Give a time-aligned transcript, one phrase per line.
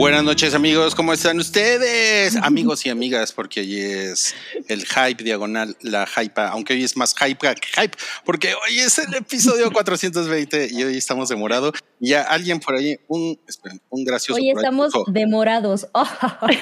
[0.00, 2.34] Buenas noches amigos, ¿cómo están ustedes?
[2.42, 4.34] Amigos y amigas, porque hoy es
[4.68, 8.98] el hype diagonal, la hype, aunque hoy es más hype que hype, porque hoy es
[8.98, 11.74] el episodio 420 y hoy estamos demorados.
[11.98, 14.40] Ya alguien por ahí, un, esperen, un gracioso.
[14.40, 15.86] Hoy ahí estamos demorados.
[15.92, 16.58] "Ay,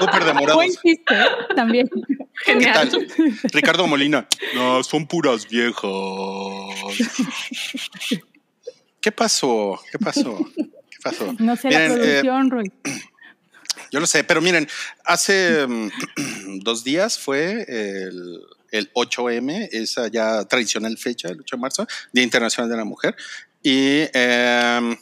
[0.00, 0.56] súper demorados.
[0.56, 1.14] Buen chiste,
[1.54, 1.88] también.
[2.44, 2.90] ¿Qué Genial.
[2.90, 3.06] tal?
[3.52, 5.84] Ricardo Molina, no, son puras viejas.
[9.00, 9.80] ¿Qué pasó?
[9.92, 10.40] ¿Qué pasó?
[11.38, 12.72] No sé la Miren, eh, producción, Roy.
[13.90, 14.68] Yo lo sé, pero miren,
[15.04, 15.88] hace mm,
[16.62, 18.40] dos días fue el,
[18.70, 23.16] el 8M, esa ya tradicional fecha, el 8 de marzo, Día Internacional de la Mujer.
[23.62, 24.96] Y eh,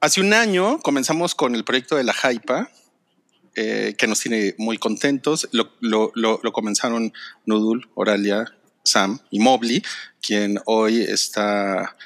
[0.00, 2.70] hace un año comenzamos con el proyecto de la Jaipa,
[3.56, 5.48] eh, que nos tiene muy contentos.
[5.52, 7.12] Lo, lo- lo- lo comenzaron
[7.46, 8.44] Nudul, Oralia,
[8.84, 9.82] Sam y Mobley,
[10.22, 11.96] quien hoy está,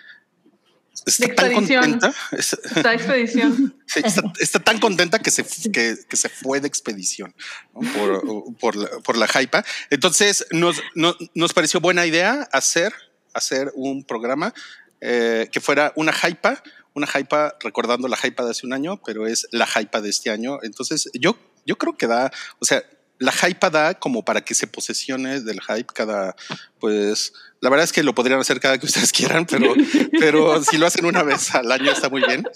[1.07, 2.15] está De tan contenta.
[2.33, 3.75] es- Esta expedición.
[3.95, 7.35] Está, está tan contenta que se, que, que se fue de expedición
[7.75, 7.81] ¿no?
[7.93, 9.63] por, por la, por la hypa.
[9.91, 12.95] Entonces nos, no- nos pareció buena idea hacer,
[13.35, 14.55] hacer un programa
[15.03, 16.63] eh, que fuera una hypa,
[16.95, 20.31] una hypa recordando la hypa de hace un año, pero es la hypa de este
[20.31, 20.59] año.
[20.63, 22.83] Entonces yo, yo creo que da, o sea,
[23.23, 26.35] la hypa da como para que se posesione del hype cada,
[26.81, 29.75] pues, la verdad es que lo podrían hacer cada que ustedes quieran, pero,
[30.19, 32.47] pero si lo hacen una vez al año está muy bien.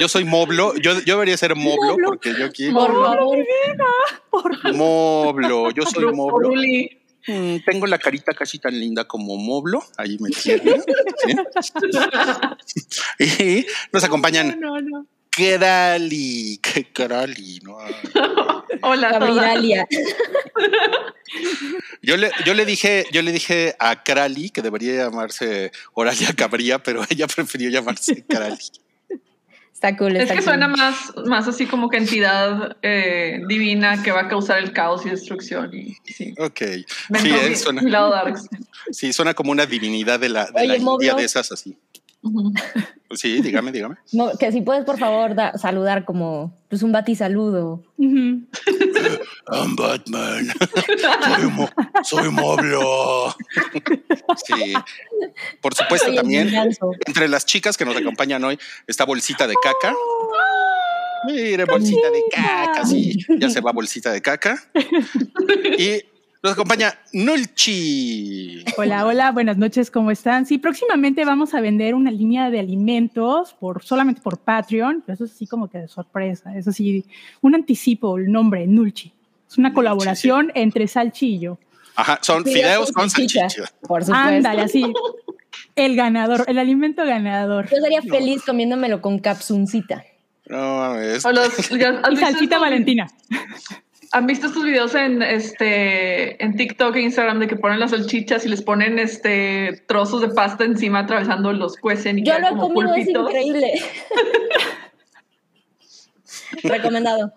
[0.00, 2.08] Yo soy Moblo, yo, yo debería ser Moblo, Moblo.
[2.08, 2.70] porque yo aquí.
[2.70, 4.74] Por favor.
[4.74, 6.50] Moblo, yo soy Moblo.
[7.26, 10.80] Mm, tengo la carita casi tan linda como Moblo, ahí me tiene.
[11.24, 11.36] ¿sí?
[13.18, 15.06] Y nos acompañan No, no.
[15.30, 17.78] Kerali, que Kerali, ¿no?
[18.82, 19.86] Hola.
[22.00, 26.82] Yo le, yo le dije, yo le dije a Kerali que debería llamarse Oralia Cabría,
[26.82, 28.56] pero ella prefirió llamarse Kerali.
[29.78, 30.16] Está cool.
[30.16, 30.42] Es que cool.
[30.42, 35.06] suena más, más así como que entidad eh, divina que va a causar el caos
[35.06, 35.72] y destrucción.
[35.72, 36.34] Y, sí.
[36.36, 36.60] Ok.
[37.10, 38.36] Ven Sí, eh, suena, mi lado dark.
[38.90, 41.76] sí, suena como una divinidad de la, de Oye, la India de esas así.
[43.14, 43.94] Sí, dígame, dígame.
[44.12, 47.82] No, que si puedes, por favor, da- saludar como pues, un batisaludo.
[47.96, 48.42] Ujú.
[49.50, 50.48] I'm Batman.
[51.24, 51.70] soy, mo-
[52.04, 53.34] soy Moblo.
[54.44, 54.74] sí.
[55.62, 56.50] Por supuesto, también
[57.06, 59.94] entre las chicas que nos acompañan hoy está Bolsita de Caca.
[61.26, 63.16] Mire, Bolsita de Caca, sí.
[63.38, 64.62] Ya se va Bolsita de Caca.
[65.78, 66.02] Y
[66.42, 68.64] nos acompaña Nulchi.
[68.76, 70.46] Hola, hola, buenas noches, ¿cómo están?
[70.46, 75.24] Sí, próximamente vamos a vender una línea de alimentos por solamente por Patreon, pero eso
[75.24, 77.04] es así como que de sorpresa, eso sí,
[77.40, 79.12] un anticipo, el nombre, Nulchi.
[79.50, 81.58] Es una Nulchi, colaboración entre Salchi y yo.
[81.96, 83.48] Ajá, son fideos con salchicha.
[83.80, 84.14] Por supuesto.
[84.14, 84.84] Ándale, así.
[85.74, 87.68] El ganador, el alimento ganador.
[87.68, 90.04] Yo sería feliz comiéndomelo con capsuncita.
[90.46, 91.24] No mames.
[91.24, 93.08] O los- ya- ¿has Y salsita estos- Valentina.
[94.12, 98.46] ¿Han visto estos videos en este en TikTok e Instagram de que ponen las salchichas
[98.46, 102.50] y les ponen este trozos de pasta encima atravesando los cuecen y Yo lo he
[102.50, 103.72] como comido, es increíble.
[106.62, 107.32] Recomendado.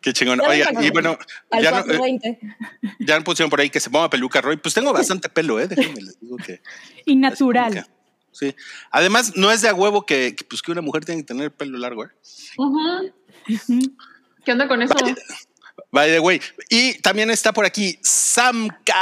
[0.00, 0.40] Qué chingón.
[0.40, 1.18] Oiga, y bueno,
[1.50, 2.40] Al ya, no- eh, 420.
[3.00, 4.56] ya pusieron por ahí que se ponga peluca, Roy.
[4.56, 5.68] Pues tengo bastante pelo, ¿eh?
[5.68, 6.60] Déjenme les digo que.
[7.04, 7.86] Y natural.
[8.32, 8.54] Sí.
[8.90, 11.52] Además, no es de a huevo que, que, pues, que una mujer tiene que tener
[11.52, 12.08] pelo largo, ¿eh?
[12.56, 13.12] Ujú.
[14.44, 14.94] ¿Qué onda con eso?
[15.90, 16.40] By the way.
[16.68, 18.94] Y también está por aquí Samka.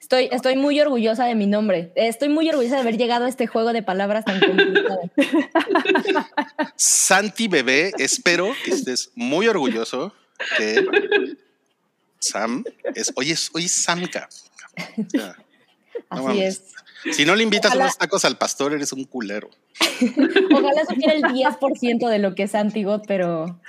[0.00, 1.92] Estoy, estoy muy orgullosa de mi nombre.
[1.94, 5.02] Estoy muy orgullosa de haber llegado a este juego de palabras tan complicado.
[6.76, 10.14] Santi Bebé, espero que estés muy orgulloso
[10.56, 10.86] que
[12.20, 14.28] Sam es, hoy es, hoy es Samka.
[16.10, 16.62] No Así es.
[17.12, 19.50] Si no le invitas Ojalá- unos tacos al pastor, eres un culero.
[20.54, 23.60] Ojalá supiera el 10% de lo que es Antigot, pero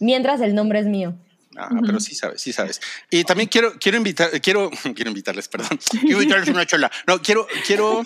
[0.00, 1.14] mientras el nombre es mío.
[1.56, 2.80] Ah, pero sí sabes, sí sabes.
[3.10, 5.78] Y también quiero, quiero invitar, quiero, quiero invitarles, perdón.
[6.00, 6.90] Quiero invitarles una chola.
[7.06, 8.02] No, quiero, quiero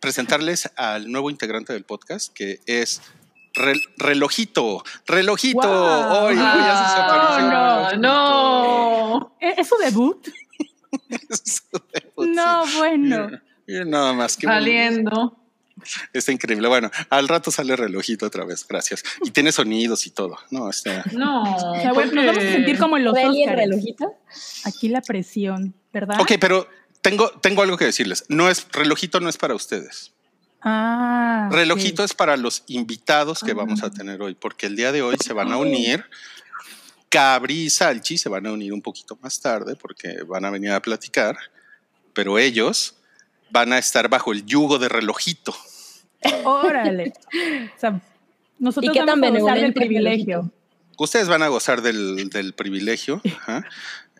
[0.00, 3.02] presentarles al nuevo integrante del podcast, que es
[3.54, 4.82] Rel- Relojito.
[5.06, 5.58] Relojito.
[5.58, 6.26] Guau.
[6.26, 7.50] Hoy, hoy hace su aparición.
[7.52, 8.00] Ah, Relojito.
[8.02, 9.36] no.
[9.40, 10.26] ¿E- ¿Es su debut?
[12.16, 13.30] No, bueno.
[13.66, 14.36] Mira, nada más.
[14.36, 14.48] bonito.
[14.48, 15.36] Saliendo.
[16.12, 16.66] Está increíble.
[16.68, 18.66] Bueno, al rato sale relojito otra vez.
[18.66, 19.02] Gracias.
[19.22, 20.38] Y tiene sonidos y todo.
[20.50, 21.04] No, está.
[21.12, 21.42] No.
[21.42, 24.14] O sea, bueno, nos vamos a sentir como en los ¿Beli el relojito?
[24.64, 26.20] Aquí la presión, ¿verdad?
[26.20, 26.66] Ok, pero
[27.02, 28.24] tengo, tengo algo que decirles.
[28.28, 30.12] No es relojito, no es para ustedes.
[30.62, 31.48] Ah.
[31.52, 35.16] Relojito es para los invitados que vamos a tener hoy, porque el día de hoy
[35.22, 36.04] se van a unir.
[37.16, 40.70] Cabri y Salchi se van a unir un poquito más tarde porque van a venir
[40.72, 41.34] a platicar,
[42.12, 42.94] pero ellos
[43.50, 45.56] van a estar bajo el yugo de relojito.
[46.44, 47.14] Órale.
[47.74, 48.00] O sea,
[48.58, 50.50] nosotros ¿Y qué tan vamos a gozar del benevolente privilegio.
[50.98, 53.22] Ustedes van a gozar del, del privilegio.
[53.38, 53.64] Ajá.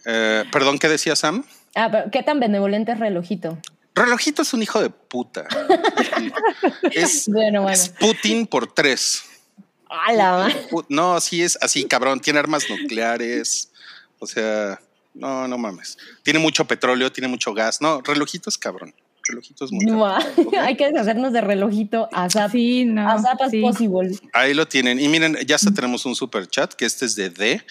[0.07, 1.45] Eh, Perdón, ¿qué decía Sam?
[1.75, 3.59] Ah, pero ¿qué tan benevolente es relojito?
[3.95, 5.47] Relojito es un hijo de puta.
[6.93, 7.75] es, Bueno, bueno.
[7.75, 9.23] es Putin por tres.
[9.88, 12.21] A la ma- Pu- No, sí es así, cabrón.
[12.21, 13.71] Tiene armas nucleares.
[14.19, 14.81] O sea,
[15.15, 15.97] no, no mames.
[16.23, 17.81] Tiene mucho petróleo, tiene mucho gas.
[17.81, 18.94] No, relojito es cabrón.
[19.29, 20.55] Relojito es muy Ma- cabrón.
[20.61, 22.50] Hay que deshacernos de relojito a zap.
[22.53, 23.09] Sí, no.
[23.11, 23.61] a zap as sí.
[23.61, 24.19] possible.
[24.33, 25.00] Ahí lo tienen.
[25.00, 27.62] Y miren, ya hasta tenemos un super chat, que este es de D.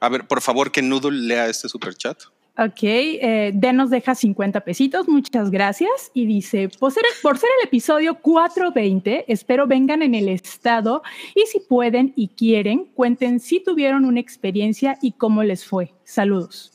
[0.00, 2.18] A ver, por favor, que Noodle lea este super chat.
[2.62, 6.10] Ok, eh, Den nos deja 50 pesitos, muchas gracias.
[6.12, 11.02] Y dice, por ser, por ser el episodio 420, espero vengan en el estado
[11.34, 15.94] y si pueden y quieren, cuenten si tuvieron una experiencia y cómo les fue.
[16.04, 16.70] Saludos.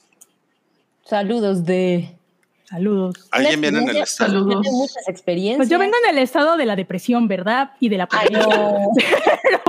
[1.04, 2.18] Saludos de.
[2.64, 3.28] Saludos.
[3.30, 4.32] ¿Alguien viene en el estado?
[4.32, 4.62] Saludos.
[4.64, 5.58] Tiene muchas experiencias.
[5.58, 7.74] Pues yo vengo en el estado de la depresión, ¿verdad?
[7.80, 8.90] Y de la Ay, no.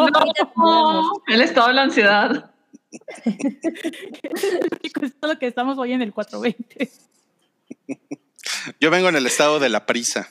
[0.57, 2.51] No, el estado de la ansiedad.
[5.03, 6.91] Es lo que estamos hoy en el 420.
[8.81, 10.29] Yo vengo en el estado de la prisa.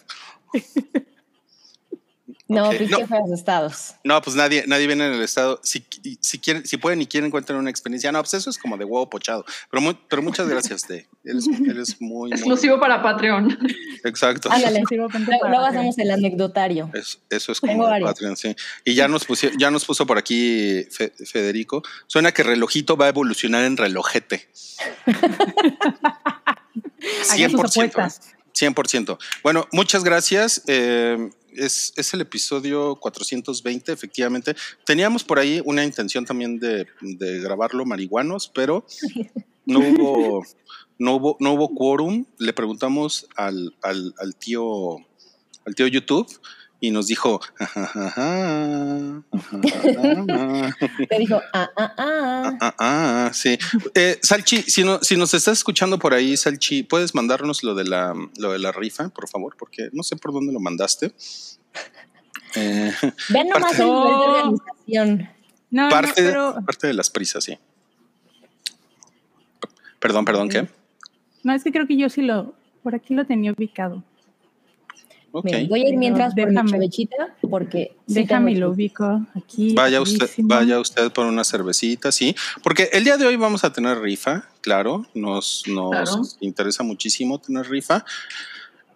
[2.48, 3.00] No, Ok, pues no.
[3.34, 3.96] estados.
[4.04, 5.60] No, pues nadie, nadie viene en el estado.
[5.64, 5.84] Si,
[6.22, 8.12] si quieren, si pueden y quieren encuentran una experiencia.
[8.12, 9.44] No, pues eso es como de huevo pochado.
[9.72, 11.08] Pero, muy- pero muchas gracias, de.
[11.24, 13.58] Eres, eres muy, muy- Exclusivo para Patreon.
[14.04, 14.52] Exacto.
[14.52, 14.84] Ándale.
[14.92, 16.92] Luego, hacemos el anecdotario.
[16.94, 18.10] Es- eso es Tengo como de varios.
[18.12, 18.56] Patreon, sí.
[18.84, 21.82] Y ya nos, puso, ya nos puso por aquí Fe- Federico.
[22.06, 24.50] Suena que relojito va a evolucionar en relojete.
[27.32, 27.90] Hagan sus 100%.
[27.90, 28.22] apuestas.
[28.54, 29.18] 100%.
[29.44, 30.62] Bueno, muchas gracias.
[30.68, 34.56] Eh, es, es el episodio 420, efectivamente.
[34.86, 38.86] Teníamos por ahí una intención también de, de grabarlo marihuanos, pero
[39.66, 40.46] no hubo,
[40.98, 42.26] no hubo, no hubo quórum.
[42.38, 44.98] Le preguntamos al, al, al tío,
[45.66, 46.28] al tío YouTube
[46.88, 47.40] y nos dijo.
[51.10, 52.58] Te dijo, ah, ah, ah.
[52.62, 53.58] Ah, ah, sí.
[53.94, 57.84] Eh, Salchi, si, no, si nos estás escuchando por ahí, Salchi, ¿puedes mandarnos lo de
[57.86, 59.56] la, lo de la rifa, por favor?
[59.58, 61.14] Porque no sé por dónde lo mandaste.
[62.56, 62.92] Eh,
[63.30, 64.50] Ven nomás Parte- el nivel de No.
[64.50, 65.30] organización.
[65.72, 67.58] No, no, parte, pero parte de las prisas, sí.
[70.00, 70.68] Perdón, perdón, ¿qué?
[71.44, 72.54] no, es que creo que yo sí lo,
[72.84, 74.04] por aquí lo tenía ubicado.
[75.44, 76.72] Miren, voy a ir mientras por mi Déjame.
[76.72, 79.74] chavechita porque sí Déjame tengo lo ubico aquí.
[79.74, 82.36] Vaya usted, vaya usted por una cervecita, sí.
[82.64, 85.06] Porque el día de hoy vamos a tener rifa, claro.
[85.14, 86.22] Nos, nos Claro.
[86.42, 88.06] interesa muchísimo tener rifa.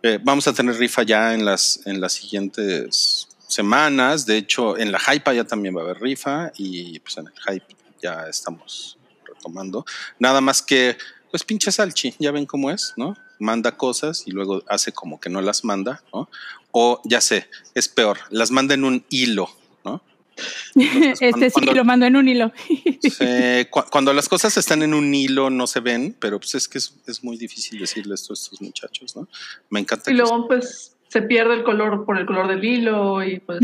[0.01, 4.25] Eh, vamos a tener rifa ya en las, en las siguientes semanas.
[4.25, 7.33] De hecho, en la Hype ya también va a haber rifa y pues en el
[7.47, 9.83] Hype ya estamos retomando.
[10.19, 10.95] Nada más que,
[11.31, 13.15] pues pinche Salchi, ya ven cómo es, ¿no?
[13.39, 16.29] Manda cosas y luego hace como que no las manda, ¿no?
[16.71, 19.49] O ya sé, es peor, las manda en un hilo,
[19.85, 20.01] ¿no?
[20.75, 22.51] Entonces, Este sí cuando- lo mando en un hilo.
[23.71, 26.77] Cu- cuando las cosas están en un hilo no se ven, pero pues es que
[26.79, 29.27] es, es muy difícil decirle esto a estos muchachos, ¿no?
[29.69, 30.11] Me encanta.
[30.11, 33.59] Y que- luego, pues, se pierde el color por el color del hilo y pues.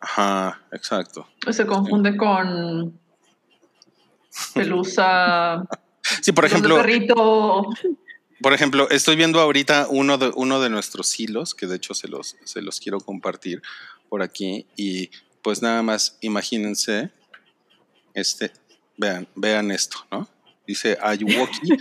[0.00, 1.26] Ajá, exacto.
[1.50, 2.98] se confunde con
[4.54, 5.64] pelusa,
[6.20, 7.68] Sí, por ejemplo, perrito.
[8.42, 12.08] Por ejemplo, estoy viendo ahorita uno de uno de nuestros hilos, que de hecho se
[12.08, 13.62] los, se los quiero compartir
[14.08, 14.66] por aquí.
[14.76, 15.10] Y
[15.42, 17.10] pues nada más imagínense,
[18.14, 18.52] este,
[18.96, 20.28] vean, vean esto, ¿no?
[20.66, 21.72] Dice Ayuwoki,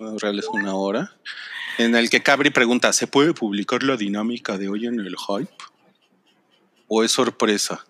[0.00, 1.16] a ahorrarles una hora,
[1.76, 5.52] en el que Cabri pregunta, ¿se puede publicar la dinámica de hoy en el hype?
[6.88, 7.84] ¿O es sorpresa?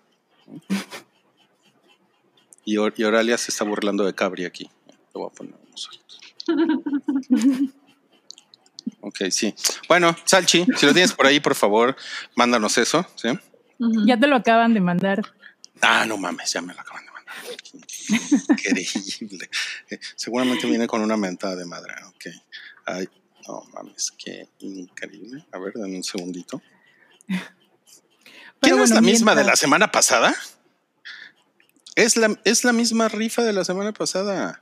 [2.65, 4.69] Y, Or- y Oralia se está burlando de Cabri aquí.
[5.13, 5.55] Lo voy a poner.
[9.01, 9.53] Ok, sí.
[9.87, 11.95] Bueno, Salchi, si lo tienes por ahí, por favor,
[12.35, 13.29] mándanos eso, ¿sí?
[14.05, 15.21] Ya te lo acaban de mandar.
[15.81, 17.35] Ah, no mames, ya me lo acaban de mandar.
[18.49, 19.49] Increíble.
[19.89, 21.93] Eh, seguramente viene con una mentada de madre.
[22.07, 22.25] Ok.
[22.85, 23.07] Ay,
[23.47, 25.45] no mames, qué increíble.
[25.51, 26.61] A ver, dame un segundito.
[28.59, 30.35] ¿Quién es la misma de la semana pasada?
[31.95, 34.61] Es la, es la misma rifa de la semana pasada.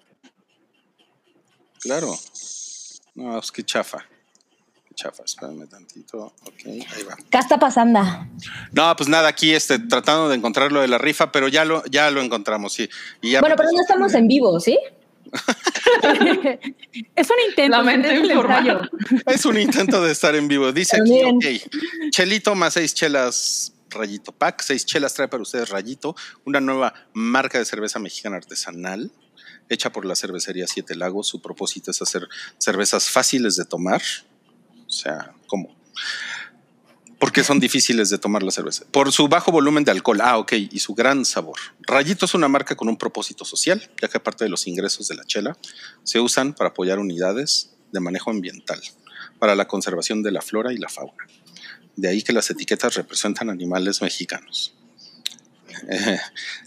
[1.82, 2.18] Claro.
[3.16, 4.06] No, es que chafa.
[4.88, 6.34] Qué chafa, espérame tantito.
[6.44, 7.16] Ok, ahí va.
[7.30, 8.00] ¿Qué está pasando?
[8.72, 11.84] No, pues nada, aquí este, tratando de encontrar lo de la rifa, pero ya lo,
[11.86, 12.90] ya lo encontramos, sí.
[13.22, 14.78] Y ya Bueno, pero no estamos en vivo, ¿sí?
[17.16, 17.78] es un intento.
[17.78, 18.08] Lamento
[19.28, 20.72] es un intento de estar en vivo.
[20.72, 21.46] Dice aquí, ok,
[22.12, 24.62] Chelito más seis chelas Rayito Pack.
[24.62, 26.16] Seis chelas trae para ustedes Rayito,
[26.46, 29.12] una nueva marca de cerveza mexicana artesanal
[29.70, 31.28] hecha por la cervecería Siete Lagos.
[31.28, 34.02] Su propósito es hacer cervezas fáciles de tomar.
[34.86, 35.76] O sea, ¿cómo?
[37.20, 38.86] Porque son difíciles de tomar la cerveza.
[38.92, 40.22] Por su bajo volumen de alcohol.
[40.22, 40.54] Ah, ok.
[40.54, 41.58] Y su gran sabor.
[41.82, 45.16] Rayito es una marca con un propósito social, ya que aparte de los ingresos de
[45.16, 45.58] la chela,
[46.04, 48.80] se usan para apoyar unidades de manejo ambiental,
[49.40, 51.26] para la conservación de la flora y la fauna.
[51.96, 54.77] De ahí que las etiquetas representan animales mexicanos.
[55.90, 56.20] Eh,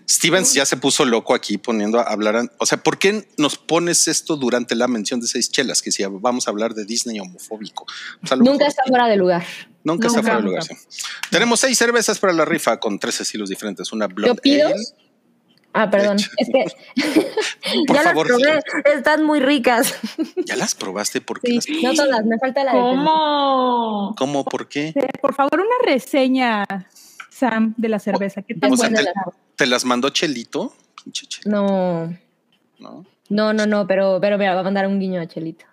[0.09, 2.51] Stevens ya se puso loco aquí poniendo a hablar.
[2.59, 5.83] O sea, ¿por qué nos pones esto durante la mención de seis chelas?
[5.83, 7.87] Que si vamos a hablar de Disney homofóbico.
[8.23, 9.45] O sea, Nunca está fuera de lugar.
[9.85, 10.63] Nunca está fuera de lugar.
[10.65, 10.75] sí.
[11.31, 13.93] Tenemos seis cervezas para la rifa con tres estilos diferentes.
[13.93, 14.67] Una ¿Yo Blonde pido?
[14.69, 14.77] Ale.
[15.73, 16.17] Ah, perdón.
[16.37, 16.65] Es que
[17.87, 18.93] Por ya favor, las probé.
[18.97, 19.95] Están muy ricas.
[20.45, 21.21] ¿Ya las probaste?
[21.21, 21.61] ¿Por qué?
[21.61, 22.25] Sí, las- no todas.
[22.27, 24.15] Me falta la de ¿Cómo?
[24.19, 24.45] ¿Cómo?
[24.45, 24.89] ¿Por qué?
[24.89, 26.65] Eh, Por favor, una reseña,
[27.41, 28.43] Sam, de la cerveza.
[28.43, 28.73] ¿Qué tal?
[28.73, 29.13] O sea, te, la-
[29.57, 30.75] te las mandó Chelito.
[31.47, 32.15] No,
[32.79, 33.07] ¿no?
[33.31, 35.65] no, no, no, pero, pero mira, va a mandar un guiño a Chelito.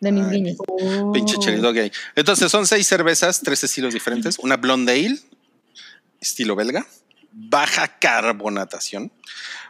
[0.00, 0.30] De mis Ay.
[0.36, 0.56] guiños.
[0.66, 1.12] Oh.
[1.12, 1.90] Pinche Chelito gay.
[2.14, 4.38] Entonces son seis cervezas, tres estilos diferentes.
[4.40, 5.18] Una Blonde Ale,
[6.20, 6.84] estilo belga,
[7.32, 9.10] baja carbonatación.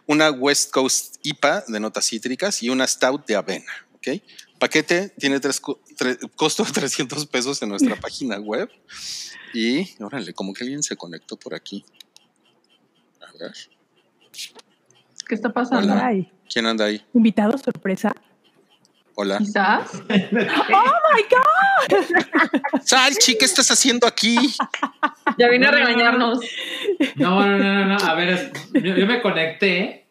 [0.06, 3.72] Una West Coast IPA de notas cítricas y una Stout de avena.
[3.94, 4.22] ¿ok?
[4.58, 8.70] Paquete tiene tres, co- tre- costo de 300 pesos en nuestra página web.
[9.54, 11.84] Y órale, como que alguien se conectó por aquí.
[13.20, 13.52] A ver,
[15.28, 15.94] ¿Qué está pasando?
[16.00, 17.04] Ay, ¿quién anda ahí?
[17.14, 18.12] invitado sorpresa.
[19.14, 19.38] Hola.
[19.38, 19.90] Quizás.
[22.84, 24.36] Salchi, ¿qué estás haciendo aquí?
[25.38, 26.38] Ya vine a No, no, regañarnos.
[27.16, 27.96] No, no, no, no, no.
[27.96, 30.05] A ver, yo me conecté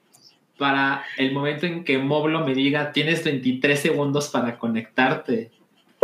[0.57, 5.51] para el momento en que Moblo me diga tienes 23 segundos para conectarte.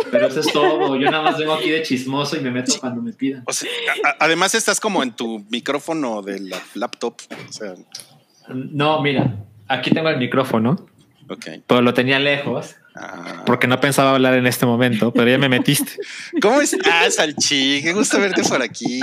[0.09, 0.95] Pero eso es todo.
[0.95, 3.43] Yo nada más vengo aquí de chismoso y me meto cuando me pidan.
[3.45, 3.69] O sea,
[4.19, 7.15] además estás como en tu micrófono de la laptop.
[7.47, 7.73] O sea,
[8.49, 9.35] No, mira,
[9.67, 10.87] aquí tengo el micrófono,
[11.29, 11.45] ok.
[11.67, 13.43] pero lo tenía lejos Ah.
[13.45, 15.93] porque no pensaba hablar en este momento, pero ya me metiste.
[16.41, 17.81] ¿Cómo estás, Salchi?
[17.81, 18.99] Qué gusto verte por aquí.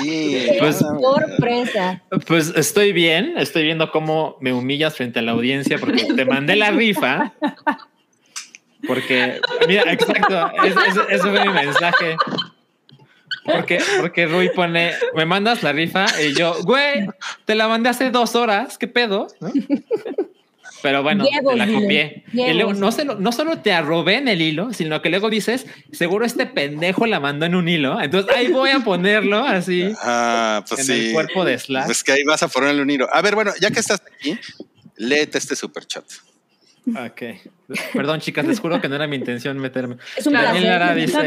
[0.58, 2.02] Pues- Sorpresa.
[2.26, 6.54] Pues estoy bien, estoy viendo cómo me humillas frente a la audiencia porque te mandé
[6.56, 7.32] la rifa.
[8.86, 12.16] Porque, mira, exacto, es- es- ese fue mi mensaje.
[13.44, 17.08] Porque, porque Rui pone, me mandas la rifa y yo, güey,
[17.46, 19.28] te la mandé hace dos horas, ¿qué pedo?
[19.40, 19.50] ¿No?
[20.82, 22.24] Pero bueno, te la copié.
[22.32, 25.66] Y luego no, solo, no solo te arrobé en el hilo, sino que luego dices,
[25.92, 28.00] seguro este pendejo la mandó en un hilo.
[28.00, 31.06] Entonces ahí voy a ponerlo así Ah, pues en sí.
[31.08, 31.86] el cuerpo de Slack.
[31.86, 33.08] Pues que ahí vas a ponerle un hilo.
[33.12, 34.38] A ver, bueno, ya que estás aquí,
[34.96, 36.04] léete este super chat.
[36.88, 37.22] Ok.
[37.92, 39.96] Perdón, chicas, les juro que no era mi intención meterme.
[40.16, 40.32] Es un.
[40.32, 40.64] Daniel.
[40.64, 41.18] Lara dice,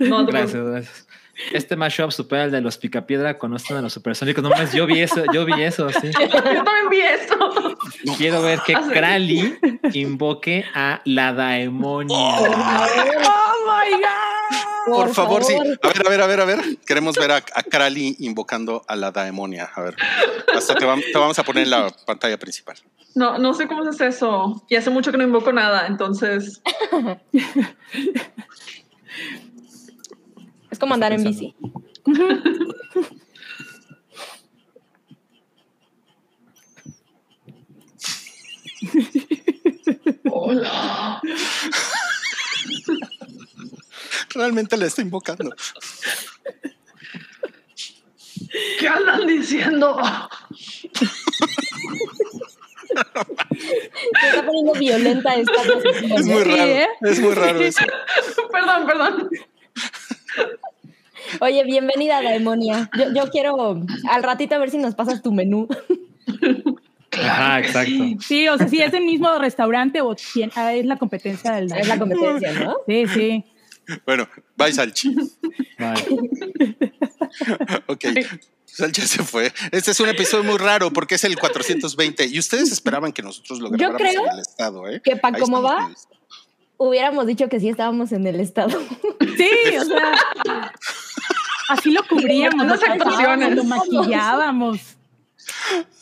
[0.00, 1.06] No gracias, gracias.
[1.52, 4.42] Este mashup supera el de los picapiedra, conocen a los supersónicos.
[4.42, 6.10] No más, yo vi eso, yo vi eso, sí.
[6.20, 7.76] Yo también vi eso.
[8.18, 8.74] Quiero ver que.
[8.74, 9.58] Krali
[9.94, 12.16] invoque a la daemonia.
[12.16, 12.44] Oh
[13.66, 14.94] my God.
[14.94, 15.54] Por, favor, sí.
[15.54, 16.60] A ver, a ver, a ver, a ver.
[16.84, 19.70] Queremos ver a, a Krali invocando a la daemonia.
[19.74, 19.96] A ver,
[20.54, 22.76] hasta te, vam- te vamos a poner en la pantalla principal.
[23.14, 24.64] No, no sé cómo se hace eso.
[24.68, 26.60] Y hace mucho que no invoco nada, entonces.
[30.72, 31.54] Es como andar en bici.
[40.30, 41.20] Hola.
[44.34, 45.54] Realmente la está invocando.
[48.78, 49.98] ¿Qué andan diciendo?
[54.20, 56.12] Se está poniendo violenta esta posición.
[56.12, 56.62] Es muy Sí, raro.
[56.62, 56.88] ¿eh?
[57.02, 57.84] Es muy raro eso.
[58.50, 59.30] perdón, perdón.
[61.40, 62.90] Oye, bienvenida, Daemonia.
[62.98, 65.68] Yo, yo quiero al ratito a ver si nos pasas tu menú.
[67.12, 68.04] Ajá, exacto.
[68.20, 71.72] Sí, o sea, si es el mismo restaurante o quién, ah, es la competencia del
[71.72, 72.76] Es la competencia, ¿no?
[72.86, 73.44] Sí, sí.
[74.06, 75.14] Bueno, bye, Salchi.
[75.78, 76.02] Vale.
[77.86, 78.04] Ok.
[78.64, 79.52] Salchi se fue.
[79.70, 83.60] Este es un episodio muy raro porque es el 420 y ustedes esperaban que nosotros
[83.60, 85.00] lo Yo grabáramos creo en el estado, ¿eh?
[85.02, 85.90] que pa' Ahí cómo va.
[86.82, 88.78] Hubiéramos dicho que sí estábamos en el estado.
[89.36, 90.72] Sí, o sea.
[91.68, 93.56] Así lo cubríamos, lo Unas actuaciones.
[93.56, 94.78] lo maquillábamos.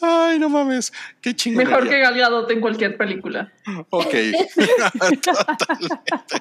[0.00, 0.92] Ay, no mames.
[1.20, 1.64] Qué chingón.
[1.64, 3.52] Mejor que Gal Gadot en cualquier película.
[3.90, 4.14] Ok.
[5.22, 6.10] Totalmente.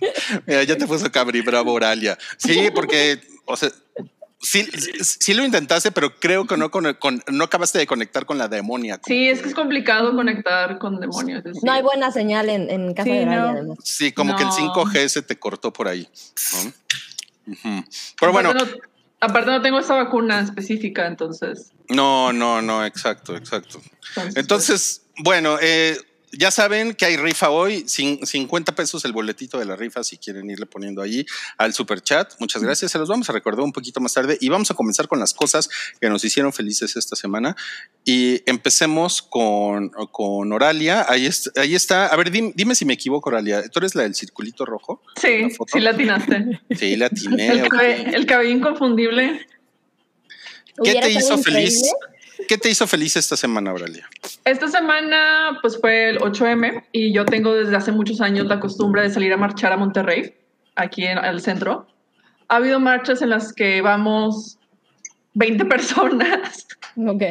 [0.46, 2.16] Mira, ya te puso Cabri Bravo Oralia.
[2.36, 3.70] Sí, porque, o sea,
[4.44, 4.68] Sí,
[5.02, 8.46] sí lo intentaste, pero creo que no, con, con- no acabaste de conectar con la
[8.46, 9.00] demonia.
[9.06, 11.42] Sí, es que es complicado conectar con demonios.
[11.62, 13.48] No hay buena señal en, en casa Sí, de no.
[13.48, 13.78] además.
[13.82, 14.54] Sí, como que el No.
[14.74, 16.06] 5G se te cortó por ahí.
[18.20, 18.80] Pero bueno, Aparte no,
[19.20, 21.72] aparte no tengo esa vacuna específica, entonces.
[21.88, 23.80] no, no, no, exacto, exacto.
[24.16, 25.96] entonces, Entonces, bueno, eh,
[26.38, 30.18] ya saben que hay rifa hoy, cin- 50 pesos el boletito de la rifa si
[30.18, 31.24] quieren irle poniendo allí
[31.58, 32.32] al super chat.
[32.40, 35.08] Muchas gracias, se los vamos a recordar un poquito más tarde y vamos a comenzar
[35.08, 35.68] con las cosas
[36.00, 37.56] que nos hicieron felices esta semana.
[38.04, 41.06] Y empecemos con, con Oralia.
[41.08, 42.06] Ahí, es- ahí está.
[42.06, 43.68] A ver, dim- dime, si me equivoco, Oralia.
[43.68, 45.02] ¿Tú eres la del circulito rojo?
[45.20, 46.60] Sí, la sí la atinaste.
[46.76, 47.48] Sí, la atiné.
[47.48, 47.68] El, ok.
[47.68, 49.46] cabe- el cabello inconfundible.
[50.82, 51.76] ¿Qué te hizo feliz?
[51.76, 52.13] increíble.
[52.48, 54.08] ¿Qué te hizo feliz esta semana, Oralia?
[54.44, 59.02] Esta semana, pues fue el 8M y yo tengo desde hace muchos años la costumbre
[59.02, 60.34] de salir a marchar a Monterrey,
[60.74, 61.86] aquí en el centro.
[62.48, 64.58] Ha habido marchas en las que vamos
[65.34, 66.66] 20 personas.
[66.96, 67.22] Ok.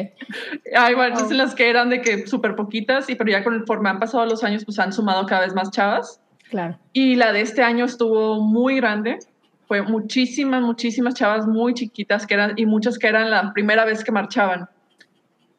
[0.76, 1.30] Hay marchas Wow.
[1.32, 4.42] en las que eran de que súper poquitas, y pero ya conforme han pasado los
[4.44, 6.20] años, pues han sumado cada vez más chavas.
[6.50, 6.78] Claro.
[6.92, 9.18] Y la de este año estuvo muy grande.
[9.66, 14.04] Fue muchísimas, muchísimas chavas muy chiquitas que eran, y muchas que eran la primera vez
[14.04, 14.68] que marchaban.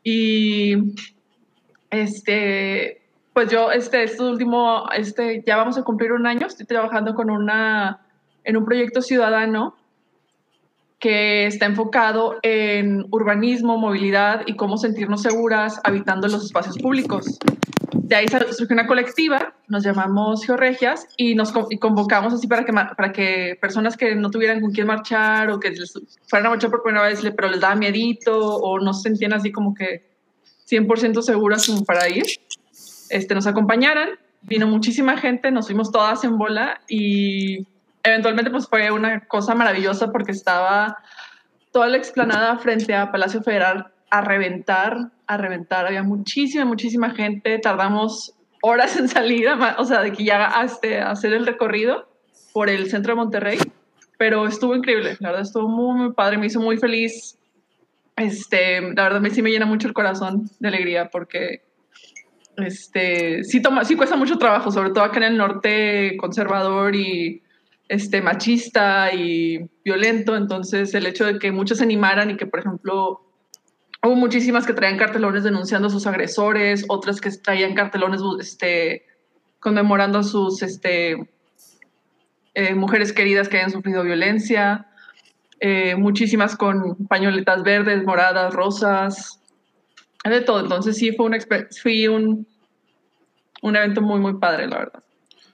[0.08, 0.94] Y
[1.90, 3.02] este,
[3.34, 6.46] pues yo, este, este último, este, ya vamos a cumplir un año.
[6.46, 8.06] Estoy trabajando con una,
[8.44, 9.76] en un proyecto ciudadano
[11.00, 17.40] que está enfocado en urbanismo, movilidad y cómo sentirnos seguras habitando los espacios públicos.
[18.06, 23.12] De ahí surgió una colectiva, nos llamamos Georregias y nos convocamos así para que, para
[23.12, 25.92] que personas que no tuvieran con quién marchar o que les
[26.28, 29.52] fueran a marchar por primera vez, pero les daba miedito o no se sentían así
[29.52, 30.06] como que
[30.70, 32.26] 100% seguras como para ir,
[33.10, 34.10] este, nos acompañaran.
[34.44, 37.66] Vino muchísima gente, nos fuimos todas en bola y
[38.04, 40.96] eventualmente pues fue una cosa maravillosa porque estaba
[41.72, 45.86] toda la explanada frente a Palacio Federal a reventar, a reventar.
[45.86, 47.60] Había muchísima, muchísima gente.
[47.60, 52.08] Tardamos horas en salir, o sea, de que ya a, este, a hacer el recorrido
[52.54, 53.60] por el centro de Monterrey.
[54.18, 57.38] Pero estuvo increíble, la verdad estuvo muy, muy padre, me hizo muy feliz.
[58.16, 61.64] Este, la verdad me, sí me llena mucho el corazón de alegría porque
[62.56, 67.44] este, sí, toma, sí cuesta mucho trabajo, sobre todo acá en el norte conservador y
[67.90, 70.38] este, machista y violento.
[70.38, 73.25] Entonces, el hecho de que muchos se animaran y que, por ejemplo,
[74.08, 79.06] hubo muchísimas que traían cartelones denunciando a sus agresores, otras que traían cartelones este,
[79.60, 81.30] conmemorando a sus este,
[82.54, 84.88] eh, mujeres queridas que hayan sufrido violencia.
[85.62, 89.40] eh, muchísimas con pañoletas verdes, moradas, rosas,
[90.24, 90.60] de todo.
[90.60, 92.46] Entonces sí fue, exper- fui un,
[93.62, 95.04] un evento muy, muy padre, la verdad.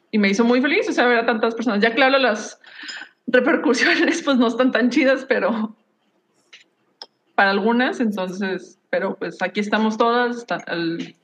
[0.10, 1.82] Y me hizo muy feliz, o sea, ver a tantas personas.
[1.82, 2.60] Ya claro, las
[3.28, 5.76] repercusiones pues no están tan chidas, pero
[7.41, 11.15] para algunas, entonces, pero pues aquí estamos todas al,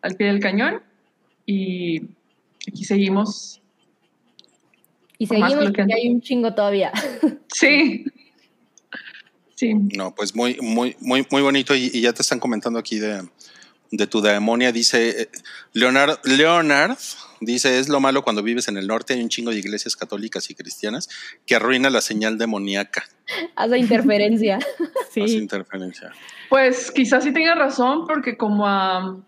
[0.00, 0.80] al pie del cañón
[1.44, 2.04] y
[2.66, 3.60] aquí seguimos.
[5.18, 6.90] Y seguimos que- porque hay un chingo todavía.
[7.54, 8.06] Sí.
[9.56, 9.74] Sí.
[9.94, 11.74] No, pues muy, muy, muy, muy bonito.
[11.76, 13.28] Y, y ya te están comentando aquí de,
[13.90, 14.72] de tu demonia.
[14.72, 15.28] Dice eh,
[15.74, 16.96] Leonard, Leonard,
[17.44, 19.14] dice: Es lo malo cuando vives en el norte.
[19.14, 21.08] Hay un chingo de iglesias católicas y cristianas
[21.46, 23.04] que arruina la señal demoníaca.
[23.56, 24.56] Hace interferencia.
[25.08, 25.36] Hace Sí.
[25.36, 26.12] interferencia.
[26.48, 29.18] Pues quizás sí tenga razón, porque como a,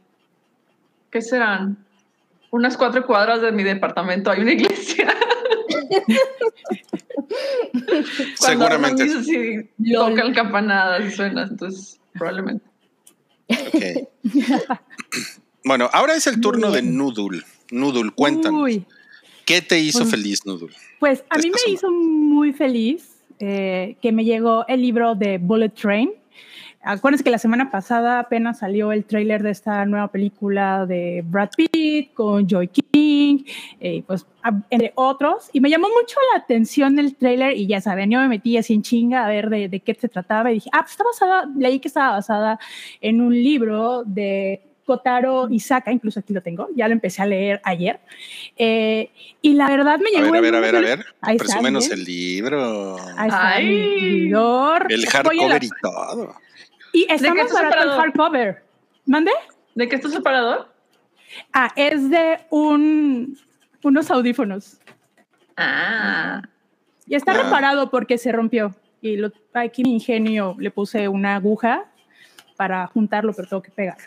[1.11, 1.79] ¿qué serán?
[2.50, 5.12] Unas cuatro cuadras de mi departamento hay una iglesia.
[8.38, 9.07] Cuando Seguramente.
[9.79, 10.11] y Lol.
[10.14, 12.64] tocan campanadas y suena, entonces probablemente.
[13.48, 14.09] Ok.
[15.64, 17.42] bueno, ahora es el turno de Noodle.
[17.74, 18.62] Noodle, cuéntanos.
[18.62, 18.84] Uy,
[19.44, 20.68] ¿Qué te hizo Pues- feliz, Noodle?
[21.00, 23.10] pues a mí me hizo muy feliz
[23.40, 26.10] eh, que me llegó el libro de Bullet Train.
[26.87, 31.48] Acuérdense que la semana pasada apenas salió el tráiler de esta nueva película de Brad
[31.56, 33.44] Pitt con Joy King,
[33.80, 34.26] eh, pues
[34.70, 35.48] entre otros.
[35.54, 38.74] Y me llamó mucho la atención el tráiler y ya saben, yo me metí así
[38.74, 41.50] en chinga a ver de, de qué se trataba y dije, ah, pues está basada,
[41.56, 42.58] leí que estaba basada
[43.00, 47.61] en un libro de Kotaro Isaka, incluso aquí lo tengo, ya lo empecé a leer
[47.64, 48.01] ayer.
[48.57, 49.11] Eh,
[49.42, 50.33] y la verdad me A llegó...
[50.33, 51.07] ver, a ver, a ver, a ver.
[51.20, 51.99] Ahí está, Presúmenos ¿bien?
[51.99, 52.97] el libro.
[53.16, 54.27] Ahí está Ay.
[54.29, 54.35] El
[55.07, 56.35] a hardcover la- y todo.
[56.92, 57.99] Y está está barato el separado?
[58.01, 58.62] hardcover.
[59.07, 59.33] ¿Mande?
[59.75, 60.73] ¿De qué está separador?
[61.53, 63.37] Ah, es de un,
[63.83, 64.79] unos audífonos.
[65.57, 66.42] Ah,
[67.07, 67.42] Y está Ah.
[67.42, 68.75] reparado porque se rompió.
[69.03, 71.85] Y lo, aquí mi ingenio le puse una aguja
[72.57, 74.05] para juntarlo, pero tengo que pegarlo.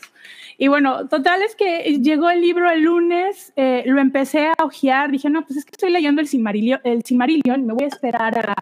[0.58, 5.12] Y bueno, total es que llegó el libro el lunes, eh, lo empecé a hojear,
[5.12, 7.04] dije, no, pues es que estoy leyendo el Silmarillion, el
[7.63, 8.56] me voy a esperar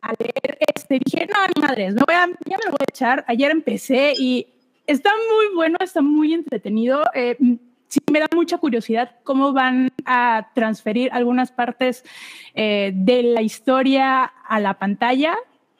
[0.00, 2.90] a, leer este, dije, no, ni madres, me voy a, ya me lo voy a
[2.90, 3.24] echar.
[3.28, 4.46] Ayer empecé y
[4.86, 7.04] está muy bueno, está muy entretenido.
[7.14, 7.36] Eh,
[7.88, 12.04] sí me da mucha curiosidad cómo van a transferir algunas partes
[12.54, 15.36] eh, de la historia a la pantalla.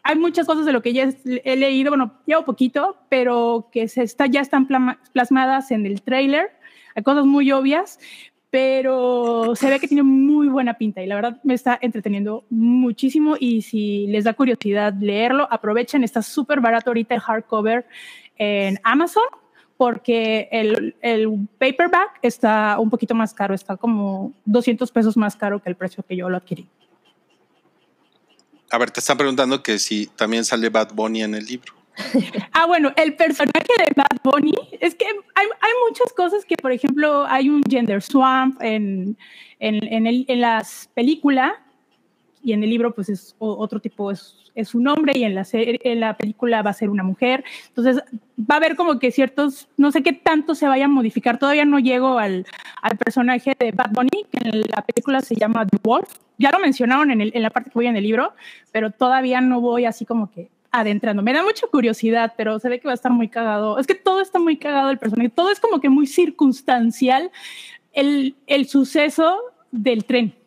[0.09, 1.11] Hay muchas cosas de lo que ya
[1.45, 4.67] he leído, bueno, llevo poquito, pero que se está, ya están
[5.13, 6.49] plasmadas en el trailer.
[6.95, 8.01] Hay cosas muy obvias,
[8.49, 13.37] pero se ve que tiene muy buena pinta y la verdad me está entreteniendo muchísimo
[13.39, 17.85] y si les da curiosidad leerlo, aprovechen, está súper barato ahorita el hardcover
[18.39, 19.25] en Amazon
[19.77, 25.61] porque el, el, paperback está un poquito más caro, está como 200 pesos más caro
[25.63, 26.67] que el precio que yo lo adquirí.
[28.71, 31.73] A ver, te están preguntando que si también sale Bad Bunny en el libro.
[32.53, 36.73] ah, bueno, el personaje de Bad Bunny, es que hay, hay muchas cosas que, por
[36.73, 39.17] ejemplo, hay un gender swamp en,
[39.59, 41.53] en, en, las películas
[42.43, 45.35] y en el libro pues es otro tipo, es, es un hombre y en
[46.01, 47.45] la, película va a ser una mujer.
[47.69, 48.03] Entonces
[48.39, 51.39] va a haber como que ciertos, no sé qué tanto se vayan a modificar.
[51.39, 52.45] Todavía no llego al,
[52.99, 56.09] personaje de Bad Bunny, que en la película se llama The Wolf.
[56.39, 58.33] Ya lo mencionaron en, el, en la parte que voy en el libro,
[58.73, 61.23] pero todavía no voy así como que adentrando.
[61.23, 63.79] Me da mucha curiosidad, pero se ve que va a estar muy cagado.
[63.79, 65.31] Es que todo está muy cagado el personaje.
[65.31, 67.31] Todo es como que muy circunstancial
[67.93, 68.35] el
[68.69, 69.39] suceso
[69.73, 70.38] del tren.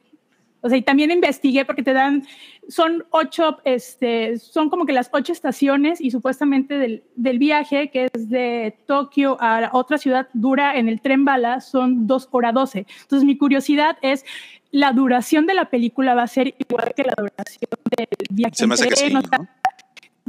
[0.61, 2.25] O sea, y también investigué porque te dan,
[2.67, 8.09] son ocho, este, son como que las ocho estaciones y supuestamente del, del viaje, que
[8.13, 12.85] es de Tokio a otra ciudad, dura en el tren bala, son dos horas doce.
[13.01, 14.23] Entonces, mi curiosidad es,
[14.71, 18.55] ¿la duración de la película va a ser igual que la duración del viaje?
[18.55, 19.21] Se me hace que sí, ¿no?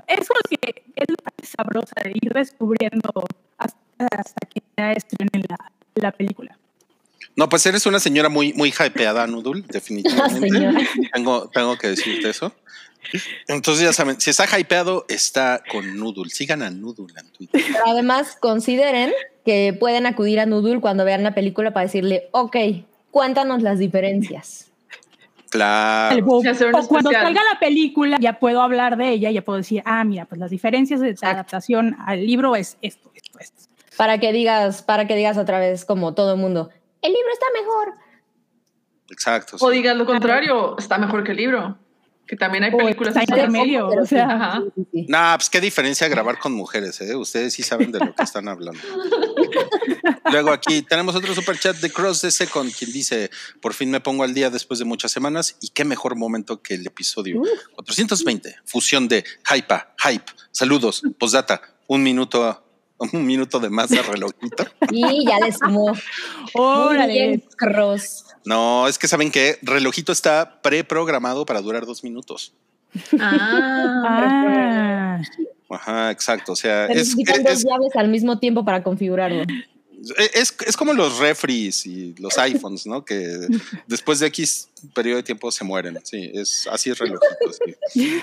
[0.07, 3.25] Eso es que es la parte sabrosa de ir descubriendo
[3.59, 5.59] hasta, hasta que ya estrenen la,
[5.95, 6.59] la película.
[7.35, 10.49] No, pues eres una señora muy, muy hypeada, Nudul, definitivamente.
[11.13, 12.53] tengo, tengo que decirte eso.
[13.49, 16.31] Entonces ya saben, si está hypeado, está con Nudul.
[16.31, 17.63] Sigan a Nudul en Twitter.
[17.67, 19.13] Pero además, consideren
[19.45, 22.57] que pueden acudir a Nudul cuando vean la película para decirle, ok,
[23.11, 24.71] cuéntanos las diferencias.
[25.51, 26.25] Claro.
[26.27, 30.03] O, o cuando salga la película, ya puedo hablar de ella, ya puedo decir, ah,
[30.05, 33.63] mira, pues las diferencias de esta adaptación al libro es esto, esto, esto.
[33.99, 36.71] Para que digas, para que digas otra vez, como todo el mundo,
[37.03, 37.95] el libro está mejor.
[39.11, 39.57] Exacto.
[39.61, 41.79] O digas lo contrario, está mejor que el libro.
[42.27, 43.89] Que también hay películas está intermedio.
[43.89, 44.61] O sea, Ajá.
[44.61, 47.15] No, nah, pues qué diferencia grabar con mujeres, ¿eh?
[47.15, 48.81] Ustedes sí saben de lo que están hablando.
[50.31, 54.01] Luego aquí tenemos otro super chat de Cross DC con quien dice: Por fin me
[54.01, 57.47] pongo al día después de muchas semanas y qué mejor momento que el episodio Uh.
[57.75, 58.57] 420.
[58.65, 60.33] Fusión de Hypa, Hype.
[60.53, 61.61] Saludos, postdata.
[61.89, 62.62] Un minuto,
[63.13, 64.65] un minuto de más de relojito.
[64.91, 65.93] Y ya le sumó.
[66.55, 67.13] Órale.
[67.13, 68.25] bien, Cross.
[68.45, 72.55] No, es que saben que relojito está preprogramado para durar dos minutos.
[73.19, 75.21] Ah, Ah,
[75.71, 76.53] Ajá, exacto.
[76.53, 79.45] O sea, Pero es, necesitan dos es, llaves al mismo tiempo para configurarlo.
[80.35, 83.05] Es, es como los refries y los iPhones, ¿no?
[83.05, 83.47] Que
[83.87, 85.99] después de X periodo de tiempo se mueren.
[86.05, 87.27] Sí, es así es relojito.
[87.95, 88.21] Sí.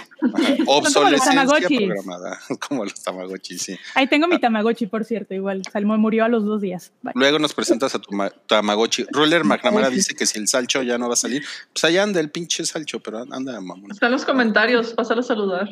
[0.65, 3.77] Obsolescencia programada, como los Tamagotchi, sí.
[3.95, 5.61] ahí tengo mi Tamagotchi, por cierto, igual.
[5.71, 6.91] Salmo murió a los dos días.
[7.01, 7.13] Bye.
[7.15, 9.05] Luego nos presentas a tu ma- Tamagotchi.
[9.11, 12.19] Ruler McNamara dice que si el Salcho ya no va a salir, pues allá anda
[12.19, 13.91] el pinche Salcho, pero anda, mamón.
[13.91, 15.69] está en los comentarios, pásalo a saludar.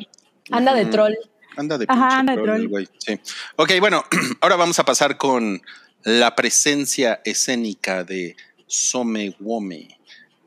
[0.50, 1.14] Anda de troll.
[1.56, 3.18] Anda de Ajá, anda de troll, güey, Sí.
[3.56, 4.04] Ok, bueno,
[4.40, 5.60] ahora vamos a pasar con
[6.04, 9.88] la presencia escénica de Some Wome.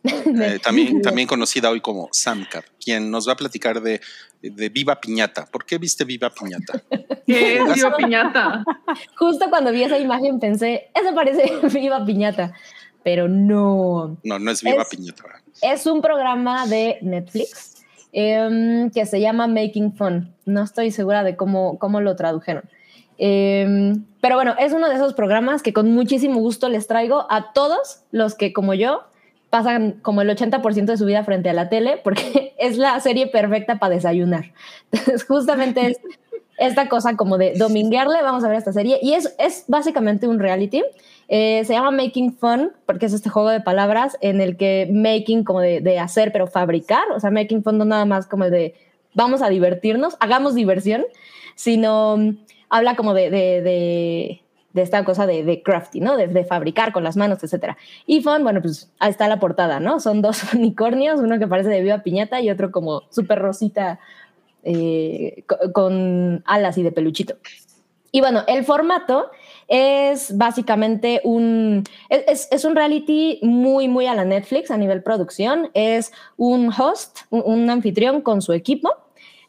[0.04, 4.02] Eh, también, también conocida hoy como Samcar, quien nos va a platicar de,
[4.42, 5.46] de Viva Piñata.
[5.46, 6.82] ¿Por qué viste Viva Piñata?
[7.28, 8.64] ¿Qué es Viva Piñata?
[9.16, 12.52] Justo cuando vi esa imagen pensé, eso parece Viva Piñata.
[13.04, 14.18] Pero no.
[14.24, 15.24] No, no es Viva Es- Piñata.
[15.62, 20.34] Es un programa de Netflix em, que se llama Making Fun.
[20.46, 22.64] No estoy segura de cómo, cómo lo tradujeron.
[23.24, 27.54] Em, pero bueno, es uno de esos programas que con muchísimo gusto les traigo a
[27.54, 29.04] todos los que, como yo,
[29.52, 33.28] pasan como el 80% de su vida frente a la tele, porque es la serie
[33.28, 34.46] perfecta para desayunar.
[34.92, 36.00] Entonces, justamente es
[36.58, 40.40] esta cosa como de dominguearle, vamos a ver esta serie, y es, es básicamente un
[40.40, 40.84] reality.
[41.28, 45.44] Eh, se llama Making Fun, porque es este juego de palabras en el que making
[45.44, 48.74] como de, de hacer, pero fabricar, o sea, Making Fun no nada más como de
[49.14, 51.04] vamos a divertirnos, hagamos diversión,
[51.56, 52.18] sino
[52.72, 53.62] habla como de, de,
[54.74, 56.18] de, esta cosa de, crafty, ¿no?
[56.18, 57.78] De, fabricar con las manos, etcétera.
[58.08, 60.00] Y Fun, bueno, pues ahí está la portada, ¿no?
[60.00, 64.00] Son dos unicornios, uno que parece de viva piñata y otro como súper rosita
[64.64, 67.36] eh, co- con alas y de peluchito.
[68.14, 69.32] Y bueno, el formato
[69.70, 75.70] Es básicamente un, es, un reality muy, muy a la Netflix a nivel producción.
[75.74, 78.90] Es un host, un, un anfitrión con su equipo.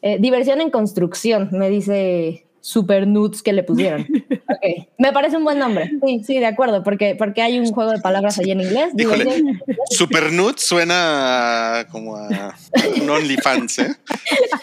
[0.01, 4.07] Eh, diversión en construcción, me dice super nudes que le pusieron.
[4.55, 4.87] Okay.
[4.97, 5.89] Me parece un buen nombre.
[6.05, 8.93] Sí, sí, de acuerdo, porque, porque hay un juego de palabras ahí en inglés.
[8.95, 9.41] Híjole,
[9.89, 12.53] Super Nude suena como a
[13.01, 13.95] un OnlyFans, ¿eh?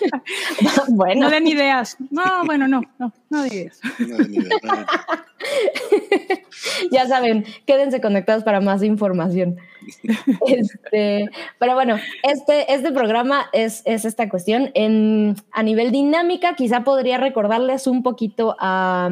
[0.88, 1.96] bueno, No den ideas.
[2.10, 3.80] No, bueno, no, no, no de ideas.
[3.98, 4.86] No, ni idea, no.
[6.92, 9.56] ya saben, quédense conectados para más información.
[10.46, 14.70] Este, pero bueno, este, este programa es, es esta cuestión.
[14.74, 19.10] En, a nivel dinámica, quizá podría recordarles un poquito a,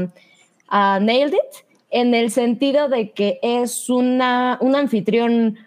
[0.68, 5.58] a Nailed It, en el sentido de que es una, un anfitrión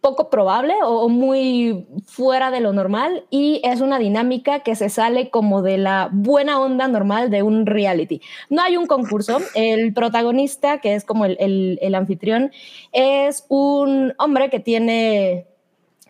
[0.00, 5.30] poco probable o, muy fuera de lo normal y es una dinámica que se sale
[5.30, 8.20] como de la buena onda normal de un reality.
[8.48, 12.52] No hay un concurso, el protagonista, que es como el- el anfitrión,
[12.92, 15.46] es un hombre que tiene...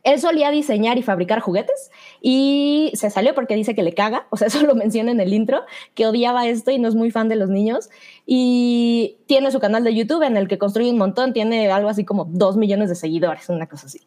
[0.05, 1.91] Él solía diseñar y fabricar juguetes
[2.23, 5.35] y se salió porque dice que le caga, o sea, eso lo menciona en el
[5.35, 5.63] intro,
[5.95, 7.91] que odiaba esto y no es muy fan de los niños.
[8.31, 12.05] Y tiene su canal de YouTube en el que construye un montón, tiene algo así
[12.05, 14.01] como dos millones de seguidores, una cosa así.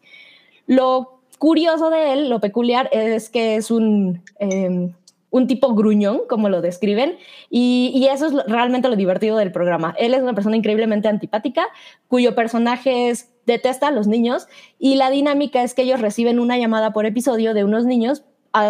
[0.68, 4.94] Lo curioso de él, lo peculiar, es que es un, eh,
[5.30, 7.16] un tipo gruñón, como lo describen,
[7.50, 9.92] y, y eso es realmente lo divertido del programa.
[9.98, 11.66] Él es una persona increíblemente antipática,
[12.06, 14.46] cuyo personaje es detesta a los niños,
[14.78, 18.22] y la dinámica es que ellos reciben una llamada por episodio de unos niños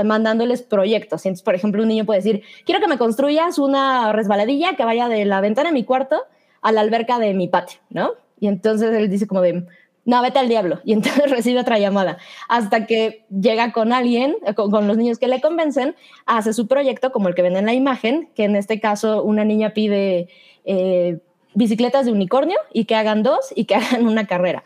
[0.04, 1.26] mandándoles proyectos.
[1.26, 5.08] Entonces, por ejemplo, un niño puede decir, quiero que me construyas una resbaladilla que vaya
[5.08, 6.22] de la ventana de mi cuarto
[6.60, 8.12] a la alberca de mi patio, ¿no?
[8.38, 9.66] Y entonces él dice como de,
[10.04, 10.80] no, vete al diablo.
[10.84, 12.18] Y entonces recibe otra llamada
[12.48, 15.94] hasta que llega con alguien, eh, con, con los niños que le convencen,
[16.26, 19.44] hace su proyecto como el que ven en la imagen, que en este caso una
[19.44, 20.28] niña pide
[20.64, 21.18] eh,
[21.54, 24.64] bicicletas de unicornio y que hagan dos y que hagan una carrera.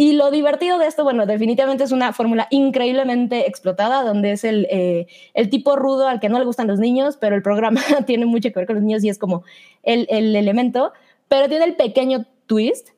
[0.00, 4.68] Y lo divertido de esto, bueno, definitivamente es una fórmula increíblemente explotada, donde es el,
[4.70, 8.24] eh, el tipo rudo al que no le gustan los niños, pero el programa tiene
[8.24, 9.42] mucho que ver con los niños y es como
[9.82, 10.92] el, el elemento,
[11.26, 12.90] pero tiene el pequeño twist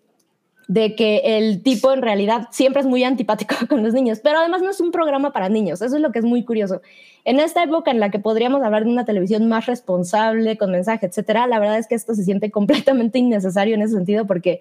[0.70, 4.62] de que el tipo en realidad siempre es muy antipático con los niños, pero además
[4.62, 6.80] no es un programa para niños, eso es lo que es muy curioso.
[7.24, 11.06] En esta época en la que podríamos hablar de una televisión más responsable, con mensaje,
[11.06, 14.60] etcétera, la verdad es que esto se siente completamente innecesario en ese sentido, porque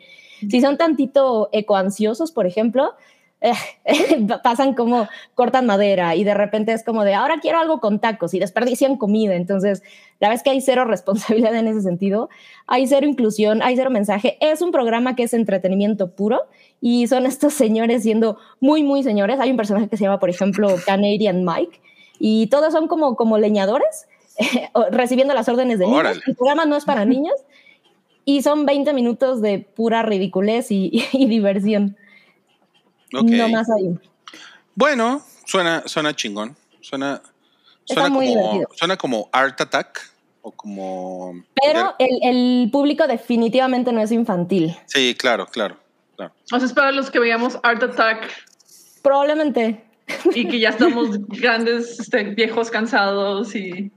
[0.49, 2.95] si son tantito ecoansiosos, por ejemplo,
[3.85, 7.99] eh, pasan como cortan madera y de repente es como de ahora quiero algo con
[7.99, 9.35] tacos y desperdician comida.
[9.35, 9.81] Entonces,
[10.19, 12.29] la es que hay cero responsabilidad en ese sentido,
[12.67, 14.37] hay cero inclusión, hay cero mensaje.
[14.41, 16.41] Es un programa que es entretenimiento puro
[16.81, 19.39] y son estos señores siendo muy, muy señores.
[19.39, 21.79] Hay un personaje que se llama, por ejemplo, Canadian Mike
[22.19, 24.07] y todos son como, como leñadores
[24.91, 26.19] recibiendo las órdenes de niños.
[26.27, 27.35] El programa no es para niños
[28.25, 31.95] y son 20 minutos de pura ridiculez y, y diversión.
[33.13, 33.29] Ok.
[33.29, 33.97] No más ahí.
[34.75, 36.55] Bueno, suena, suena chingón.
[36.81, 37.21] Suena,
[37.85, 38.69] suena muy como, divertido.
[38.75, 41.43] suena como Art Attack o como.
[41.61, 44.75] Pero el, el público definitivamente no es infantil.
[44.87, 45.77] Sí, claro, claro,
[46.15, 46.33] claro.
[46.51, 48.29] O sea, es para los que veíamos Art Attack
[49.01, 49.83] Probablemente.
[50.33, 53.91] y que ya estamos grandes, este, viejos, cansados y...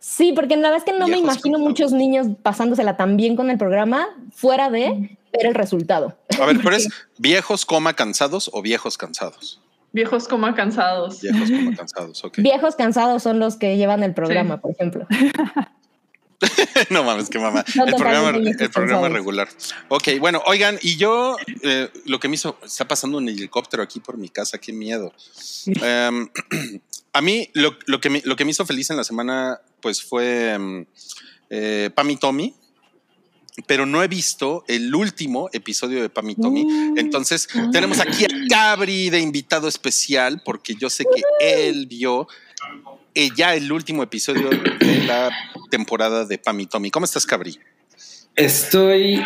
[0.00, 1.60] Sí, porque la verdad es que no me imagino cansados.
[1.60, 6.18] muchos niños pasándosela tan bien con el programa fuera de ver el resultado.
[6.40, 6.88] A ver, pero es
[7.18, 9.60] viejos, coma cansados o viejos cansados.
[9.92, 11.22] Viejos como cansados.
[11.22, 12.36] Viejos, coma cansados, ok.
[12.38, 14.60] Viejos cansados son los que llevan el programa, Sí.
[14.60, 15.06] por ejemplo.
[16.90, 17.64] no mames, qué mamá.
[17.74, 19.48] No el programa, el programa regular.
[19.88, 23.98] Ok, bueno, oigan, y yo eh, lo que me hizo, está pasando un helicóptero aquí
[23.98, 25.12] por mi casa, qué miedo.
[25.66, 26.28] Em,
[27.12, 30.02] a mí lo, lo que me, lo que me hizo feliz en la semana, pues
[30.02, 30.58] fue
[31.50, 32.54] eh, Pam y Tommy,
[33.66, 36.64] pero no he visto el último episodio de Pam y Tommy.
[36.64, 36.98] Mm.
[36.98, 42.28] Entonces, tenemos aquí a Cabri de invitado especial, porque yo sé que él vio
[43.14, 45.30] eh, ya el último episodio de la
[45.70, 46.90] temporada de Pam y Tommy.
[46.90, 47.58] ¿Cómo estás, Cabri?
[48.36, 49.24] Estoy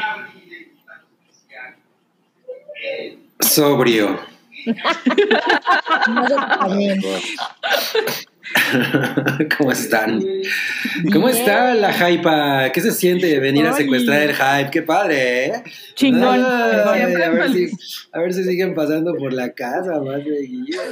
[3.40, 4.21] sobrio.
[9.59, 10.22] ¿Cómo están?
[11.12, 12.72] ¿Cómo está la hype?
[12.72, 14.70] ¿Qué se siente de venir a secuestrar el hype?
[14.70, 15.46] ¡Qué padre!
[15.46, 15.62] ¿eh?
[15.94, 16.44] Chingón.
[16.44, 17.68] Ay, a, ver si,
[18.12, 20.83] a ver si siguen pasando por la casa más seguido.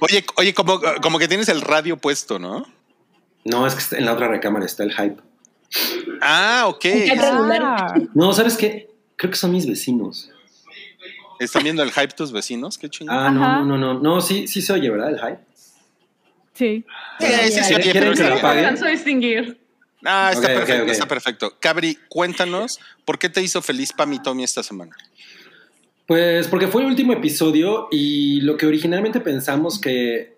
[0.00, 2.66] Oye, oye, como, como que tienes el radio puesto, ¿no?
[3.44, 5.16] No, es que está- en la otra recámara está el hype.
[6.20, 6.84] Ah, ok.
[7.20, 8.88] Ah, No, ¿sabes qué?
[9.16, 10.30] Creo que son mis vecinos.
[11.38, 12.78] ¿Están viendo el hype tus vecinos?
[12.78, 13.16] Qué chingón.
[13.16, 14.00] Ah, no, no, no, no.
[14.00, 15.10] No, sí, sí se oye, ¿verdad?
[15.10, 15.38] El hype.
[16.54, 16.84] Sí.
[17.20, 18.60] Sí, sí, sí, oye, ¿Quieren que pague?
[18.60, 19.58] alcanzo a distinguir.
[20.04, 21.54] Ah, está perfecto, está perfecto.
[21.60, 24.96] Cabri, cuéntanos, ¿por qué te hizo feliz Pam y Tommy esta semana?
[26.06, 30.36] Pues porque fue el último episodio y lo que originalmente pensamos que,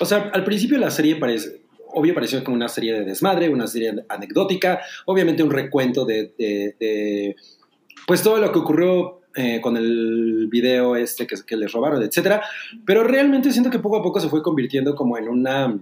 [0.00, 3.66] o sea, al principio la serie parece, obvio pareció como una serie de desmadre, una
[3.66, 7.36] serie anecdótica, obviamente un recuento de, de- de,
[8.06, 12.42] pues todo lo que ocurrió eh, con el video este que, que les robaron, etcétera,
[12.84, 15.78] pero realmente siento que poco a poco se fue convirtiendo como en una,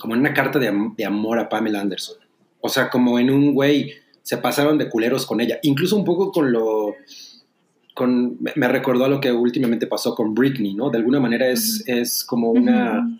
[0.00, 2.16] como en una carta de, am- de amor a Pamela Anderson,
[2.60, 6.32] o sea, como en un güey, se pasaron de culeros con ella, incluso un poco
[6.32, 6.94] con lo
[7.94, 10.88] con, me- me recordó a lo que últimamente pasó con Britney, ¿no?
[10.90, 13.18] De alguna manera es, es como una,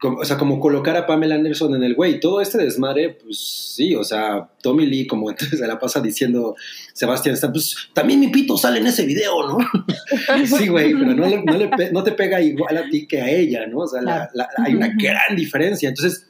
[0.00, 2.18] como- o sea, como colocar a Pamela Anderson en el güey.
[2.20, 3.38] Todo este desmadre, pues
[3.76, 6.56] sí, o sea, Tommy Lee como entonces se la pasa diciendo
[6.94, 9.58] Sebastián Stan, pues también mi pito sale en ese video, ¿no?
[10.46, 13.20] sí, güey, pero no, le- no, le pe- no te pega igual a ti que
[13.20, 13.80] a ella, ¿no?
[13.80, 15.88] O sea, la- la- hay una gran diferencia.
[15.88, 16.26] Entonces,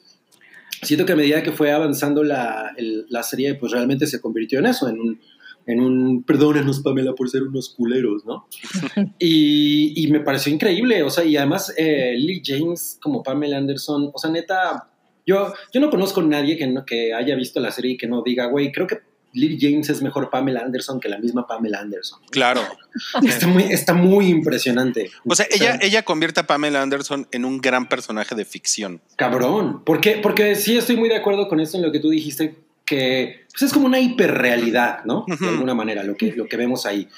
[0.83, 4.59] siento que a medida que fue avanzando la, el- la serie, pues realmente se convirtió
[4.59, 5.21] en eso, en un,
[5.67, 8.47] en un perdónanos Pamela por ser unos culeros, ¿no?
[9.19, 14.11] y, y me pareció increíble, o sea, y además eh, Lily James como Pamela Anderson,
[14.13, 14.89] o sea, neta,
[15.27, 18.07] yo, yo no conozco a nadie que, no- que haya visto la serie y que
[18.09, 18.99] no diga, güey, creo que
[19.33, 22.19] Lily James es mejor Pamela Anderson que la misma Pamela Anderson.
[22.33, 22.63] Claro.
[23.23, 25.09] Está muy, está muy impresionante.
[25.25, 29.01] O sea, ella, ella convierte a Pamela Anderson en un gran personaje de ficción.
[29.15, 29.85] Cabrón.
[29.85, 30.19] ¿Por qué?
[30.21, 33.63] Porque sí estoy muy de acuerdo con esto en lo que tú dijiste, que pues
[33.63, 35.25] es como una hiperrealidad, ¿no?
[35.27, 37.09] De alguna manera, lo que, lo que vemos ahí.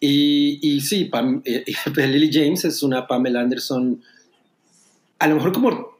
[0.00, 1.64] Y, y sí, Pam- eh,
[1.96, 4.02] Lily James es una Pamela Anderson,
[5.18, 5.92] a lo mejor como...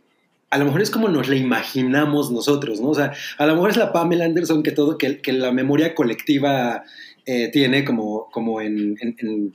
[0.51, 2.89] A lo mejor es como nos la imaginamos nosotros, ¿no?
[2.91, 5.95] O sea, a lo mejor es la Pamela Anderson que todo, que, que la memoria
[5.95, 6.85] colectiva
[7.25, 9.55] eh, tiene como, como en, en, en-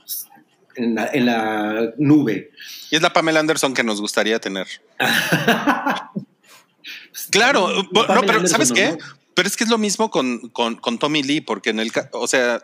[0.74, 2.50] en la, en la nube.
[2.90, 4.66] Y es la Pamela Anderson que nos gustaría tener.
[7.30, 8.92] Claro, La no, pero Anderson, ¿sabes qué?
[8.92, 8.98] ¿no?
[9.38, 12.10] Pero es que es lo mismo con, con, con Tommy Lee, porque en el, ca-
[12.12, 12.60] o sea,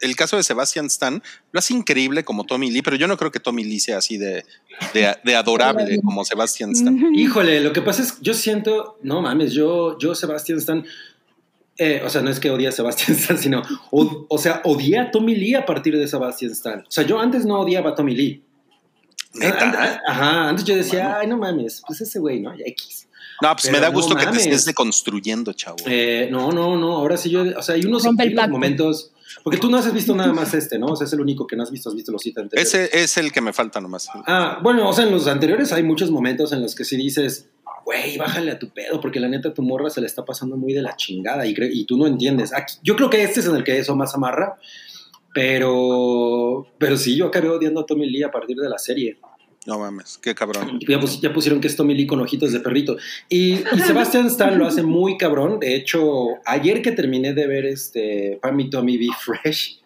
[0.00, 3.30] el caso de Sebastian Stan lo hace increíble como Tommy Lee, pero yo no creo
[3.30, 4.44] que Tommy Lee sea así de,
[4.92, 7.14] de, de adorable como Sebastian Stan.
[7.14, 10.84] Híjole, lo que pasa es que yo siento, no mames, yo, yo Sebastián Stan,
[11.78, 14.98] eh, o sea, no es que odie a Sebastián Stan, sino, o, o sea, odié
[14.98, 16.80] a Tommy Lee a partir de Sebastián Stan.
[16.80, 18.42] O sea, yo antes no odiaba a Tommy Lee.
[19.34, 20.02] Neta.
[20.08, 22.52] Ajá, antes yo decía, ay, no mames, pues ese güey, ¿no?
[22.58, 22.99] Ya X.
[23.42, 25.76] No, pues me da gusto no que te estés deconstruyendo, chavo.
[25.86, 28.12] Eh, no, no, no, ahora sí yo, o sea, hay unos, hay
[28.50, 30.86] momentos, porque tú no has visto nada más este, ¿no?
[30.88, 32.74] O sea, es el único que no has visto, has visto los siete anteriores.
[32.74, 34.08] Ese es el que me falta nomás.
[34.26, 37.48] Ah, bueno, o sea, en los anteriores hay muchos momentos en los que sí dices,
[37.84, 40.72] güey, bájale a tu pedo, porque la neta tu morra se le está pasando muy
[40.74, 42.52] de la chingada y, y tú no entiendes.
[42.52, 44.58] Aquí- yo creo que este es en el que eso más amarra,
[45.32, 49.18] pero, pero sí, yo acabé odiando a Tommy Lee a partir de la serie.
[49.66, 50.80] No mames, qué cabrón.
[50.88, 52.96] Ya, pus- ya pusieron que es Tommy Lee con ojitos de perrito.
[53.28, 55.60] Y, y Sebastian Stan lo hace muy cabrón.
[55.60, 59.80] De hecho, ayer que terminé de ver este Pam y Tommy Be Fresh,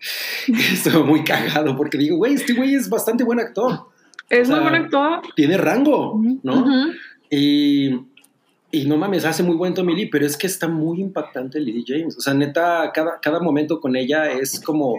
[0.48, 3.86] estuve muy cagado porque digo, güey, este güey es bastante buen actor.
[4.28, 5.22] Es O sea, muy buen actor.
[5.34, 6.64] Tiene rango, ¿no?
[7.28, 7.90] Y,
[8.70, 11.84] y no mames, hace muy buen Tommy Lee, pero es que está muy impactante Lily
[11.86, 12.16] James.
[12.16, 14.96] O sea, neta, cada, cada momento con ella es como.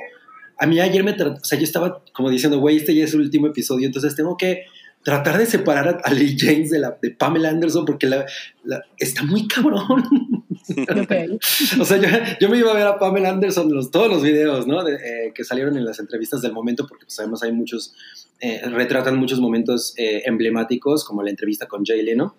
[0.62, 1.16] A mí ayer me.
[1.18, 4.16] tra- O sea, yo estaba como diciendo, güey, este ya es el último episodio, entonces
[4.16, 4.64] tengo que
[5.04, 8.26] tratar de separar a, a Lily James de, la, de Pamela Anderson porque la,
[8.64, 10.04] la- está muy cabrón.
[10.72, 11.12] Ok.
[11.82, 12.08] O sea, yo,
[12.40, 14.84] yo me iba a ver a Pamela Anderson los, todos los videos, ¿no?
[14.84, 17.94] De, eh, que salieron en las entrevistas del momento, porque pues además hay muchos,
[18.40, 22.36] eh, retratan muchos momentos eh, emblemáticos, como la entrevista con Jay Leno.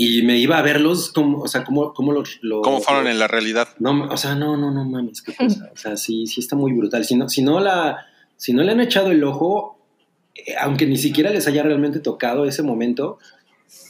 [0.00, 2.38] Y me iba a verlos, como, o sea, cómo, cómo los...
[2.42, 3.66] los- ¿Cómo fueron en la realidad?
[3.80, 5.70] No, o sea, no, no, no mames, qué cosa.
[5.74, 7.04] O sea, sí, sí está muy brutal.
[7.04, 8.06] Si no, si no, la,
[8.36, 9.76] si no le han echado el ojo,
[10.36, 13.18] eh, aunque ni siquiera les haya realmente tocado ese momento,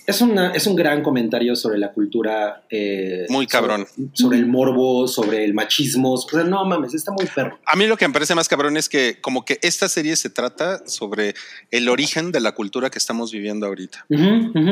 [0.06, 2.64] es, una, es un gran comentario sobre la cultura.
[2.70, 3.86] eh, Muy cabrón.
[3.86, 6.14] Sobre, sobre el morbo, sobre el machismo.
[6.14, 7.58] O sea, no mames, está muy perro.
[7.66, 10.30] A mí lo que me parece más cabrón es que como que esta serie se
[10.30, 11.34] trata sobre
[11.70, 14.06] el origen de la cultura que estamos viviendo ahorita.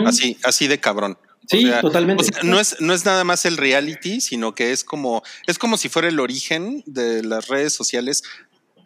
[0.07, 1.19] Así, así de cabrón.
[1.23, 2.25] O Sí, sea, totalmente.
[2.25, 5.59] O sea, no es, no es nada más el reality, sino que es como, es
[5.59, 8.25] como si fuera el origen de las redes sociales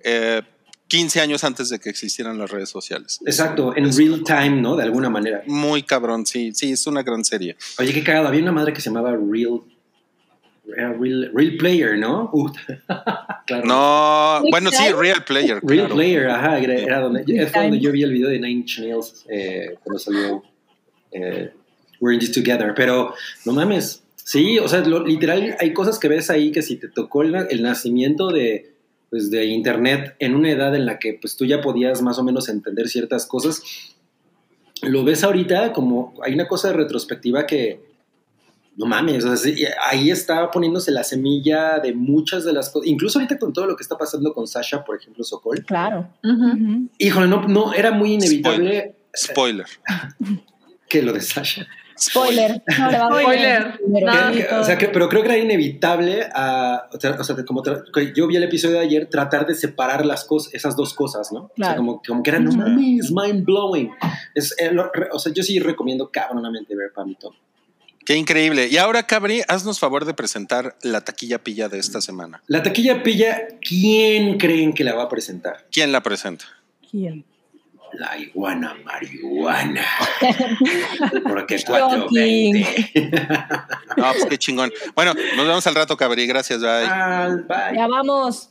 [0.05, 0.43] eh,
[0.90, 3.20] 15 años antes de que existieran las redes sociales.
[3.24, 4.76] Exacto, en real time, ¿no?
[4.76, 5.42] De alguna manera.
[5.46, 7.57] Muy cabrón, sí, sí, es una gran serie.
[7.79, 8.29] Oye, qué cagado.
[8.29, 9.61] Había una madre que se llamaba Real.
[10.66, 12.31] Real, Real Player, ¿no?
[12.33, 12.50] Uh,
[13.46, 13.64] claro.
[13.64, 15.59] No, bueno, sí, Real Player.
[15.62, 15.88] Real.
[15.88, 19.24] Player, ajá, era, era donde, fue donde yo vi el video de Nine Inch Nails
[19.28, 20.43] eh, cuando salió
[21.12, 21.51] eh,
[22.01, 22.72] We're in This Together.
[22.76, 23.14] Pero
[23.45, 26.88] no mames, sí, o sea, lo- literal hay cosas que ves ahí que si te
[26.88, 28.70] tocó el, na- el nacimiento de,
[29.11, 32.25] pues, de Internet en una edad en la que pues tú ya podías más o
[32.25, 33.63] menos entender ciertas cosas,
[34.83, 37.91] lo ves ahorita como hay una cosa de retrospectiva que
[38.77, 39.53] no mames, o sea,
[39.91, 43.77] ahí está poniéndose la semilla de muchas de las cosas, incluso ahorita con todo lo
[43.77, 45.65] que está pasando con Sasha, por ejemplo, Sokol.
[45.67, 46.09] Claro.
[46.25, 46.47] Ujú.
[46.47, 46.89] Ujú.
[46.97, 49.67] Híjole, no, no, era muy inevitable Spoiler.
[50.89, 51.67] que lo de Sasha.
[52.01, 52.62] Spoiler.
[52.80, 53.78] Va a Spoiler.
[54.32, 57.62] Que- o sea, que, pero creo que era inevitable, a, o sea, como
[58.14, 61.40] yo vi el episodio de ayer, tratar de separar las cosas, esas dos cosas, ¿no?
[61.40, 63.90] O sea, como, como que era, no mames, mind blowing.
[64.34, 67.34] Es, eh, lo- re- o sea, yo sí recomiendo cabronamente ver Pam y Tom.
[68.07, 68.66] Qué increíble.
[68.68, 72.42] Y ahora, Cabri, haznos favor de presentar la taquilla pilla de esta semana.
[72.46, 75.66] La taquilla pilla, ¿quién creen que la va a presentar?
[75.70, 76.46] ¿Quién la presenta?
[76.90, 77.24] ¿Quién?
[77.95, 79.84] La iguana marihuana.
[81.24, 82.64] Porque Shocking.
[82.64, 83.11] 420.
[83.97, 84.72] No, pues qué chingón.
[84.95, 86.26] Bueno, nos vemos al rato, Cabri.
[86.26, 86.84] Gracias, bye.
[86.86, 87.76] Ah, bye.
[87.76, 88.51] Ya vamos.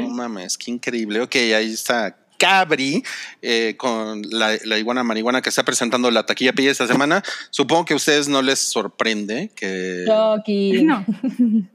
[0.00, 1.20] No mames, qué increíble.
[1.20, 3.02] Ok, ahí está Cabri
[3.42, 7.22] eh, con la, la iguana marihuana que está presentando la taquilla pilla esta semana.
[7.50, 10.84] Supongo que a ustedes no les sorprende que Chucky.
[10.84, 11.04] No.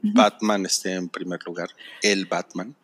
[0.02, 1.68] Batman esté en primer lugar.
[2.02, 2.74] El Batman.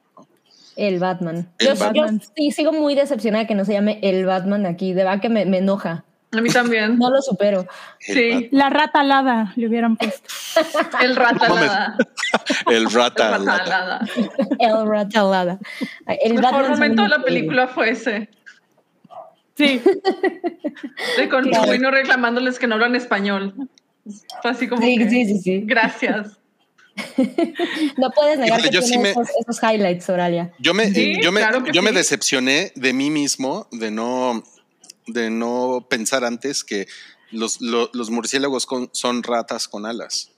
[0.88, 1.48] El Batman.
[1.58, 2.20] El yo, Batman.
[2.20, 4.92] yo sí sigo muy decepcionada que no se llame el Batman aquí.
[4.92, 6.04] De verdad que me, me enoja.
[6.32, 6.96] A mí también.
[6.98, 7.66] No lo supero.
[8.06, 8.48] El, Sí.
[8.52, 10.28] La rata alada le hubieran puesto.
[11.02, 11.96] El ratalada.
[12.68, 13.30] el El rata.
[13.38, 14.00] ratalada.
[14.60, 15.58] El Ratalada.
[16.06, 18.28] El El mejor momento de la película fue ese.
[19.56, 19.82] Sí.
[21.18, 21.90] De con Claro.
[21.90, 23.54] Reclamándoles que no hablan español.
[24.40, 25.62] Fue así como Sí, que, sí, sí, sí.
[25.66, 26.38] Gracias.
[27.98, 30.52] No puedes negar Híjole, que yo sí tiene me- esos, esos highlights, Oralia.
[30.58, 34.42] Yo me, Sí, yo me, claro yo me decepcioné de mí mismo de no,
[35.06, 36.86] de no pensar antes que
[37.30, 40.30] los, lo- los murciélagos con- son ratas con alas.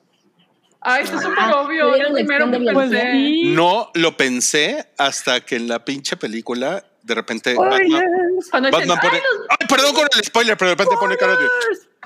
[0.81, 1.97] Ay, está súper Ah, obvio.
[1.97, 3.13] Lo primero Pues pensé.
[3.45, 8.05] No lo pensé hasta que en la pinche película de repente Batman,
[8.51, 9.17] Cuando dicen, Batman pone.
[9.17, 11.47] "Ay, los- Ay, perdón con el spoiler, pero de repente pone cara de.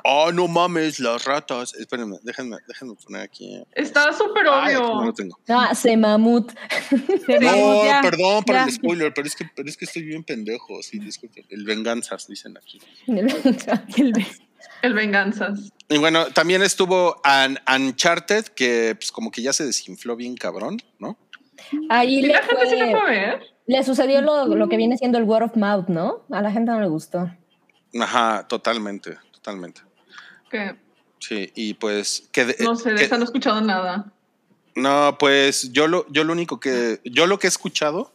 [0.09, 1.74] Oh, no mames, las ratas.
[1.74, 3.61] Espérenme, déjenme, déjenme poner aquí.
[3.72, 5.05] Está súper aquí no obvio.
[5.07, 5.39] lo tengo.
[5.49, 6.53] Ah, se mamut.
[7.26, 8.64] Se No, ya, perdón por ya.
[8.64, 10.80] el spoiler, pero es que, pero es que estoy bien pendejo.
[10.82, 11.45] Sí, disculpen.
[11.49, 12.80] El venganzas, dicen aquí.
[13.09, 14.26] El be-
[14.82, 15.72] El venganzas.
[15.89, 20.80] Y bueno, también estuvo An- Uncharted, que pues como que ya se desinfló bien cabrón,
[20.99, 21.16] ¿no?
[21.88, 23.04] Ahí ¿Y le, la gente sí lo fue- fue a
[23.34, 23.42] ver?
[23.66, 26.22] le sucedió lo, lo que viene siendo el word of mouth, ¿no?
[26.30, 27.30] A la gente no le gustó.
[28.00, 29.80] Ajá, totalmente, totalmente.
[30.50, 30.76] Que
[31.18, 34.12] Sí, y pues que, de- no sé, de que- esa no he escuchado nada.
[34.76, 38.12] no, pues yo lo, yo lo único que, yo lo que he escuchado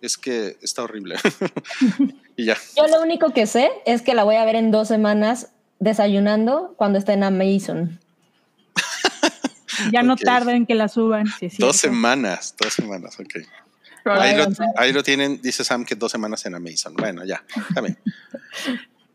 [0.00, 1.16] es que está horrible.
[2.36, 2.56] y ya.
[2.76, 6.74] Yo lo único que sé es que la voy a ver en dos semanas desayunando
[6.76, 8.00] cuando esté en Amazon.
[9.92, 10.20] Ya no Ok.
[10.22, 11.26] tarda en que la suban.
[11.38, 13.36] sí, Dos semanas, dos semanas, ok.
[14.06, 14.44] Ahí lo,
[14.76, 16.94] ahí lo tienen, dice Sam que dos semanas en Amazon.
[16.94, 17.42] Bueno, ya,
[17.82, 17.98] bien.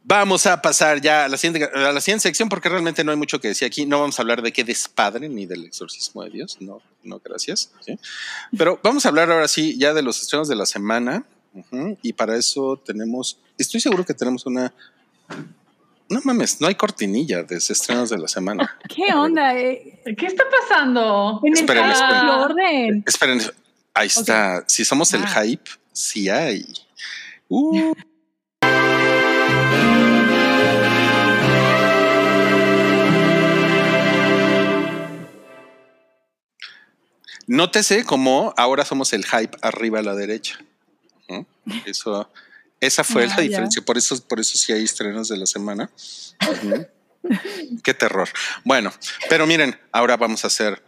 [0.03, 3.17] Vamos a pasar ya a la, siguiente, a la siguiente sección porque realmente no hay
[3.17, 3.85] mucho que decir aquí.
[3.85, 6.57] No vamos a hablar de qué despadre ni del exorcismo de Dios.
[6.61, 7.71] No, no, gracias.
[7.85, 7.99] ¿sí?
[8.57, 11.23] Pero vamos a hablar ahora sí ya de los estrenos de la semana.
[11.53, 14.73] Ujú, Y para eso tenemos, estoy seguro que tenemos una...
[16.09, 18.77] No mames, no hay cortinilla de estrenos de la semana.
[18.89, 19.55] ¿Qué onda?
[19.55, 20.01] eh?
[20.17, 21.39] ¿Qué está pasando?
[21.43, 22.29] En el Esperen, esperen.
[22.29, 23.03] orden.
[23.05, 23.41] Esperen,
[23.93, 24.63] ahí está.
[24.67, 25.43] Si somos el Ah.
[25.43, 26.65] hype, sí hay.
[27.47, 27.93] Uh.
[37.47, 40.59] Nótese cómo ahora somos el hype arriba a la derecha.
[41.85, 42.29] Eso,
[42.81, 43.41] esa fue Ah, la ya.
[43.41, 43.81] diferencia.
[43.81, 45.89] Por eso, por eso sí hay estrenos de la semana.
[47.83, 48.29] Qué terror.
[48.63, 48.91] Bueno,
[49.29, 50.81] pero miren, ahora vamos a hacer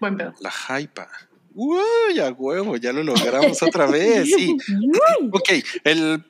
[0.00, 0.34] Buen pedo.
[0.40, 1.08] la hypa.
[1.54, 4.26] Uy, a huevo, ya lo logramos otra vez.
[4.26, 4.56] Sí.
[5.32, 5.50] Ok,
[5.84, 6.24] el,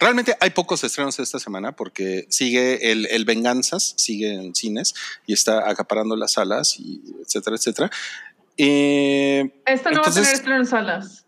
[0.00, 4.94] realmente hay pocos estrenos esta semana porque sigue el, el Venganzas, sigue en cines
[5.26, 7.90] y está acaparando las salas y etcétera, etcétera.
[8.56, 11.21] Eh, Esta no va a tener estreno en salas.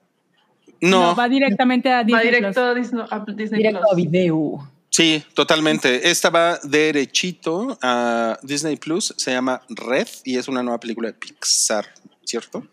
[0.85, 2.59] No, no, va directamente a Va Disney directo Plus.
[2.59, 3.93] a Disney, a Disney Directo Plus.
[3.93, 4.71] a video.
[4.91, 6.09] sí, totalmente.
[6.11, 11.15] Esta va derechito a Disney Plus, se llama Red y es una nueva película de
[11.15, 11.87] Pixar,
[12.25, 12.67] ¿cierto?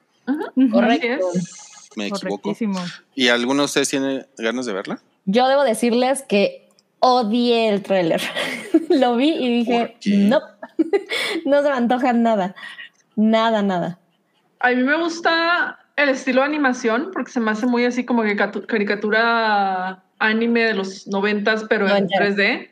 [0.71, 1.27] Correcto.
[1.95, 2.55] Me equivoco.
[3.15, 5.01] ¿Y alguno de ustedes tiene ganas de verla?
[5.25, 8.21] Yo debo decirles que odié el tráiler.
[8.89, 10.39] Lo vi y dije, no,
[11.45, 12.55] no se me antoja nada.
[13.15, 13.99] Nada, nada.
[14.59, 18.23] A mí me gusta el estilo de animación porque se me hace muy así como
[18.23, 22.25] que catu- caricatura anime de los noventas, pero en Noventera.
[22.29, 22.69] 3D.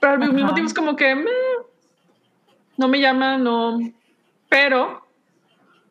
[0.00, 1.24] Pero al mismo tiempo es como que
[2.76, 3.78] no me llama, no.
[4.48, 5.06] Pero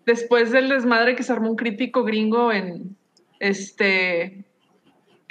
[0.05, 2.95] después del desmadre que se armó un crítico gringo en
[3.39, 4.43] este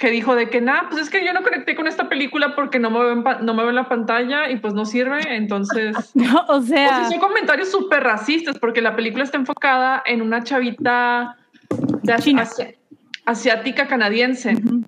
[0.01, 2.79] que dijo de que, nada, pues es que yo no conecté con esta película porque
[2.79, 5.95] no me veo en, no me veo en la pantalla y pues no sirve, entonces...
[6.15, 10.23] No, o O sea, sea, son comentarios súper racistas porque la película está enfocada en
[10.23, 11.37] una chavita
[12.01, 12.41] de China.
[12.41, 12.75] asi-
[13.25, 14.55] asiática canadiense.
[14.55, 14.83] Ujú.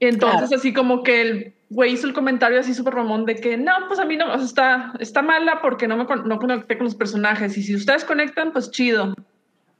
[0.00, 0.56] Y entonces Claro.
[0.56, 4.00] así como que el güey hizo el comentario así súper ramón de que no, pues
[4.00, 6.96] a mí no, o sea, está, está mala porque no me no conecté con los
[6.96, 9.14] personajes y si ustedes conectan, pues chido.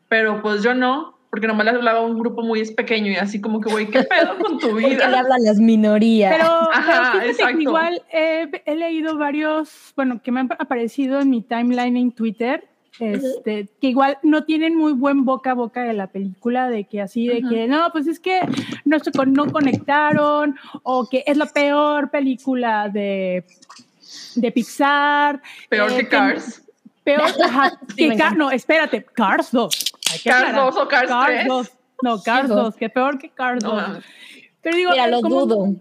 [0.08, 3.40] Pero pues yo no, porque nomás le hablaba a un grupo muy pequeño y así
[3.40, 5.06] como que güey, ¿qué pedo con tu Porque le vida?
[5.06, 6.30] hablan las minorías.
[6.36, 7.60] Pero, Ajá, pero fíjate que exacto.
[7.62, 12.68] igual he, he leído varios, bueno, que me han aparecido en mi timeline en Twitter,
[13.00, 17.00] este, que igual no tienen muy buen boca a boca de la película, de que
[17.00, 17.48] así, de Ajá.
[17.48, 18.40] que no, pues es que
[18.84, 23.46] no, se con- no conectaron, o que es la peor película de,
[24.34, 25.40] de Pixar.
[25.70, 26.62] Peor eh, que Cars.
[27.02, 29.94] Peor, ajá, que Car- no, espérate, Cars 2.
[30.24, 30.64] Cars aclarar.
[30.72, 31.46] 2 o Cars 3.
[31.48, 31.72] 2.
[32.02, 33.82] No, Cars Sí, 2, que peor que Cars No 2.
[33.82, 34.04] mames.
[34.60, 35.74] Pero digo, Mira, lo como- dudo.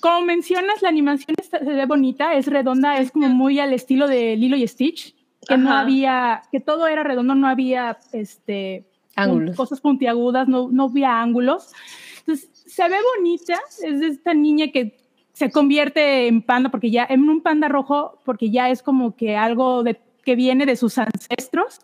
[0.00, 4.06] como mencionas, la animación está- se ve bonita, es redonda, es como muy al estilo
[4.06, 5.14] de Lilo y Stitch,
[5.46, 5.80] que no Ajá.
[5.80, 8.84] había, que todo era redondo, no había este,
[9.16, 9.56] Ángulos.
[9.56, 11.72] cosas puntiagudas, no, no había ángulos.
[12.20, 14.98] Entonces, se ve bonita, es de esta niña que
[15.32, 19.36] se convierte en panda, porque ya, en un panda rojo, porque ya es como que
[19.36, 21.80] algo de, que viene de sus ancestros,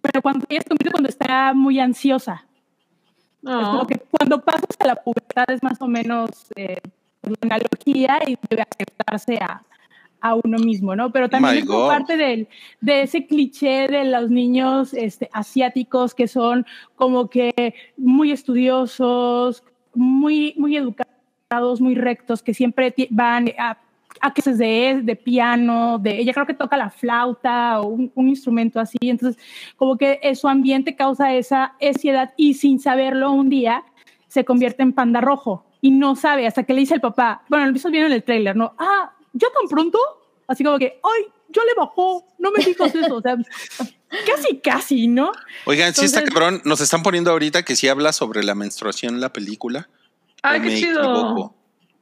[0.00, 2.44] pero cuando ella se convierte cuando está muy ansiosa.
[3.42, 3.70] Es No.
[3.72, 6.80] como que cuando pasas a la pubertad es más o menos eh,
[7.22, 9.62] la analogía y debe aceptarse a,
[10.20, 11.10] a uno mismo, ¿no?
[11.10, 12.48] Pero también My es como parte del,
[12.80, 20.54] de ese cliché de los niños este, asiáticos que son como que muy estudiosos, muy,
[20.58, 23.78] muy educados, muy rectos, que siempre van a,
[24.20, 28.28] a clases de, de piano, de ella creo que toca la flauta o un, un
[28.28, 29.42] instrumento así, entonces
[29.76, 33.82] como que eh, su ambiente causa esa ansiedad y sin saberlo un día
[34.28, 37.66] se convierte en panda rojo y no sabe hasta que le dice el papá, bueno,
[37.66, 38.74] lo hizo bien en el tráiler, ¿no?
[38.78, 39.98] Ah, ¿ya tan pronto?
[40.46, 43.36] Así como que, ay, yo le bajó, no me digas eso, o sea,
[44.26, 45.32] casi, casi, ¿no?
[45.64, 49.14] Oigan, si está Entonces- cabrón, nos están poniendo ahorita que si habla sobre la menstruación
[49.14, 49.88] en la película.
[50.42, 51.00] Ay, ¿O qué me chido.
[51.00, 51.54] equivoco?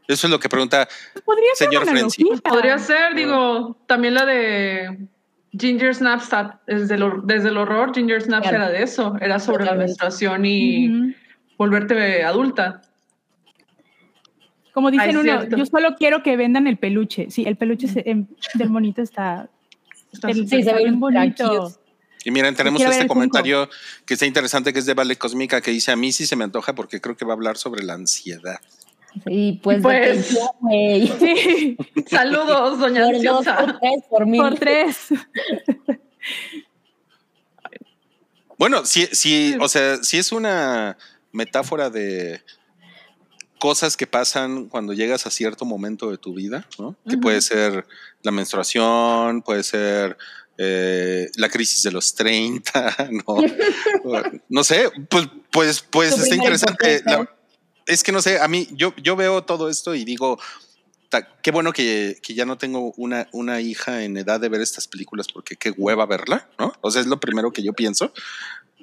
[0.09, 0.89] Eso es lo que pregunta.
[1.25, 2.25] Podría ser Señor Frenzy.
[2.43, 5.07] Podría ser, digo, también la de
[5.53, 8.65] Ginger Snaps está- desde el, desde el horror, Ginger Snaps Claro.
[8.65, 11.15] era de eso, era sobre la menstruación y
[11.59, 12.81] volverte adulta.
[14.73, 15.57] Como dicen Ay, uno, cierto.
[15.57, 17.31] yo solo quiero que vendan el peluche.
[17.31, 19.49] Sí, el peluche se- em, del monito está,
[20.13, 21.73] Está el- súper- Sí, se está ve bien bonito.
[22.25, 23.69] Y miren, tenemos quiero este comentario
[24.07, 26.45] que está interesante, que es de Vale Cósmica, que dice: A mí sí se me
[26.45, 28.59] antoja porque creo que va a hablar sobre la ansiedad.
[29.27, 31.07] Y pues, Pues- de que yo, güey.
[31.19, 31.77] Sí,
[32.11, 34.41] Saludos, doña Por dos, por tres, por mil.
[34.41, 34.97] por tres.
[38.59, 40.97] Bueno, sí, sí, o sea, sí es una
[41.33, 42.43] metáfora de
[43.61, 46.97] cosas que pasan cuando llegas a cierto momento de tu vida, ¿no?
[47.09, 47.87] Que puede ser
[48.23, 50.17] la menstruación, puede ser
[50.59, 53.37] eh, la crisis de los 30, ¿no?
[54.49, 57.03] no sé, pues, pues, pues está interesante.
[57.05, 57.31] La-
[57.89, 60.39] es que no sé, a mí, yo, yo veo todo esto y digo,
[61.09, 64.61] ta- qué bueno que, que ya no tengo una, una hija en edad de ver
[64.61, 66.73] estas películas porque qué hueva verla, ¿no?
[66.81, 68.13] O sea, es lo primero que yo pienso.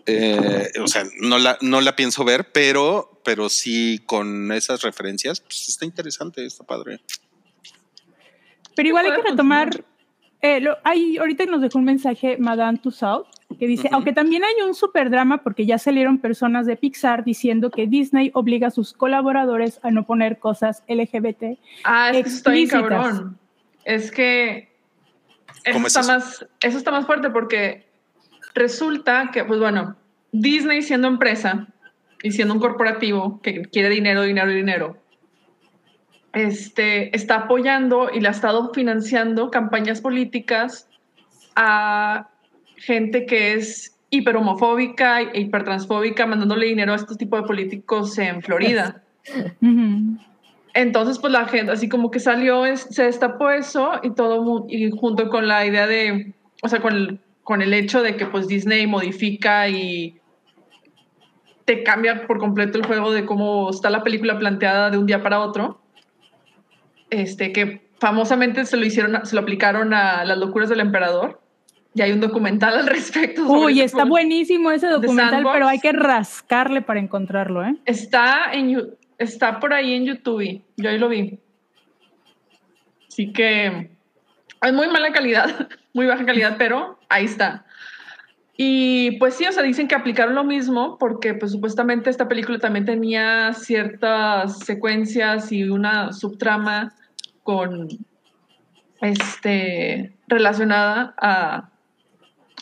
[0.08, 5.40] Eh, o sea, no la, no la pienso ver, pero, pero sí con esas referencias,
[5.42, 7.00] pues está interesante, está padre.
[8.76, 9.84] Pero igual hay que retomar.
[10.46, 13.30] Eh, lo- hay, ahorita nos dejó un mensaje Madame Tussauds
[13.60, 17.70] que dice, aunque también hay un super drama porque ya salieron personas de Pixar diciendo
[17.72, 21.58] que Disney obliga a sus colaboradores a no poner cosas LGBT.
[21.84, 23.38] Ah, es que eso está cabrón.
[23.86, 24.70] Es que
[25.64, 26.12] eso ¿Cómo es está eso?
[26.12, 27.86] más, eso está más fuerte porque
[28.54, 29.96] resulta que, pues bueno,
[30.32, 31.68] Disney siendo empresa
[32.24, 34.98] y siendo un corporativo que quiere dinero, dinero, dinero,
[36.36, 40.88] este, está apoyando y le ha estado financiando campañas políticas
[41.56, 42.30] a
[42.78, 49.02] gente que es hiperhomofóbica e hipertransfóbica, mandándole dinero a este tipo de políticos en Florida.
[50.74, 54.92] Entonces, pues la gente, así como que salió, es- se destapó eso y todo, y
[54.92, 58.48] junto con la idea de, o sea, con el, con el hecho de que pues
[58.48, 60.20] Disney modifica y
[61.64, 65.24] te cambia por completo el juego de cómo está la película planteada de un día
[65.24, 65.80] para otro,
[67.22, 71.42] este, que famosamente se lo hicieron, se lo aplicaron a las locuras del emperador.
[71.94, 73.44] Y hay un documental al respecto.
[73.48, 77.74] Uy, está buenísimo ese documental, pero hay que rascarle para encontrarlo, ¿eh?
[77.86, 80.62] Está, en, está por ahí en YouTube.
[80.76, 81.40] Yo ahí lo vi.
[83.08, 83.92] Así que
[84.62, 87.66] es muy mala calidad, muy baja calidad, pero ahí está.
[88.58, 92.58] Y pues sí, o sea, dicen que aplicaron lo mismo porque pues supuestamente esta película
[92.60, 96.94] también tenía ciertas secuencias y una subtrama
[97.46, 97.88] con
[99.02, 101.70] este relacionada a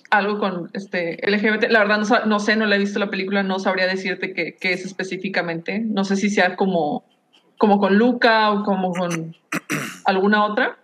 [0.09, 1.69] algo con este LGBT.
[1.71, 4.55] La verdad no, no sé, no la he visto la película, no sabría decirte qué,
[4.59, 5.79] qué es específicamente.
[5.79, 7.05] No sé si sea como,
[7.57, 9.35] como con Luca o como con
[10.05, 10.77] alguna otra.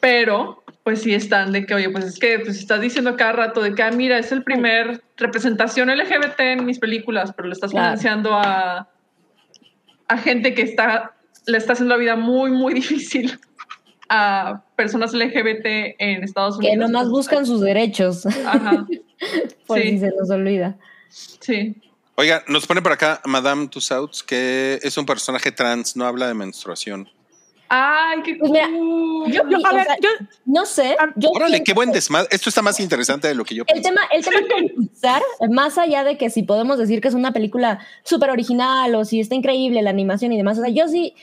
[0.00, 3.62] Pero pues sí están de que, oye, pues es que pues estás diciendo cada rato
[3.62, 7.70] de que, ah, mira, es el primer representación LGBT en mis películas, pero le estás
[7.72, 7.86] Claro.
[7.86, 8.88] financiando a,
[10.06, 11.14] a gente que está,
[11.48, 13.38] le está haciendo la vida muy, muy difícil
[14.08, 15.66] a personas LGBT
[15.98, 16.72] en Estados Unidos.
[16.72, 18.86] Que nomás buscan sus derechos, Ajá,
[19.66, 19.88] por Sí.
[19.90, 20.76] si se nos olvida.
[21.08, 21.74] sí.
[22.20, 26.34] Oiga, nos pone por acá Madame Tussauds que es un personaje trans, no habla de
[26.34, 27.08] menstruación.
[27.68, 29.30] Ay, qué Pues mira, cool.
[29.30, 30.08] Yo, a o ver, sea, yo,
[30.44, 30.96] No sé.
[31.14, 32.26] Yo Órale, pienso qué buen desmadre.
[32.32, 33.82] Esto está más interesante de lo que yo El pensé.
[33.90, 34.38] tema, el tema
[34.76, 39.04] Pixar, más allá de que si podemos decir que es una película súper original o
[39.04, 41.14] si está increíble la animación y demás, o sea, yo sí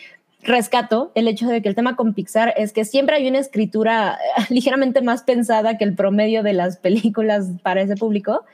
[0.45, 4.17] rescato el hecho de que el tema con Pixar es que siempre hay una escritura
[4.37, 8.45] eh, ligeramente más pensada que el promedio de las películas para ese público,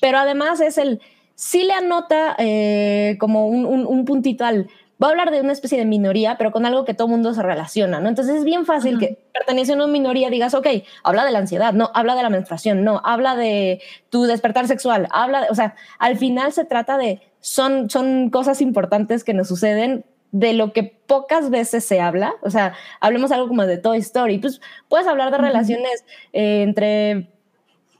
[0.00, 1.00] pero además es el,
[1.34, 4.68] sí le anota eh, como un, un- un puntito al,
[5.02, 7.42] va a hablar de una especie de minoría, pero con algo que todo mundo se
[7.42, 8.08] relaciona, ¿no?
[8.08, 10.66] Entonces es bien fácil que perteneciendo a una minoría digas, ok,
[11.04, 13.80] habla de la ansiedad, no, habla de la menstruación, no, habla de
[14.10, 18.60] tu despertar sexual, habla de, o sea, al final se trata de, son, son cosas
[18.62, 20.04] importantes que nos suceden
[20.38, 24.36] de lo que pocas veces se habla, o sea, hablemos algo como de Toy Story,
[24.36, 27.30] pues puedes hablar de relaciones eh, entre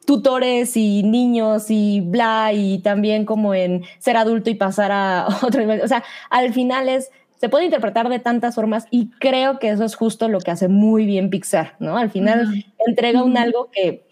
[0.04, 5.60] tutores y niños y bla, y también como en ser adulto y pasar a otro
[5.60, 5.80] nivel.
[5.80, 7.10] O sea, al final es,
[7.40, 10.68] se puede interpretar de tantas formas y creo que eso es justo lo que hace
[10.68, 11.96] muy bien Pixar, ¿no?
[11.96, 14.04] Al final entrega un algo que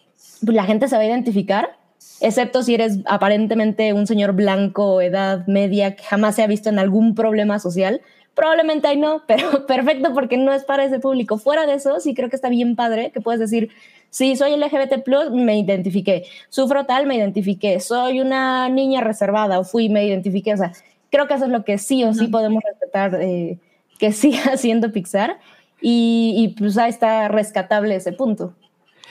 [0.43, 1.77] pues, la gente se va a identificar,
[2.23, 6.79] excepto si eres aparentemente un señor blanco, edad media, que jamás se ha visto en
[6.79, 8.01] algún problema social.
[8.35, 11.39] Probablemente ahí no, pero perfecto porque no es para ese público.
[11.39, 13.71] Fuera de eso, sí creo que está bien padre que puedes decir,
[14.11, 16.25] sí, soy LGBT+, me identifiqué.
[16.49, 17.81] Sufro tal, me identifiqué.
[17.81, 20.55] Soy una niña reservada o fui, me identifiqué.
[20.55, 20.73] O sea,
[21.11, 23.59] creo que eso es lo que sí o sí podemos respetar eh,
[23.99, 25.39] que siga haciendo Pixar.
[25.81, 28.55] Y, y pues ahí está rescatable ese punto.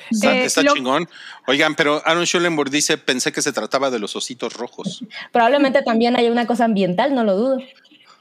[0.09, 1.07] Está, Eh, está lo- chingón.
[1.47, 5.03] Oigan, pero Aaron Schulenburg dice, pensé que se trataba de los ositos rojos.
[5.31, 7.57] Probablemente también haya una cosa ambiental, no lo dudo.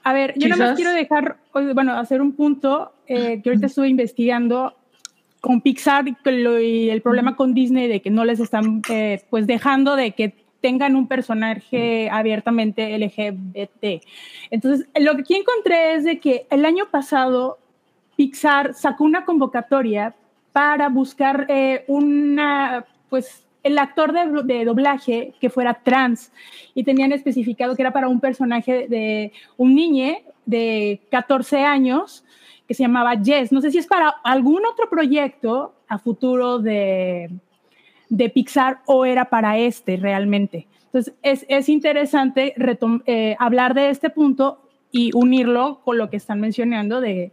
[0.05, 0.76] A ver, yo nada más Quizás.
[0.76, 1.36] quiero dejar,
[1.74, 4.74] bueno, hacer un punto eh, que ahorita estuve investigando
[5.40, 9.96] con Pixar y el problema con Disney de que no les están eh, pues dejando
[9.96, 14.05] de que tengan un personaje abiertamente LGBT.
[14.50, 17.59] Entonces, lo que aquí encontré es de que el año pasado
[18.16, 20.14] Pixar sacó una convocatoria
[20.53, 26.33] para buscar eh, una, pues, el actor de, de doblaje que fuera trans
[26.75, 32.25] y tenían especificado que era para un personaje de un niñe de 14 años
[32.67, 33.53] que se llamaba Jess.
[33.53, 37.31] No sé si es para algún otro proyecto a futuro de,
[38.09, 40.67] de Pixar o era para este realmente.
[40.87, 42.55] Entonces, es, es interesante
[43.07, 47.33] eh, hablar de este punto y unirlo con lo que están mencionando de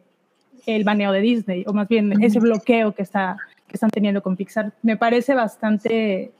[0.66, 3.38] el baneo de Disney, o más bien ese bloqueo que, está,
[3.70, 4.74] que están teniendo con Pixar.
[4.82, 6.34] Me parece bastante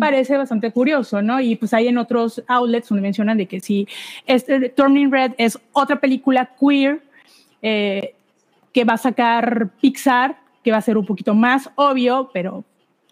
[0.00, 1.40] parece bastante curioso, ¿no?
[1.40, 3.86] Y pues hay en otros outlets donde mencionan de que si
[4.26, 7.00] este Turning Red es otra película queer
[7.62, 8.14] eh,
[8.72, 12.64] que va a sacar Pixar, que va a ser un poquito más obvio, pero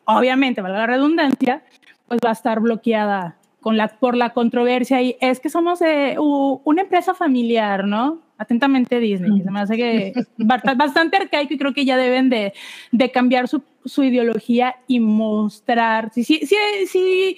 [0.05, 1.63] obviamente, valga la redundancia,
[2.09, 6.17] pues va a estar bloqueada con la, por la controversia y es que somos eh,
[6.19, 8.23] una empresa familiar, ¿no?
[8.39, 12.31] Atentamente Disney, que se me hace que bast- bastante arcaico y creo que ya deben
[12.31, 12.55] de,
[12.91, 16.57] de cambiar su, su ideología y mostrar, si, si, si,
[16.87, 17.37] si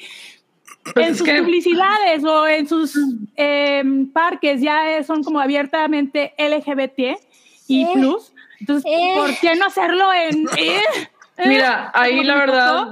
[0.94, 2.96] Pues en sus que- publicidades o en sus
[3.34, 7.16] em, parques ya son como abiertamente LGBT
[7.66, 9.14] y Eh, plus, entonces, eh.
[9.16, 10.46] ¿por qué no hacerlo en...
[10.56, 10.80] eh?
[11.38, 12.86] Eh, Mira, ahí ¿cómo la verdad,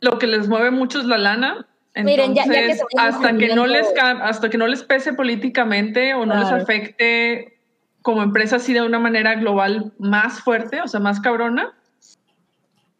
[0.00, 1.66] lo que les mueve mucho es la lana.
[1.96, 4.82] Miren, ya- ya que Entonces, se vayan hasta que no les hasta que no les
[4.84, 7.58] pese políticamente o no les afecte
[8.02, 11.74] como empresa así de una manera global más fuerte, o sea, más cabrona,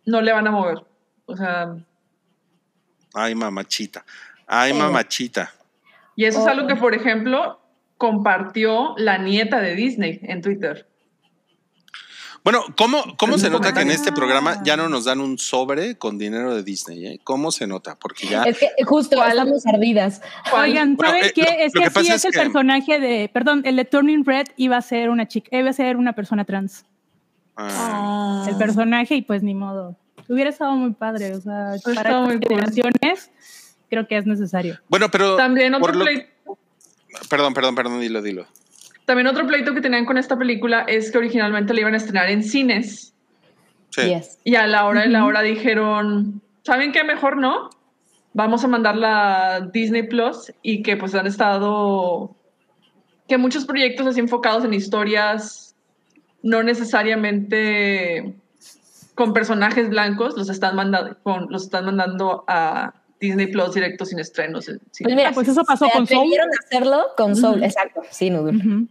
[0.05, 0.78] no le van a mover.
[1.26, 1.76] O sea,
[3.14, 4.05] Ay, mamachita.
[4.47, 5.53] Ay, mamachita.
[6.16, 6.51] y eso es Oh.
[6.51, 7.61] algo que, por ejemplo,
[7.97, 10.89] compartió la nieta de Disney en Twitter.
[12.49, 15.99] Bueno, ¿cómo, cómo se nota que en este programa ya no nos dan un sobre
[15.99, 17.07] con dinero de Disney?
[17.07, 17.20] eh?
[17.22, 17.96] ¿Cómo se nota?
[18.01, 18.44] Porque ya...
[18.44, 19.32] Es que eh, justo ¿Cuál?
[19.32, 20.22] estamos ardidas.
[20.57, 21.42] Oigan, ¿saben eh, qué?
[21.42, 24.24] lo- es que, que sí es es el que- personaje de, perdón, el de Turning
[24.24, 26.86] Red iba a ser una chica, iba a ser una persona trans.
[27.55, 29.94] Ah, El personaje y pues ni modo.
[30.26, 33.30] Hubiera estado muy padre, o sea, Hubiera para muy generaciones
[33.90, 34.78] creo que es necesario.
[34.88, 35.36] Bueno, pero.
[35.36, 36.57] También por otro, lo-
[37.28, 38.46] Perdón, perdón, perdón, dilo, dilo.
[39.09, 42.28] También otro pleito que tenían con esta película es que originalmente la iban a estrenar
[42.28, 43.14] en cines.
[43.88, 44.02] Sí.
[44.02, 44.38] Yes.
[44.44, 47.04] Y a la hora de la hora dijeron, ¿saben qué?
[47.04, 47.70] Mejor no.
[48.34, 52.36] Vamos a mandarla a Disney Plus y que pues han estado,
[53.26, 55.74] que muchos proyectos así enfocados en historias
[56.42, 58.34] no necesariamente
[59.14, 64.18] con personajes blancos los están mandando, con, los están mandando a Disney Plus directo sin
[64.18, 64.68] estrenos.
[64.68, 66.28] en Pues mira, pues eso pasó con Soul.
[66.66, 68.54] hacerlo con Soul, exacto, sí, Nudur.
[68.54, 68.86] Ujú.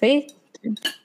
[0.00, 0.26] Sí.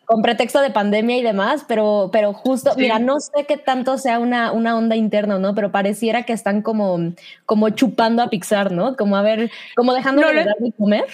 [0.06, 2.82] Con pretexto de pandemia y demás, pero, pero justo, Sí.
[2.82, 5.54] mira, no sé qué tanto sea una, una onda interna, ¿no?
[5.56, 7.14] Pero pareciera que están como,
[7.46, 8.96] como chupando a Pixar, ¿no?
[8.98, 11.06] Como a ver, como No, le- de comer.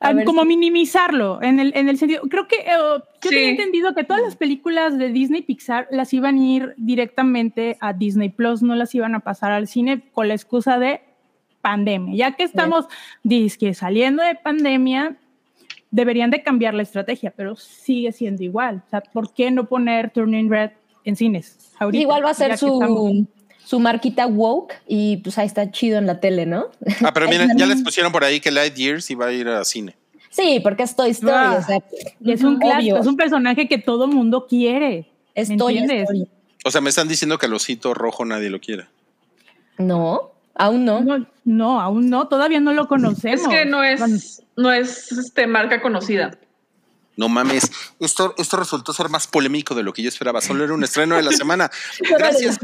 [0.00, 3.28] A como si- minimizarlo en el, en el sentido, creo que eh, yo Sí.
[3.30, 7.92] tenía entendido que todas las películas de Disney Pixar las iban a ir directamente a
[7.92, 11.00] Disney Plus, no las iban a pasar al cine con la excusa de
[11.62, 12.14] pandemia.
[12.16, 12.86] Ya que estamos
[13.22, 15.16] dizque saliendo de pandemia,
[15.94, 18.82] deberían de cambiar la estrategia, pero sigue siendo igual.
[18.86, 20.70] O sea, ¿por qué no poner Turning Red
[21.04, 21.70] en cines?
[21.78, 23.26] ahorita, Igual va a ser su,
[23.64, 26.66] su marquita woke y pues ahí está chido en la tele, ¿no?
[27.04, 29.64] Ah, pero miren, ya les pusieron por ahí que Light Years iba a ir a
[29.64, 29.94] cine.
[30.30, 31.78] Sí, porque es Toy Story, Ah, o sea,
[32.20, 35.06] Y es un clásico, es un personaje que todo mundo quiere.
[35.36, 36.10] es ¿me Toy entiendes?
[36.10, 36.28] Story.
[36.64, 38.86] O sea, me están diciendo que el osito rojo nadie lo quiere.
[39.78, 41.00] No, aún no.
[41.02, 43.42] No, no, aún no, todavía no lo conocemos.
[43.42, 46.38] Es que no es, no es este, marca conocida.
[47.16, 50.40] No mames, esto, esto resultó ser más polémico de lo que yo esperaba.
[50.40, 51.70] Solo era un estreno de la semana.
[52.18, 52.58] Gracias.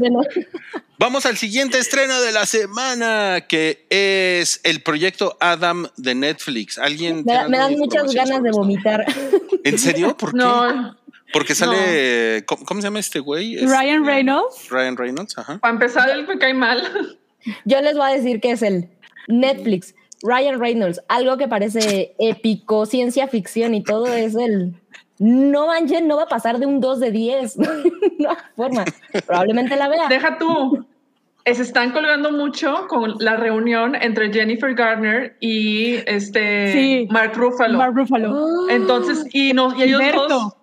[0.99, 6.77] Vamos al siguiente estreno de la semana, que es el proyecto Adam de Netflix.
[6.77, 9.05] ¿Alguien Me, da- me dan muchas ganas de vomitar.
[9.63, 10.17] ¿En serio?
[10.17, 10.37] ¿Por qué?
[10.39, 10.97] No,
[11.31, 12.43] Porque sale.
[12.45, 13.55] ¿cómo, cómo se llama este güey?
[13.65, 14.67] Ryan Reynolds.
[14.69, 15.59] Ryan Reynolds, ajá.
[15.59, 17.17] para empezar, él me cae mal.
[17.65, 18.89] Yo les voy a decir que es el
[19.27, 24.73] Netflix, Ryan Reynolds, algo que parece épico, ciencia ficción y todo es el...
[25.19, 27.57] No manchen, no va a pasar de un 2 de 10.
[28.19, 28.85] no hay forma.
[29.27, 30.07] Probablemente la vea.
[30.07, 30.85] Deja tú.
[31.45, 37.07] Se están colgando mucho con la reunión entre Jennifer Garner y este Sí.
[37.11, 37.77] Mark Ruffalo.
[37.77, 38.69] Mark Ruffalo.
[38.69, 40.27] Entonces, y, no, y ellos Berto.
[40.27, 40.53] dos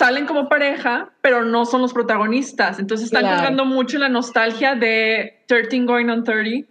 [0.00, 2.78] salen como pareja, pero no son los protagonistas.
[2.78, 3.36] Entonces están Claro.
[3.36, 6.66] colgando mucho la nostalgia de 13 Going on 30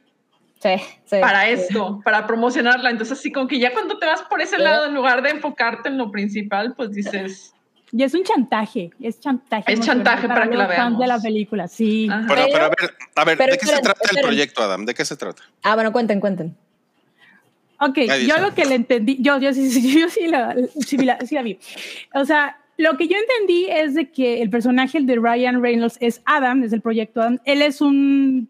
[0.60, 0.70] sí,
[1.06, 1.52] sí, para sí.
[1.52, 2.90] esto, para promocionarla.
[2.90, 4.62] Entonces, así como que ya cuando te vas por ese Sí.
[4.64, 7.54] lado, en lugar de enfocarte en lo principal, pues dices,
[7.92, 9.74] Y es un chantaje, es chantaje.
[9.74, 11.00] Es chantaje para que la los fans veamos.
[11.02, 12.08] de la película, sí.
[12.28, 14.86] Pero- pero a ver, a ver, pero ¿de qué se esperen, trata el proyecto, Adam?
[14.86, 15.44] ¿De qué se trata?
[15.64, 16.56] Ah, bueno, cuenten, cuenten.
[17.80, 18.42] Ok, Ahí yo está.
[18.42, 20.56] lo que le entendí, yo, yo, sí, sí, yo sí, la,
[20.86, 21.58] sí, la, sí la vi.
[22.14, 25.98] O sea, lo que yo entendí es de que el personaje el de Ryan Reynolds
[26.00, 27.38] es Adam, es el proyecto Adam.
[27.44, 28.50] Él es un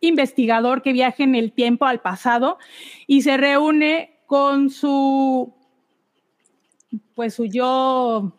[0.00, 2.58] investigador que viaja en el tiempo al pasado
[3.08, 5.52] y se reúne con su,
[7.16, 8.32] pues su yo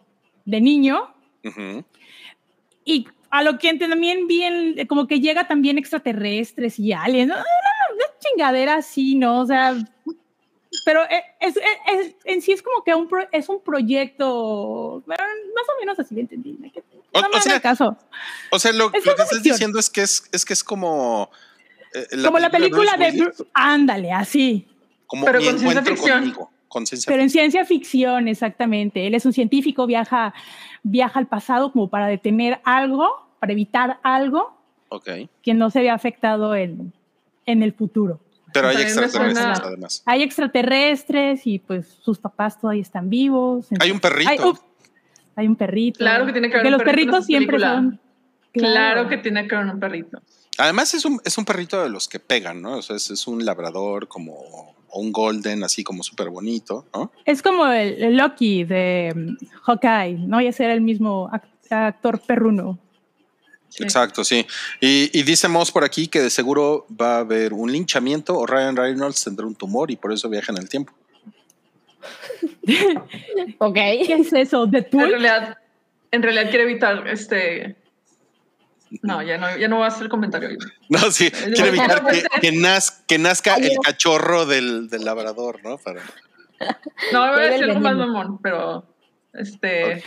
[0.46, 1.14] de niño
[2.86, 7.42] y a lo que también bien, como que llega también extraterrestres y aliens, no, no,
[7.42, 9.42] no, una chingadera así, ¿no?
[9.42, 9.76] O sea,
[10.86, 11.64] pero e, es, es-
[12.08, 16.16] es- en sí es como que un pro- es un proyecto, más o menos así
[16.16, 16.58] lo entendí.
[16.60, 16.68] ¿no?
[16.68, 17.98] O- o me hagan sea, caso.
[18.52, 21.30] O sea, lo, Es lo que estás diciendo es que es, es que es como.
[21.94, 23.32] eh, como la película de...
[23.54, 24.68] Ándale, así.
[25.08, 26.20] Como Pero con ciencia ficción.
[26.20, 26.52] conmigo.
[26.68, 29.08] Con ciencia Pero en ciencia ficción, exactamente.
[29.08, 30.36] Él es un científico, viaja,
[30.84, 33.10] viaja al pasado como para detener algo,
[33.40, 34.56] para evitar algo
[34.90, 35.10] Ok.
[35.42, 36.94] que no se vea afectado en,
[37.48, 38.20] en el futuro.
[38.54, 40.04] Pero hay extraterrestres suena- además.
[40.06, 43.68] Hay extraterrestres y pues sus papás todavía están vivos.
[43.80, 44.30] Hay un perrito.
[44.30, 44.62] Hay, ups,
[45.36, 46.00] hay un perrito.
[46.00, 47.76] Claro que tiene que haber un los perrito perritos siempre película.
[47.76, 48.00] son.
[48.52, 50.22] claro que tiene que haber un perrito.
[50.58, 52.78] Además es un, es un perrito de los que pegan, ¿no?
[52.78, 54.34] O sea, es, es un labrador como
[54.92, 57.12] o un golden, así como súper bonito, ¿no?
[57.24, 60.42] Es como el, el Loki de mm, Hawkeye, ¿no?
[60.42, 62.80] Ya ser el mismo act- actor perruno.
[63.70, 63.84] Sí.
[63.84, 64.46] Exacto, sí.
[64.82, 68.46] Y, y dice Moss por aquí que de seguro va a haber un linchamiento o
[68.48, 70.94] Ryan Reynolds tendrá un tumor y por eso viaja en el tiempo.
[73.60, 73.74] Ok.
[73.76, 74.64] ¿Qué es eso?
[74.72, 75.58] En realidad,
[76.12, 77.76] en realidad quiere evitar este.
[79.04, 80.50] No, ya no, ya no voy a hacer el comentario.
[80.90, 85.60] No, sí, quiere evitar que, que naz- que nazca Ay, el cachorro del, del labrador,
[85.64, 85.78] ¿no?
[85.78, 86.02] Para-
[87.14, 88.84] No, voy a decir algo más mamón, pero
[89.34, 90.04] este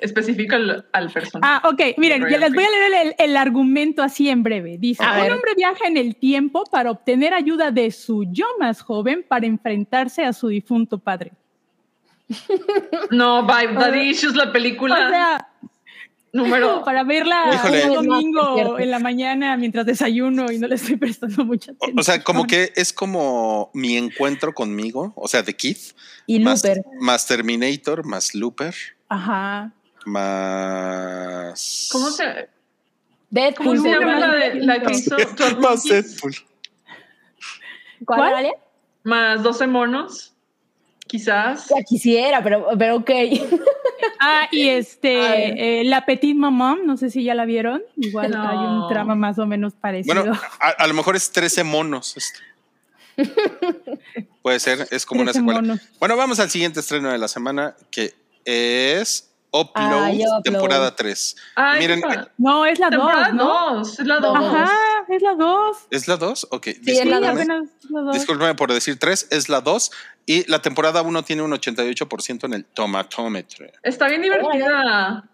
[0.00, 1.52] especifica al, al personaje.
[1.62, 4.76] Ah, ok, miren, ya les voy a leer el, el argumento así en breve.
[4.78, 5.32] Dice, A un ver.
[5.32, 10.24] hombre viaja en el tiempo para obtener ayuda de su yo más joven para enfrentarse
[10.24, 11.32] a su difunto padre.
[13.10, 14.94] No, by Daddy Issues, la película.
[15.06, 15.48] O sea,
[16.30, 16.82] Número.
[16.84, 17.86] Para verla Híjole.
[17.88, 21.98] un domingo en la mañana mientras desayuno y no le estoy prestando mucha O, atención.
[21.98, 25.94] o sea, como que es como mi encuentro conmigo, o sea, de Keith,
[26.26, 26.84] Y más, Looper.
[27.00, 28.74] más Terminator, más Looper,
[29.08, 29.72] Ajá.
[30.08, 31.88] Más.
[31.92, 32.48] ¿Cómo se,
[33.30, 33.66] Deadpool.
[33.78, 35.88] cómo se llama la, de, la que hizo Más Monkeys?
[35.88, 36.34] Deadpool.
[38.04, 38.46] ¿Cuál, ¿Cuál?
[39.04, 40.32] Más 12 monos,
[41.06, 41.68] quizás.
[41.68, 43.10] Ya quisiera, pero, pero ok.
[44.20, 47.82] Ah, y este, eh, La Petite Maman, no sé si ya la vieron.
[47.96, 48.48] Igual No.
[48.48, 50.14] hay un trama más o menos parecido.
[50.24, 52.16] Bueno, a, a lo mejor es 13 monos.
[52.16, 52.40] esto.
[54.42, 55.60] Puede ser, es como una 13 secuela.
[55.60, 55.80] monos.
[56.00, 60.42] Bueno, vamos al siguiente estreno de la semana, que es Upload, Ay, Upload.
[60.42, 61.36] temporada 3.
[61.54, 63.74] Ay, Miren, temporada- No, es la temporada 2, ¿no?
[63.78, 64.36] dos, es la 2.
[64.36, 64.70] Ajá,
[65.08, 65.76] es la 2.
[65.90, 66.46] ¿Es la 2?
[66.50, 68.12] Ok, Sí, es la 2.
[68.12, 69.90] Discúlpeme por decir 3, es la 2.
[70.26, 73.66] Y la temporada 1 tiene un 88% en el tomatómetro.
[73.82, 75.24] Está bien divertida.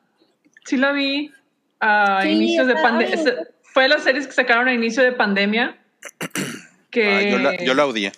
[0.65, 1.33] Sí la vi
[1.81, 3.19] a Sí, inicios de pandemia.
[3.63, 5.77] Fue de las series que sacaron a inicio de pandemia.
[6.91, 8.13] Que Ah, yo, la, yo la odié.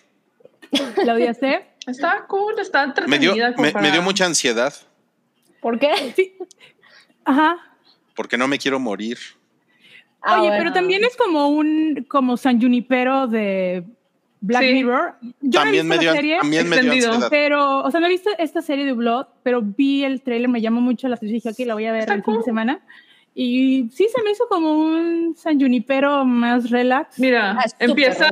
[1.03, 1.67] ¿La odiaste?
[1.87, 3.55] Está cool, está Me dio, entretenida.
[3.57, 4.75] me, me dio mucha ansiedad
[5.61, 5.91] ¿Por qué?
[6.17, 6.35] Sí.
[7.25, 7.57] Ajá.
[8.15, 9.19] porque no me quiero morir.
[10.23, 10.57] Ah, Oye, bueno.
[10.63, 13.85] pero también es como un como San Junipero de
[14.41, 14.73] Black Sí.
[14.73, 15.15] Mirror.
[15.41, 18.01] Yo también no he me visto dio, la serie, también me dio pero, o sea,
[18.01, 21.17] no he visto esta serie de Blood, pero vi el trailer, me llamó mucho la
[21.17, 22.81] atención, dije, ok, la voy a ver Está el fin de semana.
[23.35, 27.19] Y sí, se me hizo como un San Junipero más relax.
[27.19, 28.31] Mira, Ah, empieza.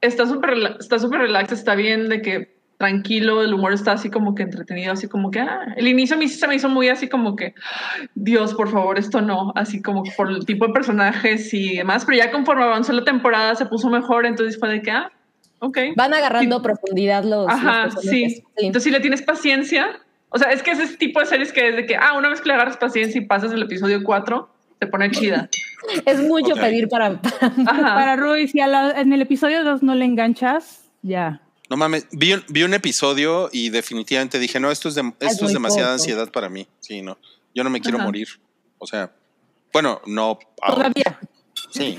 [0.00, 4.34] Está súper está súper relax, está bien de que tranquilo, el humor está así como
[4.34, 7.08] que entretenido, así como que ah, el inicio a mí se me hizo muy así
[7.08, 7.54] como que
[8.14, 12.18] Dios, por favor, esto no, así como por el tipo de personajes y demás, pero
[12.18, 15.10] ya conforme avanzó la temporada se puso mejor, entonces fue de que ah,
[15.60, 15.78] ok.
[15.96, 16.62] Van agarrando Sí.
[16.62, 17.48] profundidad los.
[17.48, 18.28] Ajá, los sí.
[18.30, 18.42] Sí.
[18.56, 19.86] Entonces si le tienes paciencia,
[20.30, 22.28] o sea, es que es ese tipo de series que es de que ah, una
[22.28, 24.48] vez que le agarras paciencia y pasas el episodio 4,
[24.80, 25.48] se pone chida.
[26.06, 26.60] Es mucho Ok.
[26.60, 27.20] pedir para.
[27.20, 27.94] para-.
[27.94, 31.42] Para Rui, si a la- en el episodio 2 no le enganchas, ya.
[31.70, 35.46] No mames, vi un, vi un episodio y definitivamente dije, no, esto es, de- esto
[35.46, 35.94] es demasiada poco.
[35.94, 36.66] ansiedad para mí.
[36.80, 37.16] Sí, no.
[37.54, 38.06] Yo no me quiero Ajá.
[38.06, 38.28] morir.
[38.78, 39.10] O sea,
[39.72, 40.38] bueno, no.
[40.60, 40.90] ahora.
[40.92, 41.18] Todavía.
[41.70, 41.98] Sí.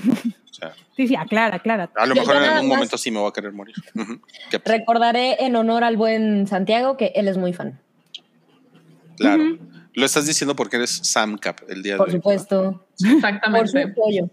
[0.50, 1.90] O sea, Sí, sí, aclara, aclara.
[1.94, 3.74] a lo Yo- mejor en algún más- momento sí me voy a querer morir.
[4.64, 7.78] Recordaré en honor al buen Santiago que él es muy fan.
[9.16, 9.58] claro.
[9.94, 12.18] Lo estás diciendo porque eres Sam Cap el día Por de hoy.
[12.18, 12.86] supuesto.
[12.98, 13.88] Por su Exactamente.
[13.88, 14.28] pollo.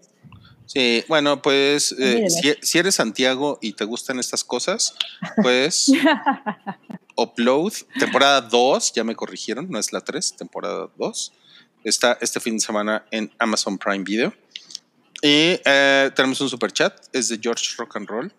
[0.73, 2.29] Sí, bueno, pues eh, Mírenla.
[2.29, 4.95] si, si eres Santiago y te gustan estas cosas,
[5.43, 5.91] pues
[7.15, 11.33] Upload, temporada 2, ya me corrigieron, no es la 3, temporada 2.
[11.83, 14.33] Está este fin de semana en Amazon Prime Video.
[15.21, 18.33] Y eh, tenemos un super chat, es de George Rock and Roll.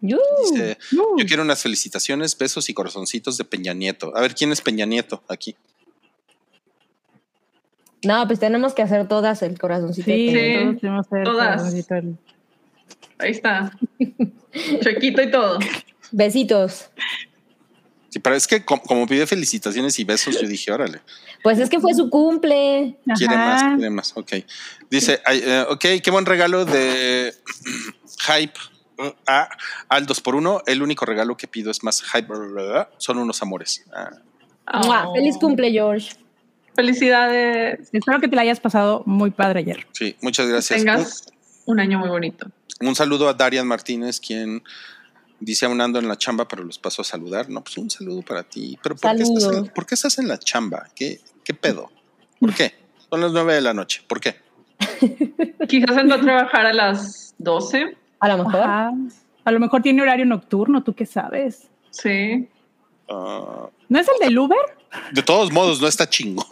[0.00, 4.16] Dice, yo quiero unas felicitaciones, besos y corazoncitos de Peña Nieto.
[4.16, 5.56] A ver, ¿quién es Peña Nieto aquí?
[8.04, 10.10] No, pues tenemos que hacer todas el corazoncito.
[10.10, 11.74] de sí, todos tenemos que ver Todas.
[11.90, 12.16] el-
[13.18, 13.72] Ahí está.
[14.80, 15.58] Chequito y todo.
[16.10, 16.88] Besitos.
[18.08, 21.00] Sí, pero es que com- como pide felicitaciones y besos, yo dije, órale.
[21.42, 22.98] Pues es que fue su cumple.
[23.16, 24.16] Quiere más, quiere más.
[24.16, 24.32] Ok.
[24.90, 27.32] Dice, eh, ok, qué buen regalo de
[28.26, 28.58] Hype
[28.98, 29.48] uh, a,
[29.88, 30.62] al 2x1.
[30.66, 32.28] El único regalo que pido es más Hype.
[32.96, 33.84] Son unos amores.
[33.92, 34.10] Ah,
[34.72, 35.14] Oh.
[35.14, 36.12] Feliz cumple, George.
[36.80, 37.90] Felicidades.
[37.92, 39.86] Espero que te la hayas pasado muy padre ayer.
[39.92, 40.78] sí, muchas gracias.
[40.78, 41.26] Tengas
[41.66, 42.46] un año muy bonito.
[42.80, 44.62] un saludo a Darian Martínez, quien
[45.40, 47.50] dice aún ando en la chamba, pero los paso a saludar.
[47.50, 48.78] No, pues un saludo para ti.
[48.82, 50.88] Pero ¿por, qué estás, en, por qué estás en la chamba?
[50.94, 51.90] ¿Qué, ¿Qué pedo?
[52.38, 52.72] ¿Por qué?
[53.10, 54.02] Son las 9 de la noche.
[54.08, 54.36] ¿Por qué?
[55.68, 57.94] Quizás entró a trabajar a las 12.
[58.20, 58.62] A lo mejor.
[58.62, 58.92] Ajá.
[59.44, 61.68] A lo mejor tiene horario nocturno, ¿tú qué sabes?
[61.90, 62.48] Sí.
[63.10, 64.80] Ah, ¿No es el del Uber?
[65.12, 66.46] de todos modos, no está chingón.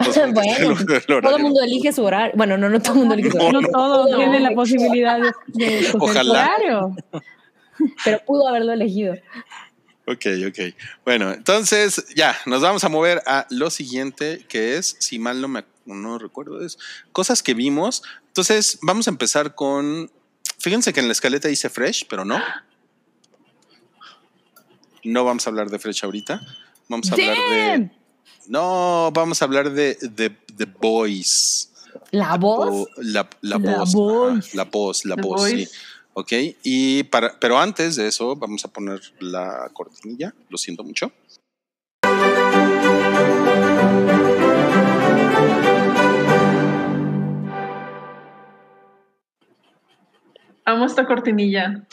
[0.12, 2.32] Sea, bueno, el- el todo el mundo elige su horario.
[2.36, 3.60] Bueno, no, no todo el mundo elige su No, horario.
[3.62, 4.16] No, todos no.
[4.18, 5.98] tienen la posibilidad de, de escoger su
[6.30, 6.44] Ojalá.
[6.44, 6.96] horario.
[8.04, 9.14] Pero pudo haberlo elegido.
[10.06, 10.74] Ok, ok.
[11.04, 15.48] Bueno, entonces ya, nos vamos a mover a lo siguiente, que es, si mal no
[15.48, 16.78] me no recuerdo, es
[17.12, 18.02] cosas que vimos.
[18.28, 20.10] Entonces, vamos a empezar con.
[20.58, 22.38] Fíjense que en la escaleta dice Fresh, pero no.
[25.04, 26.40] No vamos a hablar de Fresh ahorita.
[26.88, 27.90] Vamos a hablar de.
[28.50, 31.70] No, vamos a hablar de The, The Boys.
[32.10, 32.88] La voz.
[32.96, 33.92] La, la La voz.
[33.94, 34.54] voz.
[34.56, 35.68] La voz, la The voz, sí.
[36.14, 36.32] Ok,
[36.64, 40.34] y para, pero antes de eso, vamos a poner la cortinilla.
[40.48, 41.12] Lo siento mucho.
[50.64, 51.86] Amo esta cortinilla.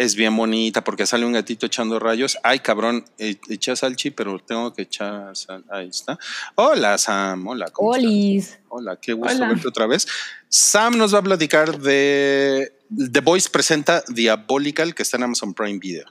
[0.00, 2.38] Es bien bonita porque sale un gatito echando rayos.
[2.42, 5.62] Ay, cabrón, e- echa salchi, pero tengo que echar sal.
[5.68, 6.18] Ahí está.
[6.54, 7.46] Hola, Sam.
[7.46, 8.08] Hola, ¿cómo estás?
[8.08, 8.58] Olis.
[8.70, 9.48] Hola, qué gusto Hola.
[9.48, 10.06] verte otra vez.
[10.48, 12.72] Sam nos va a platicar de
[13.12, 16.06] The Voice presenta Diabolical, que está en Amazon Prime Video.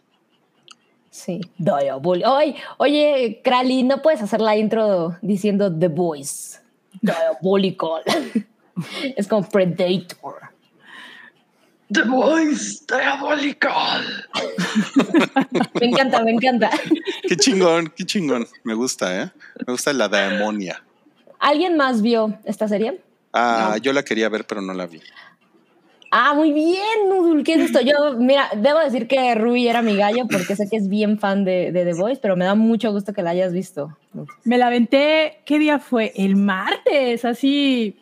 [1.09, 2.31] Sí, diabólico.
[2.31, 6.59] Oye, oye, Krali, ¿no puedes hacer la intro diciendo The Voice?
[7.01, 8.03] Diabolical.
[9.17, 10.58] es como Predator.
[11.91, 14.03] The Voice Diabolical.
[15.79, 16.69] Me encanta, me encanta.
[17.27, 18.47] Qué chingón, qué chingón.
[18.63, 19.31] Me gusta, ¿eh?
[19.65, 20.83] Me gusta la demonia.
[21.39, 23.01] ¿Alguien más vio esta serie?
[23.33, 25.01] Ah, yo la quería ver, pero no la vi.
[26.11, 27.81] Ah, muy bien, Nudul, qué gusto.
[27.81, 31.45] Yo, mira, debo decir que Rui era mi gallo porque sé que es bien fan
[31.45, 33.95] de, de The Voice, pero me da mucho gusto que la hayas visto.
[34.43, 36.11] Me la aventé, ¿qué día fue?
[36.15, 37.95] El martes, así,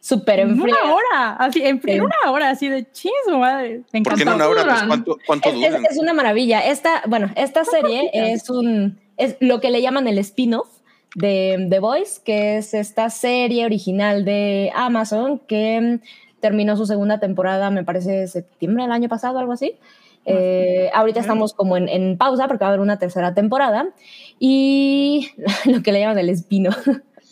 [0.00, 2.00] Súper en en una hora, así, en, en Sí.
[2.00, 3.82] una hora, así de chingo, madre.
[3.92, 4.34] Me ¿Por qué encantó.
[4.36, 4.64] una hora?
[4.64, 4.82] Pues?
[4.86, 5.86] ¿cuánto, cuánto Es, es- duran?
[5.90, 6.60] es una maravilla.
[6.60, 10.68] Esta, bueno, esta serie es un es lo que le llaman el spin-off
[11.14, 17.20] de The Voice, que es esta serie original de Amazon que mm, terminó su segunda
[17.20, 19.74] temporada, me parece septiembre del año pasado, algo así.
[20.26, 23.88] Eh, ahorita estamos como en, en pausa porque va a haber una tercera temporada
[24.38, 25.30] y
[25.66, 26.86] lo que le llaman el spin-off.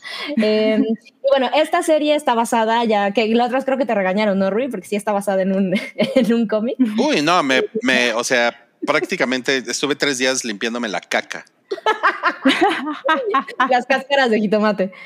[0.40, 4.38] Eh, y bueno, esta serie está basada ya, que la otra creo que te regañaron,
[4.38, 4.68] ¿no, Rui?
[4.68, 6.76] Porque sí está basada en un, en un cómic.
[6.98, 11.44] Uy, no, me, me, o sea, prácticamente estuve tres días limpiándome la caca.
[13.70, 14.92] Las cáscaras de jitomate.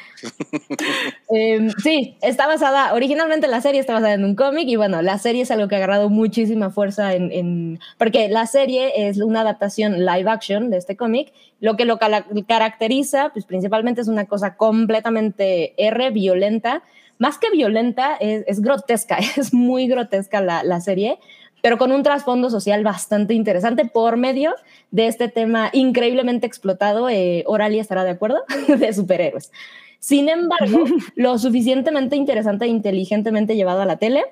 [1.34, 5.18] Eh, sí, está basada, originalmente la serie está basada en un cómic y bueno, la
[5.18, 9.40] serie es algo que ha agarrado muchísima fuerza en, en- porque la serie es una
[9.40, 11.32] adaptación live action de este cómic.
[11.60, 11.98] Lo que lo
[12.46, 16.82] caracteriza, pues principalmente es una cosa completamente R, violenta.
[17.18, 21.18] Más que violenta, es, es grotesca, es muy grotesca la, la serie
[21.62, 24.54] pero con un trasfondo social bastante interesante por medio
[24.90, 29.50] de este tema increíblemente explotado, eh, Oralia estará de acuerdo, de superhéroes.
[29.98, 30.84] Sin embargo,
[31.14, 34.24] lo suficientemente interesante e inteligentemente llevado a la tele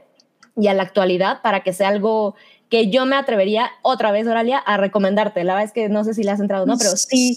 [0.56, 2.34] y a la actualidad para que sea algo
[2.68, 5.42] que yo me atrevería otra vez, Oralia, a recomendarte.
[5.44, 7.36] La verdad es que no sé si le has entrado o no, pero sí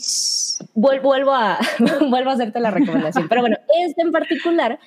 [0.76, 1.60] vuel- vuelvo a,
[2.10, 3.28] vuelvo a hacerte la recomendación.
[3.30, 4.80] Pero bueno, este en particular,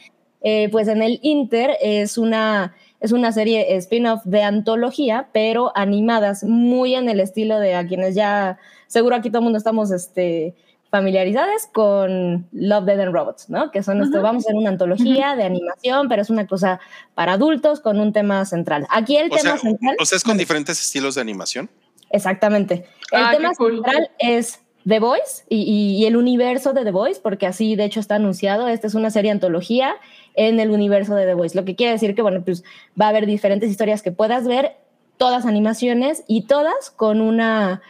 [0.43, 6.45] eh, pues en el Inter es una, es una serie spin-off de antología, pero animadas
[6.45, 10.55] muy en el estilo de a quienes ya, seguro aquí todo el mundo estamos este,
[10.91, 13.71] familiarizados con Love, Dead and Robots, ¿no?
[13.71, 16.81] Que son esto, vamos a hacer una antología de animación, pero es una cosa
[17.15, 18.87] para adultos con un tema central.
[18.91, 19.97] Aquí el O tema sea, central...
[20.01, 21.69] o sea, es con diferentes estilos de animación.
[22.11, 22.87] Exactamente.
[23.13, 23.75] El Ah, tema cool.
[23.75, 27.85] central es The Voice y, y- y el universo de The Voice, porque así de
[27.85, 28.69] hecho está anunciado.
[28.69, 29.97] Esta es una serie antología
[30.37, 32.63] en el universo de The Voice, lo que quiere decir que, bueno, pues
[33.01, 34.77] va a haber diferentes historias que puedas ver,
[35.17, 37.81] todas animaciones y todas con una,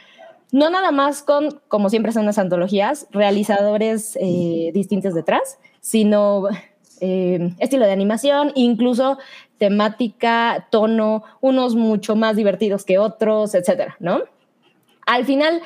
[0.53, 6.45] no nada más con, como siempre son las antologías, realizadores eh, distintos detrás, sino
[7.01, 9.19] eh, estilo de animación, incluso
[9.59, 14.23] temática, tono, unos mucho más divertidos que otros, etcétera, ¿no?
[15.07, 15.63] Al final,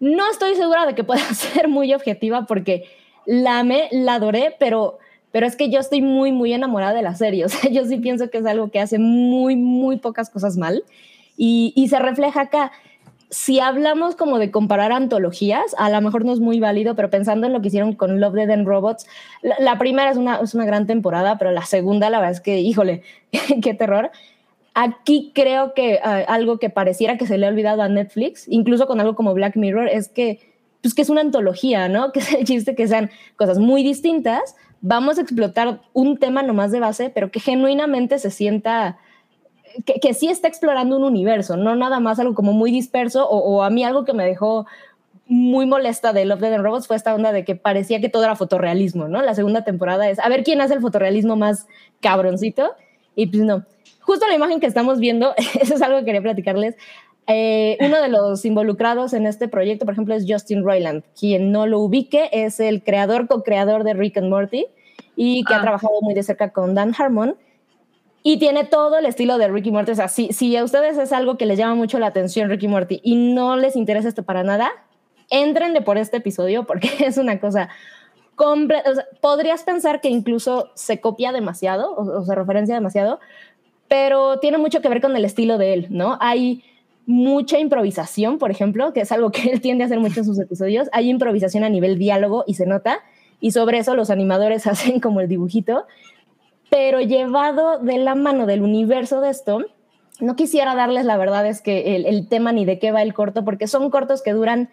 [0.00, 2.84] no estoy segura de que pueda ser muy objetiva porque
[3.26, 4.98] la amé, la adoré, pero,
[5.34, 7.44] pero es que yo estoy muy, muy enamorada de la serie.
[7.46, 10.84] O sea, yo sí pienso que es algo que hace muy, muy pocas cosas mal
[11.36, 12.70] y, y se refleja acá.
[13.30, 17.48] Si hablamos como de comparar antologías, a lo mejor no es muy válido, pero pensando
[17.48, 19.08] en lo que hicieron con Love, Dead and Robots,
[19.42, 22.40] la, la primera es una, es una gran temporada, pero la segunda, la verdad es
[22.40, 23.02] que, híjole,
[23.60, 24.12] qué terror.
[24.72, 28.86] Aquí creo que uh, algo que pareciera que se le ha olvidado a Netflix, incluso
[28.86, 30.38] con algo como Black Mirror, es que,
[30.80, 32.12] pues que es una antología, ¿no?
[32.12, 34.54] Que es el chiste que sean cosas muy distintas.
[34.86, 38.98] Vamos a explotar un tema nomás de base, pero que genuinamente se sienta
[39.86, 43.38] que, que sí está explorando un universo, no nada más algo como muy disperso o,
[43.38, 44.66] o a mí algo que me dejó
[45.26, 48.24] muy molesta de Love, Dead and Robots fue esta onda de que parecía que todo
[48.24, 49.22] era fotorrealismo, ¿no?
[49.22, 51.66] La segunda temporada es a ver quién hace el fotorrealismo más
[52.02, 52.74] cabroncito
[53.16, 53.64] y pues no.
[54.00, 56.76] Justo la imagen que estamos viendo, eso es algo que quería platicarles.
[57.26, 61.02] Eh, uno de los involucrados en este proyecto, por ejemplo, es Justin Roiland.
[61.18, 64.66] Quien no lo ubique es el creador, co-creador de Rick and Morty
[65.16, 65.58] y que Ah.
[65.58, 67.36] ha trabajado muy de cerca con Dan Harmon.
[68.22, 69.92] Y tiene todo el estilo de Ricky Morty.
[69.92, 72.68] O sea, si, si a ustedes es algo que les llama mucho la atención Ricky
[72.68, 74.70] Morty y no les interesa esto para nada,
[75.30, 77.68] entrenle por este episodio porque es una cosa
[78.34, 78.90] completa.
[78.90, 83.20] O sea, podrías pensar que incluso se copia demasiado o, o se referencia demasiado,
[83.88, 86.16] pero tiene mucho que ver con el estilo de él, ¿no?
[86.20, 86.64] Hay
[87.06, 90.38] mucha improvisación, por ejemplo, que es algo que él tiende a hacer mucho en sus
[90.38, 90.88] episodios.
[90.92, 93.00] Hay improvisación a nivel diálogo y se nota.
[93.40, 95.86] Y sobre eso los animadores hacen como el dibujito
[96.74, 99.64] pero llevado de la mano del universo de esto,
[100.18, 103.44] no quisiera darles la verdad es que el, tema ni de qué va el corto,
[103.44, 104.70] porque son cortos que duran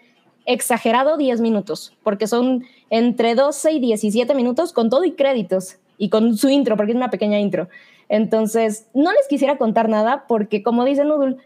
[0.48, 6.10] exagerado 10 minutos, porque son entre 12 y 17 minutos con todo y créditos y
[6.10, 7.70] con su intro, porque es una pequeña intro.
[8.10, 11.38] Entonces, no les quisiera contar nada porque, como dice Noodle,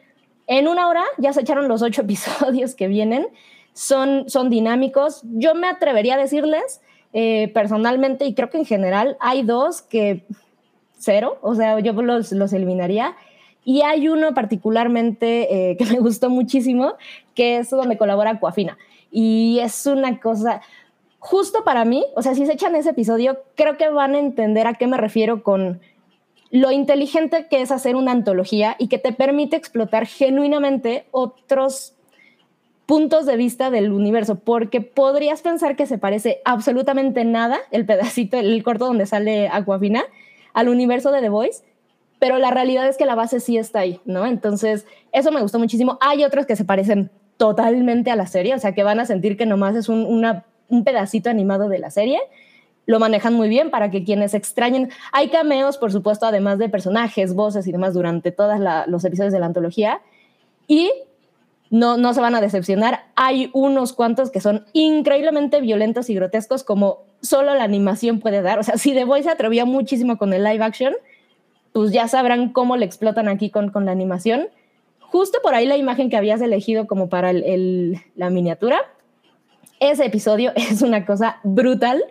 [0.47, 3.27] en una hora ya se echaron los ocho episodios que vienen,
[3.73, 5.21] son, son dinámicos.
[5.23, 6.81] Yo me atrevería a decirles
[7.13, 10.25] eh, personalmente, y creo que en general, hay dos que
[10.97, 13.15] cero, o sea, yo los, los eliminaría.
[13.63, 16.93] Y hay uno particularmente eh, que me gustó muchísimo,
[17.33, 18.77] que es donde colabora Coafina.
[19.11, 20.61] Y es una cosa,
[21.19, 24.67] justo para mí, o sea, si se echan ese episodio, creo que van a entender
[24.67, 25.79] a qué me refiero con
[26.55, 31.95] lo inteligente que es hacer una antología y que te permite explotar genuinamente otros
[32.85, 38.37] puntos de vista del universo, porque podrías pensar que se parece absolutamente nada, el pedacito,
[38.37, 40.05] el corto donde sale Aquafina,
[40.53, 41.65] al universo de The Voice,
[42.19, 44.25] pero la realidad es que la base sí está ahí, ¿no?
[44.25, 45.97] Entonces, eso me gustó muchísimo.
[45.99, 49.35] Hay otros que se parecen totalmente a la serie, o sea, que van a sentir
[49.35, 52.21] que nomás es un, una, un pedacito animado de la serie.
[52.85, 54.89] Lo manejan muy bien para que quienes extrañen.
[55.11, 59.39] Hay cameos, por supuesto, además de personajes, voces y demás durante todos los episodios de
[59.39, 60.01] la antología.
[60.67, 60.91] Y
[61.69, 63.05] no, no se van a decepcionar.
[63.15, 68.59] Hay unos cuantos que son increíblemente violentos y grotescos, como solo la animación puede dar.
[68.59, 70.93] O sea, si The Voice se atrevía muchísimo con el live action,
[71.73, 74.47] pues ya sabrán cómo le explotan aquí con, con la animación.
[74.99, 78.79] Justo por ahí la imagen que habías elegido como para el, la miniatura,
[79.79, 82.03] ese episodio es una cosa brutal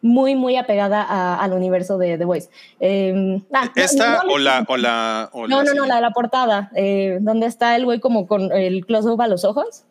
[0.00, 2.48] muy, muy apegada al universo de The Voice.
[2.80, 3.40] Eh,
[3.74, 7.76] ¿Esta o, la, o, la, no, no, no, la de la portada, eh, donde está
[7.76, 9.84] el güey como con el close-up a los ojos,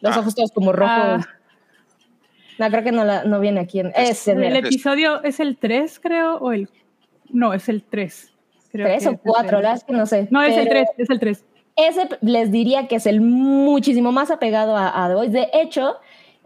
[0.00, 0.20] los ah.
[0.20, 0.94] ojos todos como rojos.
[0.94, 1.26] Ah.
[2.58, 3.80] No, creo que no, la, no viene aquí.
[3.80, 6.70] En, es, el episodio es el 3, creo, o el...
[7.30, 8.32] No, es el 3.
[8.72, 10.28] Creo 3 o 4, la que no sé.
[10.30, 11.44] No, es el 3, es el 3.
[11.76, 15.32] Ese les diría que es el muchísimo más apegado a, a The Voice.
[15.32, 15.96] De hecho,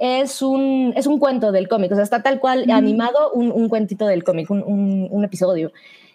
[0.01, 3.68] es un, es un cuento del cómic, o sea, está tal cual animado un, un,
[3.68, 5.72] cuentito del cómic, un, un episodio.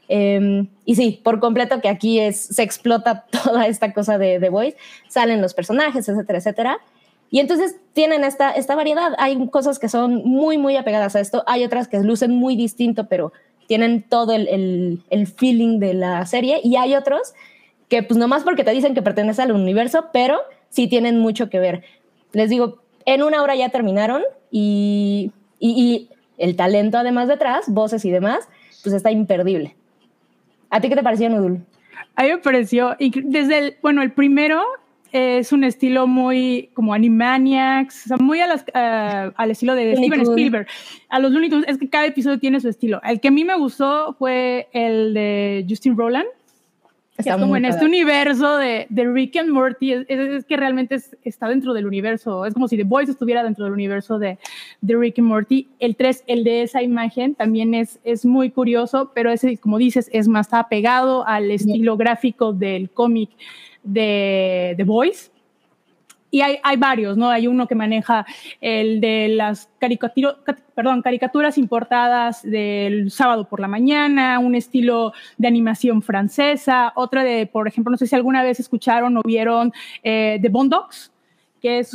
[0.10, 4.50] Eh, y sí, por completo que aquí es, se explota toda esta cosa de The
[4.50, 4.78] Voice,
[5.08, 6.78] salen los personajes, etcétera, etcétera.
[7.30, 9.14] Y entonces tienen esta, esta variedad.
[9.18, 13.08] Hay cosas que son muy, muy apegadas a esto, hay otras que lucen muy distinto,
[13.08, 13.34] pero
[13.68, 17.34] tienen todo el, el, el feeling de la serie, y hay otros
[17.88, 21.60] que pues nomás porque te dicen que pertenece al universo, pero sí tienen mucho que
[21.60, 21.84] ver.
[22.32, 28.12] Les digo, en una hora ya terminaron y, y, el talento además detrás, voces y
[28.12, 28.50] demás,
[28.84, 29.76] pues está imperdible.
[30.70, 31.62] ¿A ti qué te pareció, Nudul?
[32.16, 34.62] A mí me pareció, desde el, bueno, el primero
[35.12, 39.96] es un estilo muy como Animaniacs, o sea, muy a las, uh, al estilo de
[39.96, 40.68] Steven Spielberg.
[41.08, 43.00] A los Looney Tunes es que cada episodio tiene su estilo.
[43.04, 46.28] El que a mí me gustó fue el de Justin Roland,
[47.18, 51.74] Está como en este universo de, de, Rick and Morty, es, que realmente está dentro
[51.74, 54.38] del universo, es como si The Boys estuviera dentro del universo de,
[54.82, 55.70] de Rick and Morty.
[55.80, 60.10] El 3, el de esa imagen, también es, es muy curioso, pero ese, como dices,
[60.12, 63.30] es más apegado al estilo gráfico del cómic
[63.84, 65.32] de The Boys
[66.36, 67.30] y hay, hay, varios, ¿no?
[67.30, 68.26] Hay uno que maneja
[68.60, 69.70] el de las
[70.76, 77.48] perdón, caricaturas importadas del sábado por la mañana, un estilo de animación francesa, otra de,
[77.48, 79.72] por ejemplo, no sé si alguna vez escucharon o vieron
[80.04, 81.10] eh, The Bondogs,
[81.62, 81.94] que es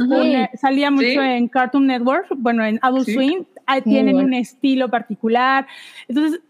[0.55, 3.45] salía mucho en Cartoon Network, bueno, en Adult Swim,
[3.85, 5.67] tienen un estilo particular.
[6.09, 6.41] Entonces,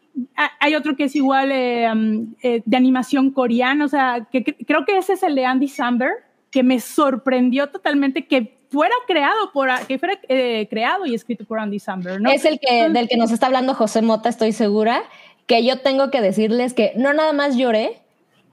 [0.61, 4.85] hay otro que es igual eh, um, eh, de animación coreana, o sea, que, creo
[4.85, 9.69] que ese es el de Andy Samberg, que me sorprendió totalmente que fuera creado por
[9.87, 12.31] que fuera eh, creado y escrito por Andy Samberg, ¿no?
[12.31, 15.03] Es el que del que nos está hablando José Mota, estoy segura,
[15.47, 18.01] que yo tengo que decirles que no nada más lloré,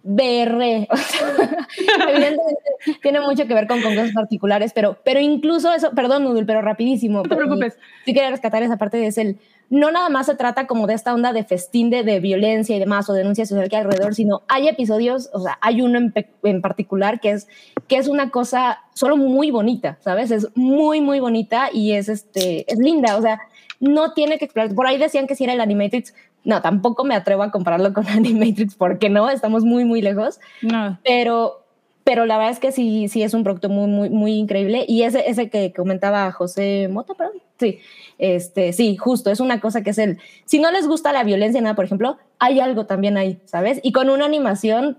[0.03, 0.87] berré.
[2.09, 6.61] evidentemente tiene mucho que ver con, cosas particulares, pero, pero incluso eso, perdón, Nudul, pero
[6.61, 7.19] rapidísimo.
[7.19, 7.77] No te preocupes.
[8.05, 9.35] Sí quería rescatar esa parte de ese
[9.69, 12.79] no nada más se trata como de esta onda de festín de, de, violencia y
[12.79, 16.13] demás o denuncia social que hay alrededor, sino hay episodios, o sea, hay uno en,
[16.43, 17.47] en, particular que es,
[17.87, 20.31] que es una cosa solo muy bonita, ¿sabes?
[20.31, 23.39] Es muy, muy bonita y es, este, es linda, o sea,
[23.79, 24.73] no tiene que explorar.
[24.73, 26.13] Por ahí decían que si era el Animatrix,
[26.43, 30.39] no, tampoco me atrevo a compararlo con Animatrix porque no, estamos muy, muy lejos.
[30.61, 30.97] No.
[31.03, 31.65] Pero,
[32.03, 34.85] pero la verdad es que sí, sí es un producto muy, muy, muy increíble.
[34.87, 37.79] Y ese, ese que comentaba José Mota, perdón, sí,
[38.17, 41.61] este, sí, justo, es una cosa que es el, si no les gusta la violencia,
[41.61, 43.79] nada, por ejemplo, hay algo también ahí, ¿sabes?
[43.83, 44.97] Y con una animación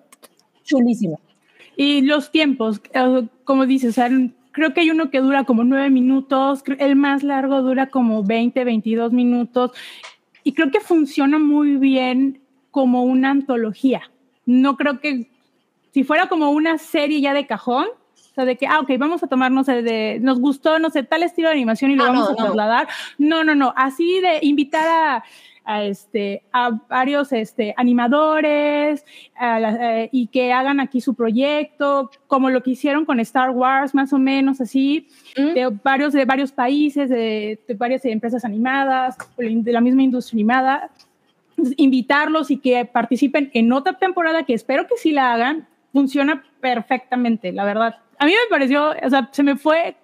[0.65, 1.19] chulísima.
[1.77, 3.99] Y los tiempos, eh, como dices,
[4.53, 8.65] creo que hay uno que dura como nueve minutos, el más largo dura como 20,
[8.65, 9.73] 22 minutos,
[10.45, 12.40] y creo que funciona muy bien
[12.70, 14.03] como una antología.
[14.47, 15.28] No creo que
[15.93, 17.86] si fuera como una serie ya de cajón,
[18.39, 21.48] sea, de que, ah, ok, vamos a tomarnos de, nos gustó, no sé, tal estilo
[21.48, 22.89] de animación y lo Ah, vamos no, a trasladar.
[23.19, 25.24] No, no, no, así de invitar a,
[25.65, 29.05] a, este, a varios este, animadores
[29.36, 33.51] a la- eh, y que hagan aquí su proyecto, como lo que hicieron con Star
[33.51, 35.52] Wars, más o menos así, ¿Mm?
[35.55, 40.90] de varios, de varios países, de, de varias empresas animadas, de la misma industria animada,
[41.77, 47.52] invitarlos y que participen en otra temporada que espero que sí la hagan, funciona perfectamente,
[47.52, 47.97] la verdad.
[48.19, 49.97] A mí me pareció, o sea, se me fue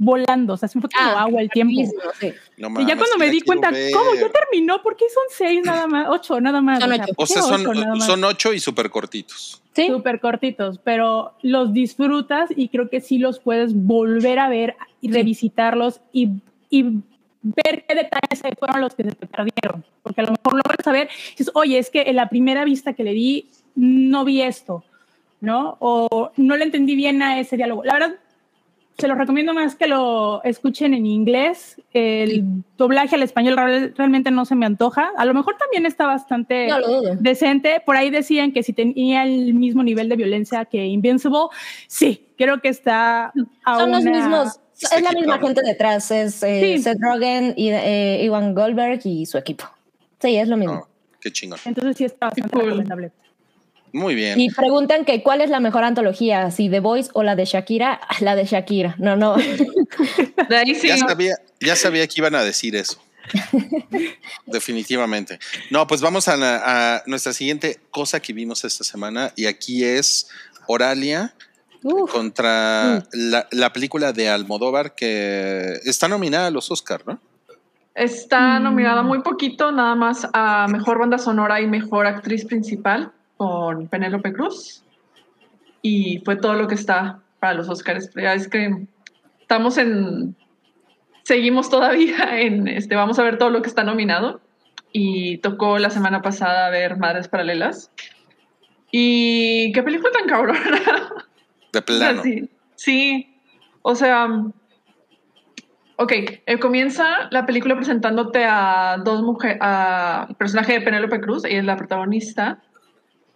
[0.00, 1.74] volando, o sea, se me fue como Ah, agua el tiempo.
[2.20, 2.32] sí.
[2.56, 3.92] No Y mames, ya cuando me di cuenta, ver.
[3.92, 4.14] ¿cómo?
[4.14, 4.80] ¿Ya terminó?
[4.82, 6.06] ¿Por qué son seis nada más?
[6.08, 6.78] Ocho nada más.
[6.80, 7.02] Son ocho.
[7.10, 9.60] O ¿por qué sea, son, ocho son ocho y súper cortitos.
[9.74, 14.76] Sí, súper cortitos, pero los disfrutas y creo que sí los puedes volver a ver
[15.00, 16.30] y revisitarlos y,
[16.70, 16.82] y
[17.42, 19.84] ver qué detalles fueron los que se te perdieron.
[20.02, 22.28] Porque a lo mejor lo vuelves a ver y dices, oye, es que en la
[22.28, 24.84] primera vista que le di no vi esto,
[25.40, 25.76] ¿no?
[25.80, 27.84] O no le entendí bien a ese diálogo.
[27.84, 28.14] La verdad,
[28.98, 31.80] se los recomiendo más que lo escuchen en inglés.
[31.92, 32.44] El
[32.76, 35.10] doblaje al español real- realmente no se me antoja.
[35.16, 36.78] A lo mejor también está bastante no
[37.20, 37.80] decente.
[37.86, 41.38] Por ahí decían que si tenía el mismo nivel de violencia que Invincible,
[41.86, 43.32] sí, creo que está
[43.64, 46.82] a Son los una- mismos, Está es la misma gente detrás, es eh, Sí.
[46.82, 49.64] Seth Rogen, y, eh, Ivan Goldberg y su equipo.
[50.20, 50.74] Sí, es lo mismo.
[50.74, 50.88] No,
[51.20, 51.58] qué chingón.
[51.64, 52.64] Entonces sí está bastante cool.
[52.66, 53.12] recomendable.
[53.92, 54.38] Muy bien.
[54.40, 58.00] Y preguntan que cuál es la mejor antología, si The Voice o la de Shakira.
[58.08, 58.94] Ah, La de Shakira.
[58.98, 59.36] No, no.
[59.36, 60.88] De ahí sí.
[60.88, 63.00] Ya sabía, ya sabía que iban a decir eso.
[64.46, 65.38] Definitivamente.
[65.70, 66.62] No, pues vamos a, la-
[66.96, 70.28] a nuestra siguiente cosa que vimos esta semana y aquí es
[70.66, 71.34] Oralia
[72.10, 77.20] contra la, la película de Almodóvar que está nominada a los Oscar, ¿no?
[77.94, 78.62] Está Mm.
[78.64, 84.34] nominada muy poquito, nada más a Mejor Banda Sonora y Mejor Actriz Principal con Penélope
[84.34, 84.84] Cruz.
[85.80, 88.10] Y fue todo lo que está para los Oscars.
[88.12, 88.86] Pero ya es que
[89.40, 90.36] estamos en...
[91.22, 92.68] Seguimos todavía en...
[92.68, 94.42] Este, vamos a ver todo lo que está nominado.
[94.92, 97.90] Y tocó la semana pasada ver Madres Paralelas.
[98.90, 100.60] Y qué película tan cabrona.
[101.72, 102.22] De O sea, plano.
[102.22, 103.34] sí, sí.
[103.82, 104.26] O sea,
[105.98, 106.12] ok,
[106.46, 111.58] eh, comienza la película presentándote a dos mujeres, a el personaje de Penélope Cruz, ella
[111.58, 112.62] es la protagonista,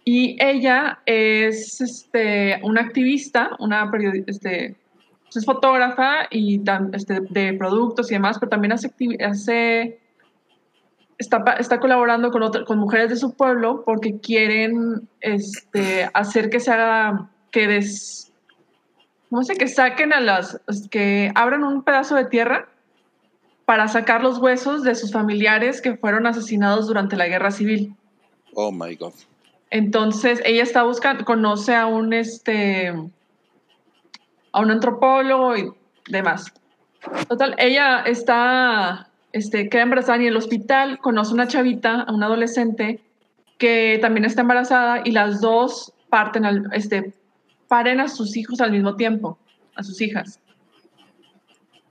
[0.05, 3.89] y ella es este, una activista, una
[4.27, 4.75] este,
[5.33, 6.61] es fotógrafa y
[6.91, 8.91] este, de productos y demás, pero también hace,
[9.25, 9.99] hace
[11.17, 16.59] está, está colaborando con, otra- con mujeres de su pueblo porque quieren este, hacer que
[16.59, 18.31] se haga, que des,
[19.29, 20.59] no sé, que saquen a las,
[20.91, 22.67] que abran un pedazo de tierra
[23.65, 27.95] para sacar los huesos de sus familiares que fueron asesinados durante la guerra civil.
[28.55, 29.13] Oh my God.
[29.73, 32.89] Entonces ella está buscando, conoce a un este
[34.51, 35.71] a un antropólogo y
[36.07, 36.53] demás.
[37.27, 42.27] Total, ella está, este, queda embarazada y en el hospital conoce una chavita, a una
[42.27, 43.01] adolescente,
[43.57, 47.11] que también está embarazada y las dos parten este,
[47.67, 49.39] paren a sus hijos al mismo tiempo,
[49.75, 50.39] a sus hijas.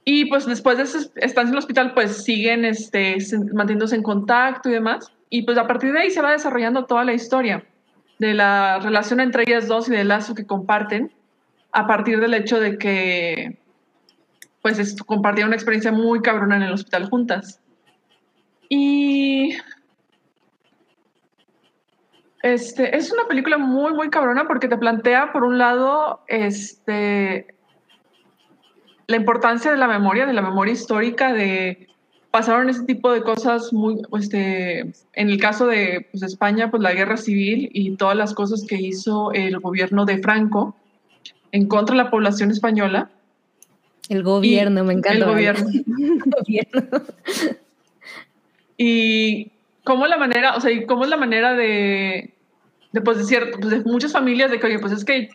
[0.04, 4.04] Y pues después de esa estancia en el hospital, pues siguen este, se- manteniéndose en
[4.04, 5.10] contacto y demás.
[5.30, 7.64] Y pues a partir de ahí se va desarrollando toda la historia
[8.22, 11.12] de la relación entre ellas dos y del lazo que comparten
[11.72, 13.58] a partir del hecho de que
[14.62, 17.60] pues es- compartieron una experiencia muy cabrona en el hospital juntas.
[18.68, 19.56] Y
[22.44, 27.56] este, es una película muy, muy cabrona porque te plantea, por un lado, este,
[29.08, 31.88] la importancia de la memoria, de la memoria histórica, de
[32.32, 34.80] pasaron ese tipo de cosas muy, este,
[35.12, 38.76] en el caso de pues, España, pues la guerra civil y todas las cosas que
[38.76, 40.74] hizo el gobierno de Franco
[41.52, 43.10] en contra de la población española.
[44.08, 45.18] el gobierno, me encanta.
[45.18, 45.70] El gobierno.
[45.70, 47.02] El gobierno.
[48.78, 49.52] Y
[49.84, 52.32] cómo la manera, o sea, y cómo es la manera de,
[52.92, 55.28] de pues, de, cierto, pues, de muchas familias de que, oye, pues es que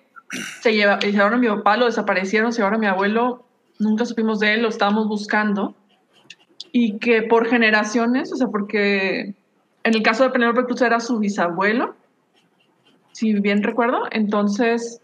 [0.61, 3.45] se lleva, llevaron a mi papá, lo desaparecieron, se llevaron a mi abuelo,
[3.77, 5.75] nunca supimos de él, lo estábamos buscando.
[6.79, 9.33] Y que por generaciones, o sea, porque
[9.83, 11.95] en el caso de Penélope Cruz era su bisabuelo,
[13.13, 15.01] si bien recuerdo, entonces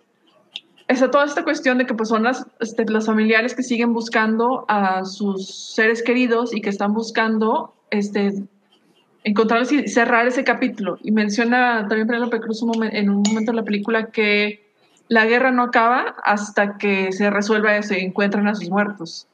[0.87, 4.65] está toda esta cuestión de que pues son las, este, los familiares que siguen buscando
[4.67, 8.43] a sus seres queridos y que están buscando este,
[9.23, 10.99] encontrarlos y cerrar ese capítulo.
[11.01, 14.61] Y menciona también Penélope Cruz un momen- en un momento de la película que
[15.07, 19.27] la guerra no acaba hasta que se resuelva eso y encuentran a sus muertos.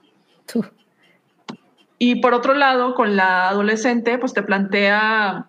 [2.00, 5.48] Y por otro lado, con la adolescente, pues te plantea,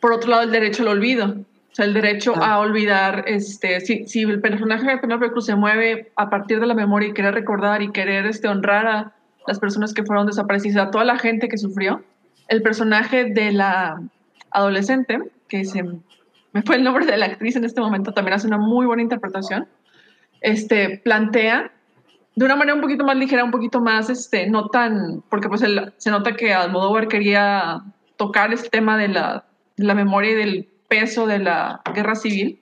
[0.00, 1.36] por otro lado, el derecho al olvido.
[1.70, 5.54] O sea, el derecho a olvidar, este, si, si el personaje de Penélope Cruz se
[5.54, 9.12] mueve a partir de la memoria y querer recordar y querer este, honrar a
[9.46, 12.02] las personas que fueron desaparecidas, a toda la gente que sufrió,
[12.48, 14.02] el personaje de la
[14.50, 15.84] adolescente, que se
[16.52, 19.02] me fue el nombre de la actriz en este momento, también hace una muy buena
[19.02, 19.68] interpretación,
[20.40, 21.70] este, plantea
[22.38, 25.60] de una manera un poquito más ligera, un poquito más, este, no tan, porque pues
[25.62, 27.80] el- se nota que Almodóvar quería
[28.16, 29.44] tocar este tema de la,
[29.76, 32.60] de la memoria y del peso de la guerra civil,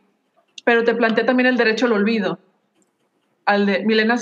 [0.64, 2.38] pero te plantea también el derecho al olvido.
[3.44, 4.16] Al de Milena,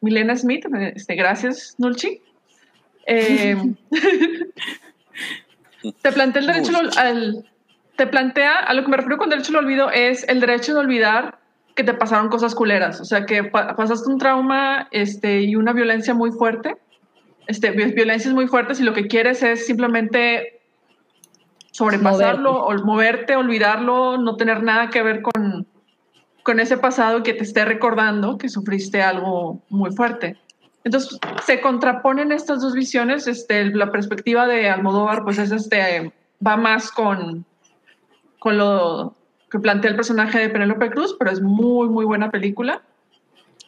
[0.00, 2.22] Milena Smith, este, gracias, Nulchi.
[3.06, 3.56] Eh,
[6.02, 7.50] te plantea el derecho al, al-
[7.96, 10.78] te plantea, a lo que me refiero con derecho al olvido es el derecho de
[10.80, 11.39] olvidar
[11.74, 15.72] que te pasaron cosas culeras, o sea, que pa- pasaste un trauma este, y una
[15.72, 16.76] violencia muy fuerte,
[17.46, 20.60] este, vi- violencias muy fuertes y lo que quieres es simplemente
[21.72, 25.66] sobrepasarlo, o moverte, olvidarlo, no tener nada que ver con,
[26.42, 30.36] con ese pasado que te esté recordando que sufriste algo muy fuerte.
[30.82, 33.26] Entonces, se contraponen estas dos visiones.
[33.26, 36.12] Este, la perspectiva de Almodóvar, pues es este,
[36.44, 37.44] va más con,
[38.38, 39.14] con lo
[39.50, 42.82] que plantea el personaje de Penélope Cruz, pero es muy, muy buena película.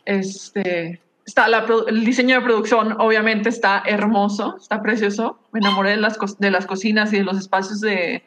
[0.05, 5.39] Este, está la, el diseño de producción, obviamente, está hermoso, está precioso.
[5.53, 8.23] Me enamoré de las, de las cocinas y de los espacios de,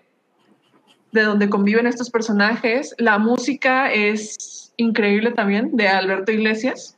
[1.12, 2.94] de donde conviven estos personajes.
[2.98, 6.98] La música es increíble también, de Alberto Iglesias.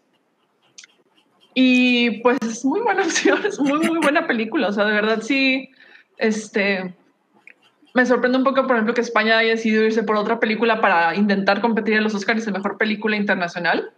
[1.54, 4.70] Y pues es muy buena opción, es muy, muy buena película.
[4.70, 5.70] O sea, de verdad sí,
[6.18, 6.96] este,
[7.98, 11.16] me sorprende un poco, por ejemplo, que España haya decidido irse por otra película para
[11.16, 13.92] intentar competir en los Oscars de Mejor Película Internacional.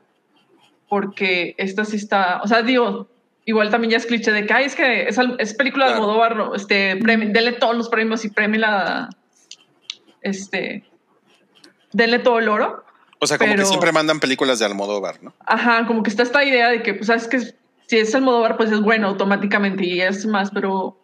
[0.88, 3.08] Porque esta sí está, o sea, digo,
[3.46, 6.04] igual también ya es cliché de que, ay, es que es, es película de Claro.
[6.04, 6.56] Almodóvar, ¿no?
[6.56, 9.10] este, premi- denle todos los premios y premie la,
[10.22, 10.84] este,
[11.92, 12.84] denle todo el oro.
[13.20, 15.34] O sea, como Pero- que siempre mandan películas de Almodóvar, ¿no?
[15.46, 18.72] Ajá, como que está esta idea de que, pues, sabes que si es Almodóvar, pues
[18.72, 20.99] es bueno automáticamente y es más, pero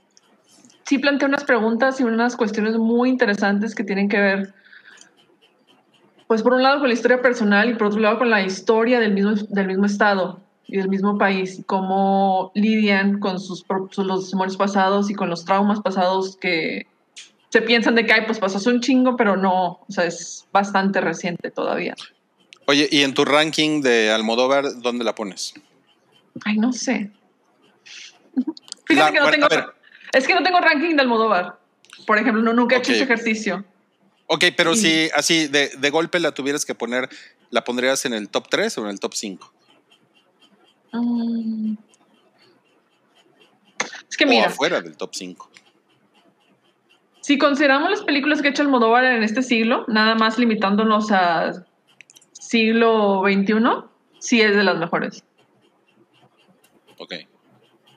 [0.85, 4.53] sí plantea unas preguntas y unas cuestiones muy interesantes que tienen que ver,
[6.27, 8.99] pues, por un lado con la historia personal y por otro lado con la historia
[8.99, 13.63] del mismo, del mismo estado y del mismo país, y cómo lidian con sus,
[13.97, 16.87] los temores pasados y con los traumas pasados que
[17.49, 20.47] se piensan de que, ay, pues pasó hace un chingo, pero no, o sea, es
[20.51, 21.93] bastante reciente todavía.
[22.65, 25.53] Oye, y en tu ranking de Almodóvar, ¿dónde la pones?
[26.43, 27.11] Ay, no sé.
[28.85, 29.45] Fíjate La- que no bueno, tengo.
[29.45, 29.74] a ver.
[30.15, 31.59] Es que no tengo ranking de Almodóvar.
[32.07, 33.65] Por ejemplo, no, nunca he hecho ese ejercicio.
[34.27, 37.09] Ok, pero Y- si así de, de golpe la tuvieras que poner,
[37.49, 39.53] ¿la pondrías en el top 3 o en el top 5?
[40.93, 41.75] Mm.
[44.09, 45.49] Es que O mira, afuera del top 5.
[47.21, 51.65] si consideramos las películas que ha hecho Almodóvar en este siglo, nada más limitándonos a
[52.31, 53.53] siglo XXI,
[54.19, 55.23] sí es de las mejores.
[56.97, 57.13] Ok.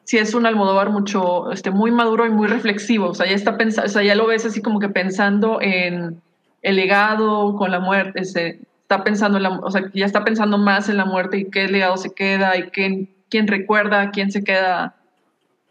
[0.08, 3.08] Sí es un Almodóvar mucho, este, muy maduro y muy reflexivo.
[3.10, 6.22] O sea, ya está pensando, o sea, ya lo ves así como que pensando en
[6.62, 10.56] el legado con la muerte, ese, está pensando en la, o sea, ya está pensando
[10.56, 14.42] más en la muerte y qué legado se queda y quién, quién recuerda, quién se
[14.42, 14.96] queda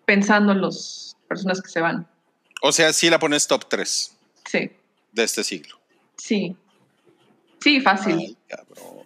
[0.06, 2.06] pensando en las personas que se van.
[2.62, 4.16] O sea, sí la pones top 3
[4.46, 4.72] Sí,
[5.14, 5.80] de este siglo.
[6.16, 6.56] sí.
[7.60, 8.18] Sí, fácil.
[8.20, 8.97] Ay, cabrón.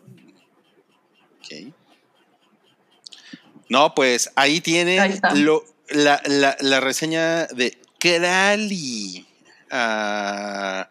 [3.72, 5.34] No, pues ahí tiene Ahí está.
[5.34, 9.26] lo- la, la- la reseña de Krali.
[9.72, 10.90] Ah,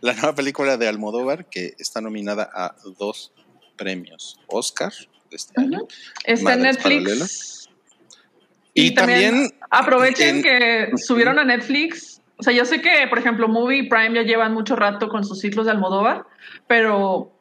[0.00, 3.32] la nueva película de Almodóvar que está nominada a dos
[3.76, 4.92] premios Oscar
[5.30, 5.80] de este año.
[6.24, 7.68] Está en Netflix.
[8.72, 12.22] Y, también, aprovechen en- que subieron a Netflix.
[12.38, 15.24] O sea, yo sé que, por ejemplo, Movie y Prime ya llevan mucho rato con
[15.24, 16.24] sus ciclos de Almodóvar,
[16.66, 17.32] pero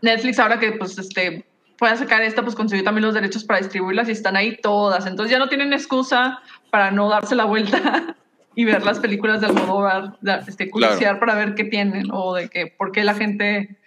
[0.00, 1.44] Netflix ahora que pues este
[1.80, 5.06] pueda sacar esta, pues consiguió también los derechos para distribuirlas y están ahí todas.
[5.06, 6.38] Entonces ya no tienen excusa
[6.70, 8.14] para no darse la vuelta
[8.54, 12.48] y ver las películas de Almodóvar, de- este, curiosear para ver qué tienen o de
[12.48, 13.78] que por qué la gente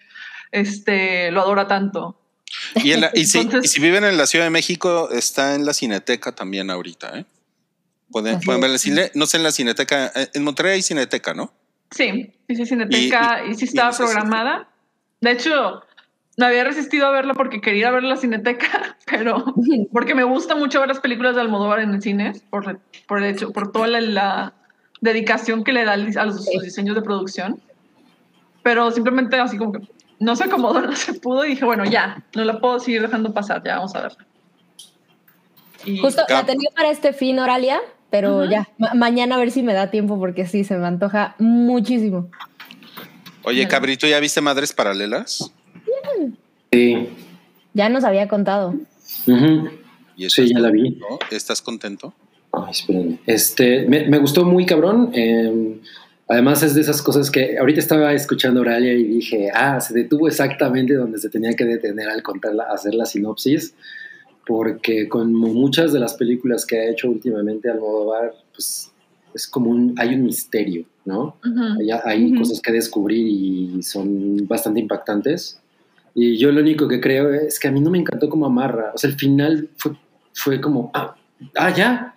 [0.52, 2.20] este, lo adora tanto.
[2.76, 5.56] y, en la- y si, Entonces- y si viven en la Ciudad de México, está
[5.56, 7.20] en la Cineteca también ahorita.
[7.20, 7.26] ¿eh?
[8.11, 11.53] Pueden, pueden ver cine, no sé en la Cineteca, eh, en Monterrey hay Cineteca, ¿no?
[11.91, 14.68] Sí, sí, sí, Cineteca, y, y- sí y estaba no sé si programada.
[15.22, 15.82] De hecho,
[16.38, 19.43] me había resistido a verla porque quería ver la Cineteca, pero
[19.91, 23.34] porque me gusta mucho ver las películas de Almodóvar en el cine, por, por el
[23.35, 24.53] hecho, por toda la, la
[25.01, 27.61] dedicación que le da a los, sus diseños de producción.
[28.64, 29.80] Pero simplemente así como que
[30.19, 33.34] no se acomodó, no se pudo y dije, bueno, ya, no la puedo seguir dejando
[33.34, 34.27] pasar, ya vamos a verla.
[35.85, 37.80] Y Justo la tenía para este fin, Oralia,
[38.10, 38.51] pero Ujú.
[38.51, 42.30] ya, ma- mañana a ver si me da tiempo porque sí, se me antoja muchísimo.
[43.43, 45.51] Oye, Cabrito, ¿ya viste Madres Paralelas?
[46.71, 47.09] Sí.
[47.73, 48.75] Ya nos había contado.
[49.27, 49.69] Ujú.
[50.15, 50.91] ¿Y Sí, ya la vi.
[50.91, 51.19] ¿no?
[51.31, 52.13] ¿Estás contento?
[52.51, 53.19] Ay, espérenme.
[53.25, 55.11] Este, me, me gustó muy cabrón.
[55.13, 55.80] eh,
[56.27, 59.93] además es de esas cosas que ahorita estaba escuchando a Oralia y dije, ah, se
[59.93, 63.75] detuvo exactamente donde se tenía que detener al contarla, hacer la sinopsis,
[64.45, 68.91] porque como muchas de las películas que ha hecho últimamente Almodóvar, pues
[69.34, 71.38] es como un, hay un misterio, ¿no?
[72.05, 75.59] Hay, cosas que descubrir y son bastante impactantes.
[76.15, 78.91] Y yo lo único que creo es que a mí no me encantó como amarra.
[78.94, 79.94] O sea, el final fue,
[80.34, 81.15] fue como, ah,
[81.57, 82.15] ah, ya.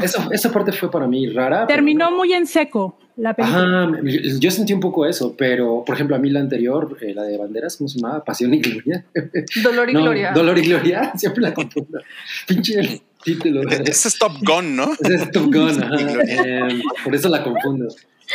[0.00, 1.66] Esa, esa parte fue para mí rara.
[1.66, 3.82] pero- Terminó muy en seco la película.
[3.82, 7.12] Ajá, me- yo sentí un poco eso, pero por ejemplo, a mí la anterior, eh,
[7.14, 8.22] la de Banderas, ¿cómo se llamaba?
[8.24, 9.04] Pasión y Gloria.
[9.62, 10.32] Dolor y No, Gloria.
[10.32, 11.98] Dolor y Gloria, siempre la confundo.
[12.46, 13.68] Pinche título.
[13.68, 14.92] Ese es Top Gun, ¿no?
[15.00, 15.96] Ese es Top Gun, ajá.
[16.28, 17.88] Eh, por eso la confundo.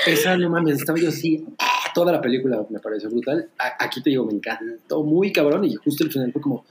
[0.05, 1.65] Esa, no mames, estaba yo así, ah,
[2.01, 3.49] toda la película me pareció brutal.
[3.57, 6.63] A- aquí te digo, me encantó muy cabrón y justo el final fue como,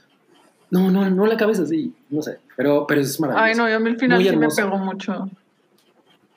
[0.71, 3.45] no, no, no la acabes así, no sé, pero, pero es maravilloso.
[3.45, 4.63] Ay, no, yo a mí el final Muy sí me hermosa.
[4.65, 5.31] pegó mucho.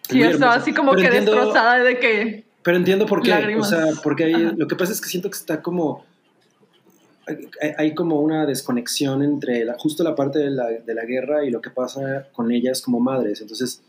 [0.10, 2.46] Sí, Muy estaba así como Pero que entiendo- destrozada de que.
[2.64, 3.30] Pero entiendo por qué.
[3.30, 3.72] Lágrimas.
[3.72, 6.04] O sea, porque hay- lo que pasa es que siento que está como.
[7.28, 7.48] Hay,
[7.78, 11.52] hay como una desconexión entre la- justo la parte de la, de la guerra y
[11.52, 13.40] lo que pasa con ellas como madres.
[13.42, 13.84] Entonces,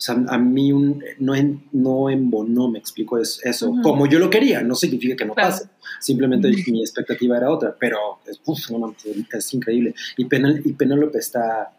[0.00, 3.70] o sea, a mí un, no, en, no embonó, me explico es, eso.
[3.82, 5.50] Como yo lo quería, no significa que no Claro.
[5.50, 5.68] pase.
[6.00, 9.94] Simplemente mi expectativa era otra, pero es, uf, no mames, es increíble.
[10.16, 11.72] Y, Penel, y Penélope está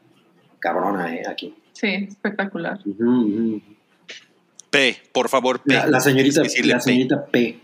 [0.59, 1.55] cabrona eh, aquí.
[1.73, 2.79] Sí, espectacular.
[4.69, 5.73] P, por favor, P.
[5.73, 7.59] La, la señorita, la señorita P.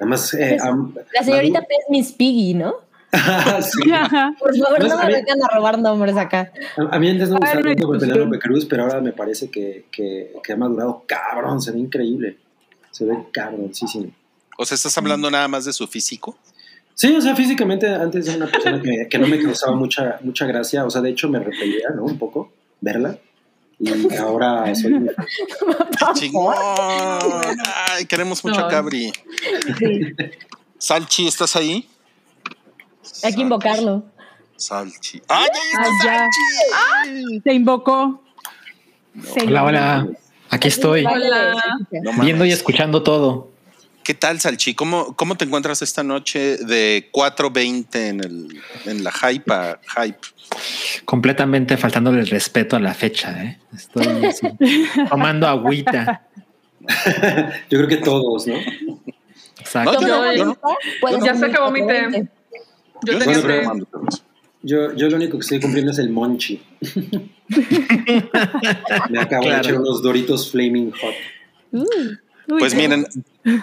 [0.00, 2.74] Además, eh, Es- am- La señorita Madu- P es Miss Piggy, ¿no?
[3.62, 3.90] Sí.
[3.92, 4.34] Ajá.
[4.38, 6.52] Por favor, no me vengan a robar nombres acá.
[6.76, 8.00] A, a mí antes no me gustaba tanto con discusión.
[8.00, 12.36] Penélope Cruz, pero ahora me parece que, que, que ha madurado cabrón, se ve increíble.
[12.90, 14.10] Se ve cabroncísimo.
[14.58, 16.36] O sea, ¿estás hablando nada más de su físico?
[16.94, 20.46] Sí, o sea, físicamente antes era una persona que, que no me causaba mucha, mucha
[20.46, 22.02] gracia, o sea, de hecho me repelía, ¿no?
[22.04, 23.16] Un poco verla.
[23.78, 24.92] Y ahora soy.
[24.98, 26.56] ¡Qué chingón!
[27.90, 28.68] Ay, queremos mucho a.
[28.68, 29.12] Cabri.
[29.78, 30.00] Sí,
[30.78, 31.88] Salchi, ¿estás ahí?
[33.22, 34.04] Hay que invocarlo.
[34.56, 35.22] Salchi.
[35.28, 36.18] ¡Ay, ahí Ay, está ya.
[37.04, 37.40] Salchi!
[37.44, 38.22] Se invocó.
[39.34, 40.08] Se Hola, hola.
[40.50, 41.54] Aquí estoy, Hola.
[42.20, 43.50] Viendo y escuchando todo.
[44.02, 44.74] ¿Qué tal, Salchi?
[44.74, 49.52] ¿Cómo, ¿Cómo te encuentras esta noche de 4.20 en, el, en la hype?
[49.94, 50.18] hype?
[51.04, 53.42] Completamente faltándole el respeto a la fecha.
[53.44, 53.58] ¿eh?
[53.76, 54.48] Estoy así,
[55.10, 56.22] tomando agüita.
[57.68, 58.56] Yo creo que todos, ¿no?
[59.58, 59.92] Exacto.
[59.92, 60.58] No, yo Yo- no, yo no.
[61.02, 62.26] Puede Ya se acabó mi té.
[63.04, 63.86] Yo Yo tenía permiso.
[64.62, 66.60] Yo, yo lo único que estoy cumpliendo es el monchi.
[69.08, 71.14] Me acabo de echar unos Doritos Flaming Hot.
[71.70, 71.84] Uh,
[72.50, 73.06] Uy, Pues miren,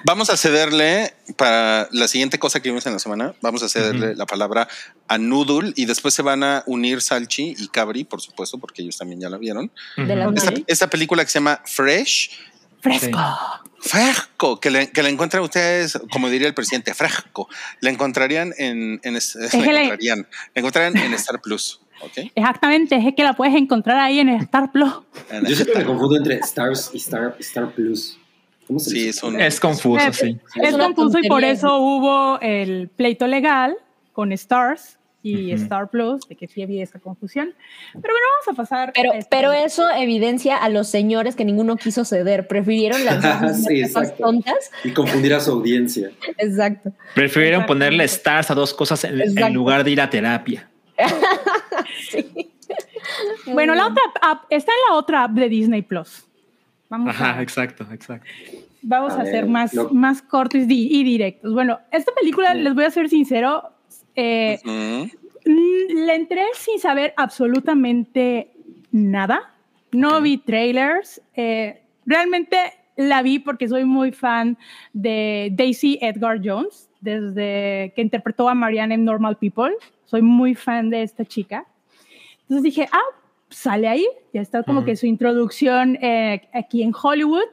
[0.04, 3.34] vamos a cederle para la siguiente cosa que vimos en la semana.
[3.42, 4.68] Vamos a cederle la palabra
[5.08, 8.98] a Noodle y después se van a unir Salchi y Cabri, por supuesto, porque ellos
[8.98, 9.72] también ya la vieron.
[9.98, 10.38] de la Ok.
[10.38, 12.30] Esta, esta película que se llama Fresh,
[13.00, 13.20] Fresco.
[13.80, 17.48] Fresco, que, le, que la encuentran ustedes, como diría el presidente, Fresco.
[17.82, 21.82] La encontrarían en, es- encontrarían, encontrarían en Star Plus.
[22.02, 22.30] ¿ok?
[22.36, 24.92] Exactamente, es que la puedes encontrar ahí en Star Plus.
[25.48, 28.18] Yo siempre me confundo entre Stars y Star, Star Plus.
[28.68, 29.10] ¿Cómo se Sí, dice?
[29.10, 30.38] es un- Es confuso, sí.
[30.62, 33.76] Es confuso y por eso hubo el pleito legal
[34.14, 35.64] con Stars y Ujú.
[35.64, 37.54] Star Plus, de que sí había esa confusión.
[37.94, 38.92] Pero bueno, vamos a pasar.
[38.94, 42.48] Pero, a esta pero eso evidencia a los señores que ninguno quiso ceder.
[42.48, 44.72] Prefirieron lanzar Sí, cosas tontas.
[44.84, 46.12] Y confundir a su audiencia.
[46.38, 46.92] Exacto.
[47.16, 47.74] Prefirieron Exacto.
[47.74, 50.70] ponerle stars a dos cosas en, en lugar de ir a terapia.
[53.46, 56.24] Bueno, la otra app está en la otra app de Disney Plus.
[56.90, 58.26] Vamos Ajá, a, exacto, exacto.
[58.82, 61.54] vamos A a, ver, ser más, lo- más cortos y, y directos.
[61.54, 62.60] Bueno, esta película, Sí.
[62.62, 63.72] les voy a ser sincero,
[64.16, 64.60] eh.
[64.64, 68.52] Mm, Le entré sin saber absolutamente
[68.92, 69.54] nada.
[69.92, 71.22] No vi trailers.
[71.36, 72.58] eh, realmente
[72.98, 74.58] la vi porque soy muy fan
[74.94, 79.74] de Daisy Edgar Jones, desde que interpretó a Marianne en Normal People.
[80.06, 81.66] Soy muy fan de esta chica.
[82.44, 83.16] Entonces dije, ah,
[83.50, 84.08] sale ahí.
[84.34, 84.86] Ya está como Ujú.
[84.88, 87.50] que su introducción eh, aquí en Hollywood.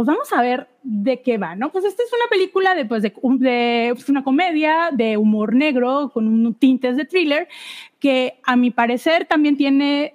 [0.00, 1.70] Pues vamos a ver de qué va, ¿no?
[1.70, 6.10] Pues esta es una película de, pues, de, de- es una comedia de humor negro
[6.14, 7.48] con un tintes de thriller
[7.98, 10.14] que a mi parecer también tiene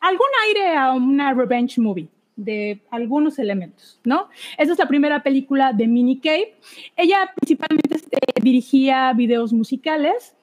[0.00, 4.28] algún aire a una revenge movie de algunos elementos, ¿no?
[4.58, 6.54] Esta es la primera película de Minnie Cave.
[6.96, 10.34] Ella principalmente este, dirigía videos musicales,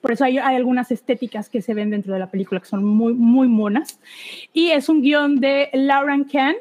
[0.00, 2.84] por eso hay, hay algunas estéticas que se ven dentro de la película que son
[2.84, 3.98] muy, muy monas.
[4.52, 6.54] Y es un guion de Lauren Kahn.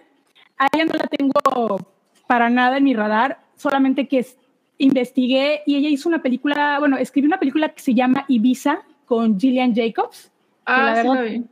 [0.61, 1.79] A ella no la tengo
[2.27, 4.37] para nada en mi radar, solamente que es-
[4.77, 9.39] investigué y ella hizo una película, bueno, escribió una película que se llama Ibiza con
[9.39, 10.31] Gillian Jacobs.
[10.65, 11.43] Ah, la sí verdad- vi.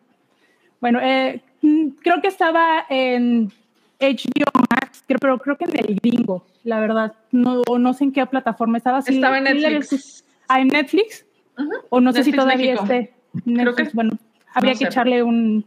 [0.79, 3.51] Bueno, eh, mm, creo que estaba en
[3.99, 7.13] HBO Max, creo- pero creo que en el gringo, la verdad.
[7.31, 9.01] No, no sé en qué plataforma estaba.
[9.01, 10.23] Sí, Estaba en Netflix.
[10.47, 11.25] Ah, en Netflix.
[11.89, 12.83] O no sé si todavía México.
[12.83, 13.13] esté.
[13.45, 14.11] Netflix, que- bueno,
[14.53, 14.89] habría no que sé.
[14.89, 15.65] echarle un,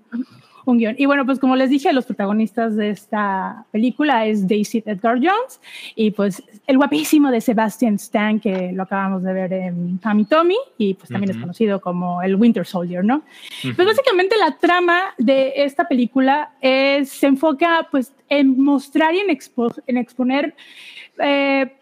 [0.64, 0.94] un guion.
[0.98, 5.60] Y bueno, pues como les dije, los protagonistas de esta película es Daisy Edgar Jones
[5.94, 10.56] y pues el guapísimo de Sebastian Stan, que lo acabamos de ver en Tommy Tommy
[10.78, 13.22] y pues también es conocido como el Winter Soldier, ¿no?
[13.74, 19.28] Pues básicamente la trama de esta película es, se enfoca pues en mostrar y en,
[19.28, 20.54] expo- en exponer,
[21.18, 21.72] eh,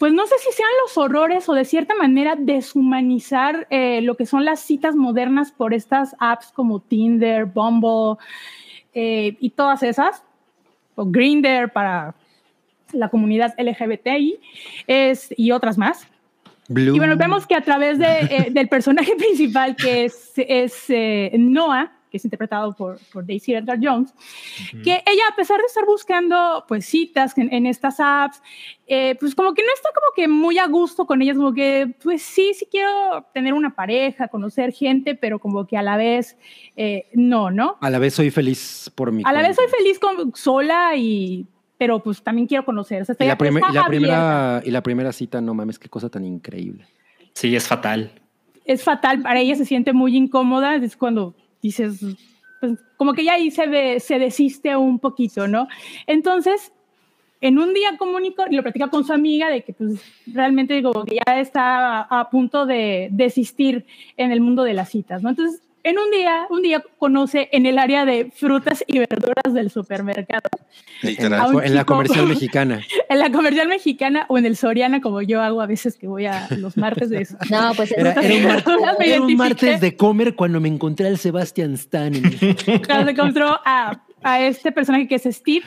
[0.00, 4.24] pues no sé si sean los horrores o de cierta manera deshumanizar eh, lo que
[4.24, 8.16] son las citas modernas por estas apps como Tinder, Bumble
[8.94, 10.24] eh, y todas esas,
[10.94, 12.14] o Grindr para
[12.94, 14.40] la comunidad LGBTI
[14.86, 16.06] es, y otras más.
[16.68, 16.96] Blue.
[16.96, 20.86] Y bueno, vemos que a través de, eh, del personaje principal, que es, es
[21.38, 24.12] Noah, que es interpretado por, por Daisy Edgar Jones,
[24.82, 28.42] que ella, a pesar de estar buscando pues citas en, en estas apps,
[28.86, 31.94] eh, pues como que no está como que muy a gusto con ellas, como que
[32.02, 36.36] pues sí, sí quiero tener una pareja, conocer gente, pero como que a la vez
[36.76, 37.76] eh, no, ¿no?
[37.80, 41.46] A la vez soy feliz por mi A la vez soy feliz con, sola y...
[41.78, 43.00] Pero pues también quiero conocer.
[43.00, 45.88] O sea, Y la, primer- y la primera, y la primera cita, no mames, qué
[45.88, 46.84] cosa tan increíble.
[47.32, 48.10] Sí, es fatal.
[48.66, 52.00] es fatal, para ella se siente muy incómoda, es cuando dices,
[52.60, 55.68] pues como que ya ahí se, se desiste un poquito, ¿no?
[56.06, 56.72] Entonces,
[57.40, 61.04] en un día comunicó y lo platica con su amiga de que pues realmente digo
[61.04, 65.30] que ya está a, a punto de desistir en el mundo de las citas, ¿no?
[65.30, 69.70] Entonces, en un día, un día conoce en el área de frutas y verduras del
[69.70, 70.48] supermercado,
[71.02, 71.56] En Literal.
[71.56, 72.80] la, en comercial mexicana.
[73.08, 76.26] en la comercial mexicana o en el Soriana, como yo hago a veces que voy
[76.26, 77.36] a los martes de eso.
[77.50, 78.64] No, pues Era, era un, mar-
[78.98, 82.14] Me era un martes de comer cuando me encontré al Sebastian Stan.
[82.14, 85.64] en el- Cuando se encontró a, a este personaje que es Steve,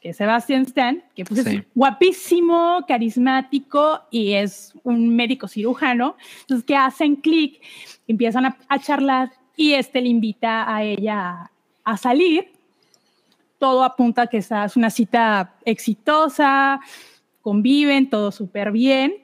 [0.00, 1.56] que es Sebastian Stan, que pues Sí.
[1.56, 6.16] es guapísimo, carismático y es un médico cirujano.
[6.42, 7.60] Entonces, que hacen clic,
[8.06, 11.50] empiezan a, a charlar y este le invita a ella
[11.82, 12.52] a, salir.
[13.58, 16.80] Todo apunta a que esa es una cita exitosa,
[17.40, 19.14] conviven, todo súper bien.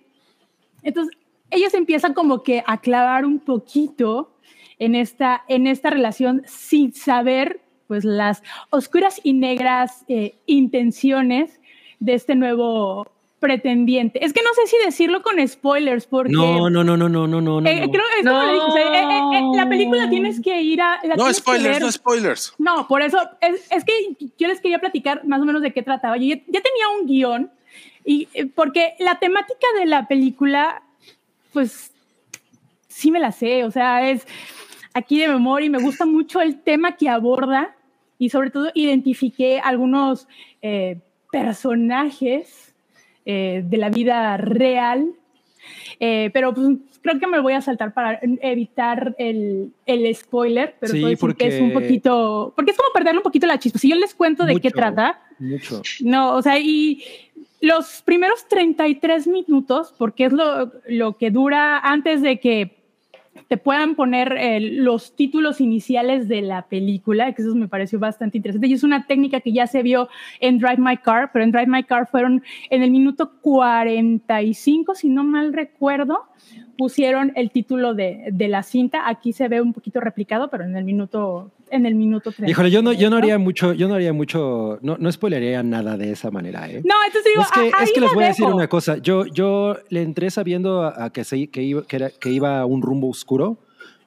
[0.83, 1.17] Entonces,
[1.51, 4.33] ellos empiezan como que a clavar un poquito
[4.79, 11.61] en esta, en esta relación sin saber pues las oscuras y negras eh, intenciones
[12.01, 13.07] de este nuevo
[13.43, 14.25] pretendiente.
[14.25, 16.33] Es que no sé si decirlo con spoilers porque...
[16.33, 17.61] No, no, no, no, no, no, no.
[17.61, 17.69] no.
[17.69, 20.63] eh, creo es como le dije, o sea, eh, eh, eh, la película tienes que
[20.63, 21.01] ir a...
[21.03, 22.55] la No spoilers, no spoilers.
[22.59, 23.93] No, por eso es, es que
[24.39, 26.17] yo les quería platicar más o menos de qué trataba.
[26.17, 27.51] Yo ya, ya tenía un guion
[28.05, 30.83] y eh, porque la temática de la película,
[31.53, 31.93] pues
[32.87, 34.25] sí me la sé, o sea, es
[34.95, 37.75] aquí de memoria y me gusta mucho el tema que aborda
[38.19, 40.29] y sobre todo identifiqué algunos
[40.61, 41.01] eh,
[41.33, 42.72] personajes
[43.27, 45.11] eh, de la vida real,
[46.01, 46.69] eh, pero pues,
[47.03, 51.35] creo que me voy a saltar para evitar el, el spoiler, pero Sí, puedo decir
[51.37, 53.79] que es un porque- poquito, porque es como perderle un poquito la chispa.
[53.79, 55.83] Si yo les cuento de qué trata, Mucho.
[56.01, 57.03] no, o sea, y
[57.61, 62.82] los primeros 33 minutos, porque es lo, lo que dura antes de que
[63.53, 68.39] te puedan poner eh, los títulos iniciales de la película, que eso me pareció bastante
[68.39, 68.67] interesante.
[68.67, 70.09] Y es una técnica que ya se vio
[70.41, 75.11] en Drive My Car, pero en Drive My Car fueron en el minuto 45, si
[75.11, 76.29] no mal recuerdo,
[76.79, 79.09] pusieron el título de, de la cinta.
[79.09, 82.51] Aquí se ve un poquito replicado, pero en el minuto, en el minuto 30.
[82.51, 85.97] Híjole, yo no, yo no haría mucho, yo no haría mucho, no, no spoilearía nada
[85.97, 86.83] de esa manera, ¿eh?
[86.85, 88.97] No, entonces digo, es que, a- es que les voy a decir una cosa.
[88.99, 92.61] Yo, yo le entré sabiendo a, a que, se, que, iba, que, era- que iba
[92.61, 93.59] a un rumbo oscuro,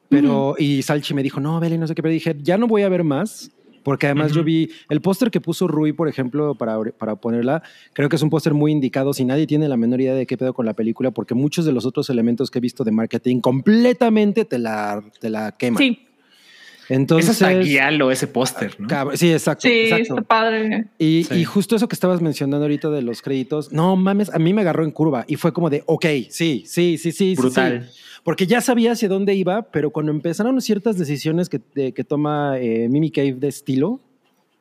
[0.09, 2.83] pero y Salchi me dijo, no, Beli, no sé qué, pero dije, ya no voy
[2.83, 3.51] a ver más.
[3.85, 7.61] Porque además yo vi el póster que puso Rui, por ejemplo, para, para ponerla.
[7.93, 9.13] Creo que es un póster muy indicado.
[9.13, 11.71] Si nadie tiene la menor idea de qué pedo con la película, porque muchos de
[11.71, 15.77] los otros elementos que he visto de marketing completamente te la, te la queman.
[15.77, 15.99] Sí,
[16.89, 18.87] Entonces, es hasta guialo ese póster, ¿no?
[19.15, 19.67] Sí, exacto.
[19.67, 20.03] Sí, exacto.
[20.15, 20.85] está padre.
[20.97, 21.35] Y, Sí.
[21.35, 24.61] y justo eso que estabas mencionando ahorita de los créditos, no mames, a mí me
[24.61, 27.11] agarró en curva y fue como de, ok, sí, sí, sí, sí.
[27.11, 27.87] sí, Brutal.
[27.91, 27.99] sí.
[28.25, 32.57] Porque ya sabía hacia dónde iba, pero cuando empezaron ciertas decisiones que, de- que toma
[32.59, 34.01] eh, Mimi Cave de estilo,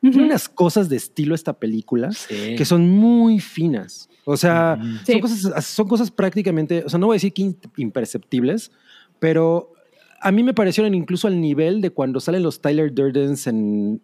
[0.01, 0.25] tiene Ujú.
[0.27, 2.55] unas cosas de estilo esta película Sí.
[2.55, 4.07] que son muy finas.
[4.23, 4.87] O sea, Ujú.
[5.03, 5.11] Sí.
[5.13, 8.71] son, cosas, son cosas prácticamente, o sea, no voy a decir que in- imperceptibles,
[9.19, 9.73] pero
[10.21, 13.99] a mí me parecieron incluso al nivel de cuando salen los Tyler Durdens en,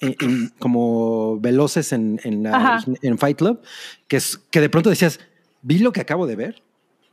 [0.00, 3.60] in- in- como veloces en, en, la en Fight Club,
[4.08, 5.20] que, es, que de pronto decías,
[5.60, 6.62] vi lo que acabo de ver,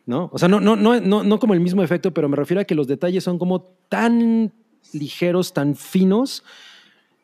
[0.06, 0.30] ¿no?
[0.34, 2.66] O sea, no, no, no, no, no como el mismo efecto, pero me refiero a
[2.66, 4.52] que los detalles son como tan
[4.94, 6.44] ligeros, tan finos,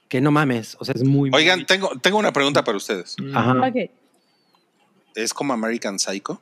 [0.10, 0.78] que no mames.
[0.80, 1.30] O sea, es muy...
[1.34, 3.16] Oigan, muy- tengo, tengo una pregunta para ustedes.
[3.34, 3.54] Ajá.
[3.68, 3.92] Ok.
[5.16, 6.40] ¿Es como American Psycho?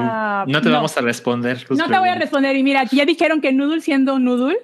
[0.00, 1.64] Ah, No te vamos a responder.
[1.70, 2.56] No te voy a responder.
[2.56, 4.58] Y mira, aquí ya dijeron que Noodle siendo Noodle,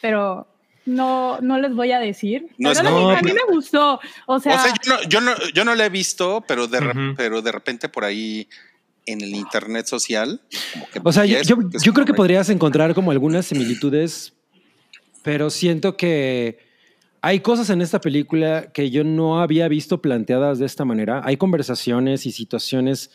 [0.00, 0.46] pero
[0.86, 2.48] no, no les voy a decir.
[2.56, 4.00] No como- a mí me gustó.
[4.26, 6.80] O sea, o sea, yo no, yo no, yo no la he visto, pero de,
[6.80, 7.14] re- Ujú.
[7.16, 8.48] pero de repente por ahí
[9.06, 10.40] en el internet social.
[10.72, 14.34] como que O sea, yo, yo- yo creo que podrías encontrar como algunas similitudes,
[15.22, 16.58] pero siento que
[17.22, 21.22] hay cosas en esta película que yo no había visto planteadas de esta manera.
[21.24, 23.10] Hay conversaciones y situaciones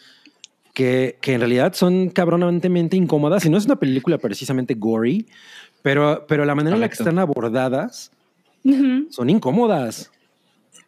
[0.73, 5.25] que, que en realidad son cabronamente incómodas y no es una película precisamente gory,
[5.81, 7.09] pero, pero la manera en la que Correcto.
[7.09, 8.11] están abordadas
[8.63, 9.07] ujú.
[9.09, 10.09] son incómodas.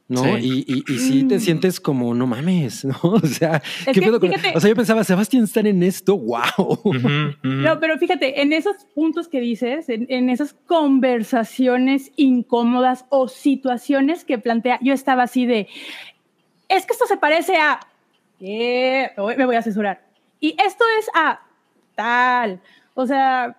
[0.10, 0.22] ¿No?
[0.38, 0.64] Sí.
[0.68, 1.40] Y, y, y sí te Mm.
[1.40, 2.96] sientes como, no mames, ¿no?
[3.04, 6.18] O sea, ¿qué que pedo con- fíjate- O sea, yo pensaba, Sebastián está en esto,
[6.18, 6.80] wow.
[7.44, 14.26] No, pero fíjate, en esos puntos que dices, en, en esas conversaciones incómodas o situaciones
[14.26, 15.68] que plantea, yo estaba así de,
[16.70, 17.80] es que esto se parece a,
[18.40, 19.12] ¿qué?
[19.16, 20.06] Me voy- me voy a censurar.
[20.40, 21.40] Y esto es a
[21.96, 22.60] tal.
[22.94, 23.58] O sea,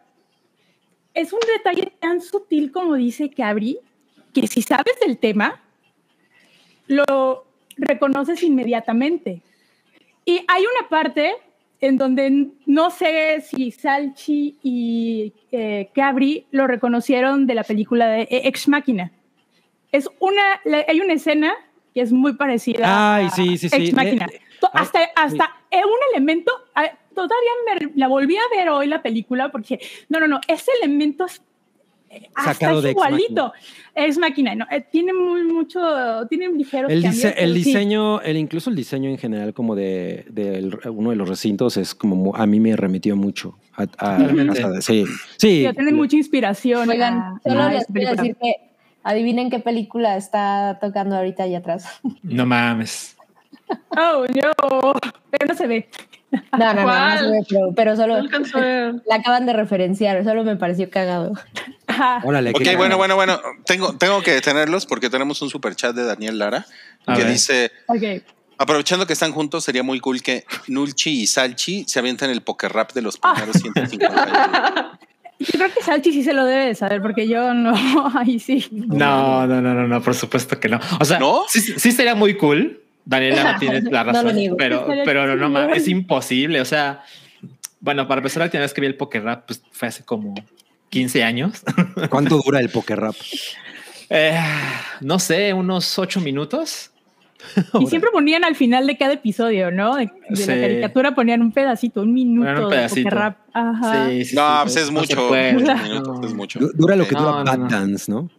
[1.14, 3.78] es un detalle tan sutil como dice Cabri,
[4.34, 5.60] que si sabes del tema,
[6.86, 7.44] lo
[7.76, 9.42] reconoces inmediatamente.
[10.24, 11.34] Y hay una parte
[11.80, 18.26] en donde no sé si Salchi y eh, Cabri lo reconocieron de la película de
[18.30, 19.12] Ex Máquina.
[19.92, 20.42] Es una,
[20.88, 21.54] hay una escena
[21.92, 23.76] que es muy parecida Ay, a sí, sí, sí.
[23.76, 24.26] Ex Máquina.
[24.32, 28.86] Eh, ay, hasta hasta eh, un elemento, ah, todavía me, la volví a ver hoy
[28.86, 29.78] la película porque,
[30.08, 31.42] no, no, no, ese elemento es
[32.16, 33.52] eh, hasta Sacado es de Ex igualito.
[33.94, 35.80] Ex Máquina, no, eh, tiene muy mucho,
[36.28, 37.64] tiene ligeros El, cambios, dise- el sí.
[37.64, 41.76] diseño, el, incluso el diseño en general como de, de el- uno de los recintos
[41.76, 43.56] es como a mí me remitió mucho.
[43.76, 45.06] A, a- sí, sí.
[45.36, 46.88] Sí, tiene mucha inspiración.
[46.88, 48.54] Oigan, a- solo a les quiero decir que
[49.02, 52.00] adivinen qué película está tocando ahorita allá atrás.
[52.22, 53.16] No mames.
[53.96, 54.94] Oh, no,
[55.30, 55.88] pero no se ve.
[56.58, 58.18] No, no, no, no, se ve, pero, No solo
[59.06, 61.32] la acaban de referenciar, solo me pareció cagado.
[62.24, 62.96] Órale, Ok, bueno, cagado.
[62.98, 63.40] bueno, bueno.
[63.66, 66.66] Tengo, tengo que detenerlos porque tenemos un super chat de Daniel Lara
[67.06, 67.32] A que ver.
[67.32, 68.02] dice: Ok.
[68.56, 72.72] Aprovechando que están juntos, sería muy cool que Nulchi y Salchi se avienten el poker
[72.72, 73.34] rap de los Ah.
[73.34, 74.98] primeros 150 años.
[75.40, 77.74] Yo creo que Salchi sí se lo debe de saber, porque yo no,
[78.16, 78.66] ahí sí.
[78.70, 80.78] No, no, no, no, no, por supuesto que no.
[81.00, 81.42] O sea, ¿No?
[81.48, 82.80] sí, sí sería muy cool.
[83.04, 84.56] Daniela no tiene la No lo razón, niego.
[84.56, 86.60] pero, pero no, no, es imposible.
[86.60, 87.02] O sea,
[87.80, 90.34] bueno, para empezar, la última vez que vi el poker rap pues, fue hace como
[90.90, 91.62] 15 años.
[92.10, 93.14] ¿Cuánto dura el poker rap?
[94.10, 94.38] Eh,
[95.00, 96.90] no sé, unos 8 minutos.
[97.78, 99.96] Y siempre ponían al final de cada episodio, ¿no?
[99.96, 100.46] De, de Sí.
[100.46, 103.02] la caricatura ponían un pedacito, un minuto un de pedacito.
[103.10, 103.36] poker rap.
[103.52, 104.08] Ajá.
[104.08, 105.28] Sí, sí, No, sí, pues es mucho.
[105.28, 105.52] puede.
[105.52, 106.58] minutos es mucho.
[106.58, 107.68] Du- Dura lo que dura No, Bad no, no.
[107.70, 108.30] Dance, ¿no?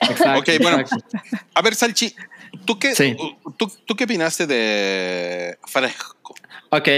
[0.00, 0.84] Exacto, Ok, bueno.
[1.54, 2.14] A ver, Salchi,
[2.64, 3.16] ¿tú qué, Sí.
[3.56, 6.34] tú, tú qué opinaste de Fresco?
[6.70, 6.88] Ok,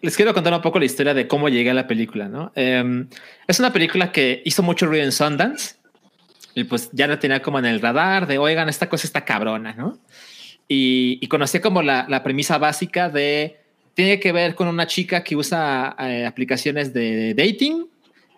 [0.00, 2.50] les quiero contar un poco la historia de cómo llegué a la película, ¿no?
[2.54, 3.06] Eh,
[3.46, 5.76] es una película que hizo mucho ruido en Sundance
[6.54, 9.74] y pues ya la tenía como en el radar de, oigan, esta cosa está cabrona,
[9.74, 9.98] ¿no?
[10.66, 13.60] Y, y conocí como la, la premisa básica de,
[13.94, 17.86] tiene que ver con una chica que usa eh, aplicaciones de dating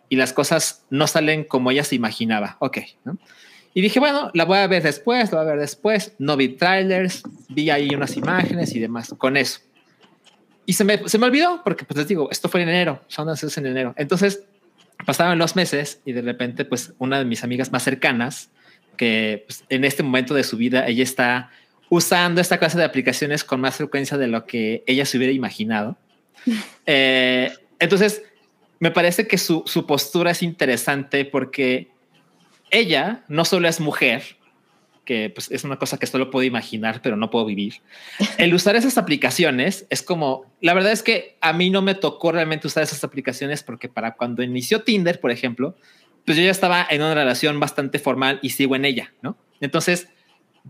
[0.08, 2.56] y las cosas no salen como ella se imaginaba.
[2.58, 3.16] Ok, ¿no?
[3.72, 6.14] Y dije, bueno, la voy a ver después, la voy a ver después.
[6.18, 9.14] No vi trailers, vi ahí unas imágenes y demás.
[9.16, 9.60] Con eso.
[10.66, 13.46] Y se me, se me olvidó porque, pues les digo, esto fue en enero, Sundance
[13.46, 13.94] es en enero.
[13.96, 14.44] Entonces
[15.04, 18.50] pasaron los meses y de repente, pues una de mis amigas más cercanas,
[18.96, 21.50] que pues, en este momento de su vida ella está
[21.88, 25.96] usando esta clase de aplicaciones con más frecuencia de lo que ella se hubiera imaginado.
[26.86, 28.22] Eh, entonces,
[28.80, 31.89] me parece que su, su postura es interesante porque
[32.70, 34.36] ella no solo es mujer,
[35.04, 37.74] que pues, es una cosa que solo puedo imaginar, pero no puedo vivir.
[38.38, 42.32] El usar esas aplicaciones es como, la verdad es que a mí no me tocó
[42.32, 45.74] realmente usar esas aplicaciones porque para cuando inició Tinder, por ejemplo,
[46.24, 49.36] pues yo ya estaba en una relación bastante formal y sigo en ella, ¿no?
[49.60, 50.08] Entonces,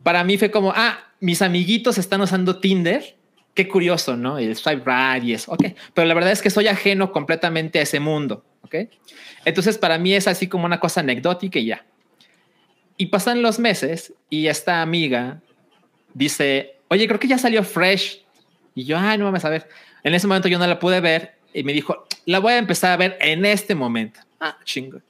[0.03, 3.17] para mí fue como, ah, mis amiguitos están usando Tinder.
[3.55, 4.39] Qué curioso, ¿no?
[4.39, 5.53] El swipe right y eso.
[5.53, 5.65] Ok.
[5.93, 8.45] Pero la verdad es que soy ajeno completamente a ese mundo.
[8.63, 8.77] Ok.
[9.45, 11.85] Entonces, para mí es así como una cosa anecdótica y ya.
[13.01, 15.41] Y pasan los meses y esta amiga
[16.13, 18.21] dice, oye, creo que ya salió Fresh.
[18.75, 19.71] Y yo, ay, no mames, a ver.
[20.05, 22.93] En ese momento yo no la pude ver y me dijo, la voy a empezar
[22.93, 24.21] a ver en este momento.
[24.39, 25.01] Ah, chingo.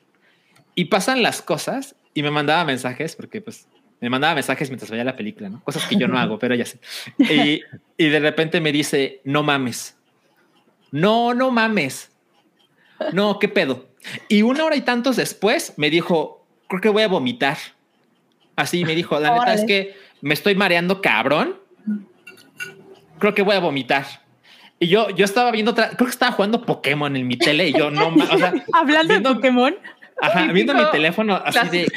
[0.77, 3.67] Y pasan las cosas y me mandaba mensajes porque pues
[4.01, 5.63] Me mandaba mensajes mientras veía la película, ¿no?
[5.63, 6.79] Cosas que yo no hago, pero ella sí.
[7.19, 7.61] Y,
[7.99, 9.97] y de repente me dice, no mames.
[10.91, 12.11] No, no mames.
[13.13, 13.89] No, qué pedo.
[14.29, 17.59] Y una hora y tantos después me dijo, creo que voy a vomitar.
[18.57, 21.57] Así me dijo, la neta es que me estoy mareando cabrón.
[23.19, 24.07] Creo que voy a vomitar.
[24.79, 27.73] Y yo, yo estaba viendo otra, creo que estaba jugando Pokémon en mi tele y
[27.73, 29.77] yo no, o sea, Hablando Viendo- de Pokémon,
[30.23, 31.89] ajá, viendo mi teléfono así de.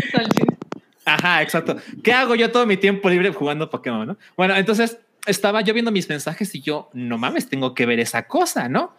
[1.06, 1.78] Ajá, exacto.
[2.04, 4.08] ¿Qué hago yo todo mi tiempo libre jugando Pokémon?
[4.08, 4.18] ¿no?
[4.36, 8.28] Bueno, entonces estaba yo viendo mis mensajes y yo, no mames, tengo que ver esa
[8.28, 8.96] cosa, ¿no?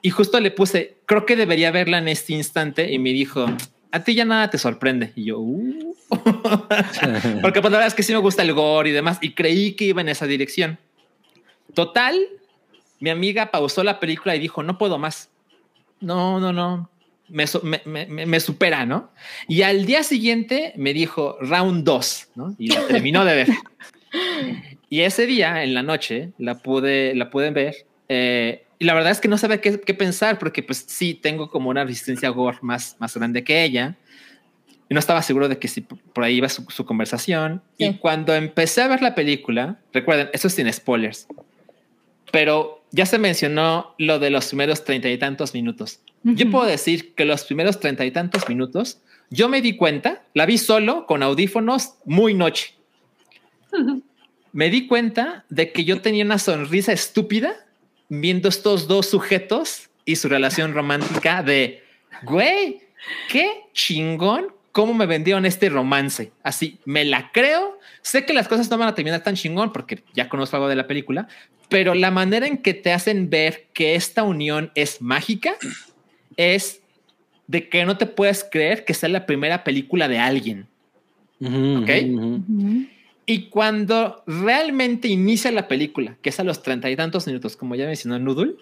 [0.00, 3.46] Y justo le puse, creo que debería verla en este instante y me dijo,
[3.92, 5.12] a ti ya nada te sorprende.
[5.16, 5.94] Y yo, "Uh".
[7.42, 9.72] porque pues la verdad es que sí me gusta el gore y demás y creí
[9.74, 10.78] que iba en esa dirección.
[11.74, 12.18] Total,
[13.00, 15.30] mi amiga pausó la película y dijo, no puedo más.
[16.00, 16.90] No, no, no.
[17.28, 17.44] Me,
[17.84, 19.10] me- me supera, ¿no?
[19.48, 22.54] Y al día siguiente me dijo round 2, ¿no?
[22.58, 23.48] Y la terminó de ver.
[24.88, 27.76] Y ese día, en la noche, la pude, la pude ver.
[28.08, 31.50] eh, y la verdad es que no sabía qué, qué pensar, porque pues sí, tengo
[31.50, 33.96] como una resistencia a gore más, más grande que ella.
[34.90, 37.62] Y no estaba seguro de que si por ahí iba su, su conversación.
[37.76, 37.98] Y Sí.
[37.98, 41.26] cuando empecé a ver la película, recuerden, eso es sin spoilers,
[42.32, 46.00] pero ya se mencionó lo de los primeros treinta y tantos minutos.
[46.22, 46.52] Yo Ujú.
[46.52, 49.00] puedo decir que los primeros treinta y tantos minutos,
[49.30, 52.74] yo me di cuenta, la vi solo con audífonos muy noche.
[54.52, 57.54] Me di cuenta de que yo tenía una sonrisa estúpida
[58.08, 61.82] viendo estos dos sujetos y su relación romántica de,
[62.22, 62.80] güey,
[63.30, 66.30] qué chingón cómo me vendieron este romance.
[66.44, 67.80] Así, me la creo.
[68.02, 70.76] Sé que las cosas no van a terminar tan chingón porque ya conozco algo de
[70.76, 71.26] la película,
[71.68, 75.56] pero la manera en que te hacen ver que esta unión es mágica
[76.36, 76.80] es
[77.48, 80.68] de que no te puedes creer que sea la primera película de alguien.
[81.40, 81.90] Ujú, Ok.
[83.30, 87.74] Y cuando realmente inicia la película, que es a los treinta y tantos minutos, como
[87.74, 88.54] ya mencionó Noodle,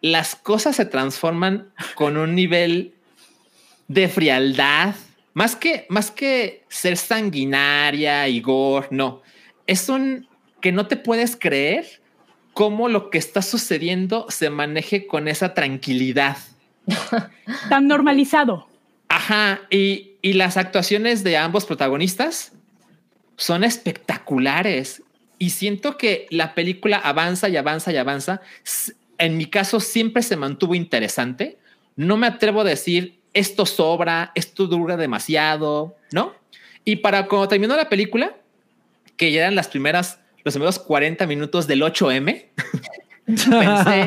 [0.00, 2.94] las cosas se transforman con un nivel
[3.86, 4.94] de frialdad,
[5.34, 9.20] más que, más que ser sanguinaria y gore, no.
[9.66, 10.28] Es un
[10.62, 11.84] que no te puedes creer
[12.54, 16.38] cómo lo que está sucediendo se maneje con esa tranquilidad.
[17.68, 18.66] Tan normalizado.
[19.10, 22.54] Ajá, y, y las actuaciones de ambos protagonistas
[23.36, 25.02] son espectaculares.
[25.38, 28.40] Y siento que la película avanza y avanza y avanza.
[29.18, 31.58] En mi caso, siempre se mantuvo interesante.
[31.96, 36.32] No me atrevo a decir esto sobra, esto dura demasiado, ¿no?
[36.84, 38.36] Y para cuando terminó la película,
[39.16, 42.46] que ya eran las primeras, los primeros 40 minutos del 8M,
[43.26, 44.06] pensé,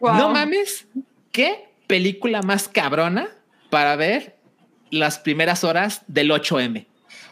[0.00, 0.14] Wow.
[0.16, 0.86] no mames,
[1.32, 3.28] qué película más cabrona
[3.70, 4.36] para ver
[4.90, 6.86] las primeras horas del 8M.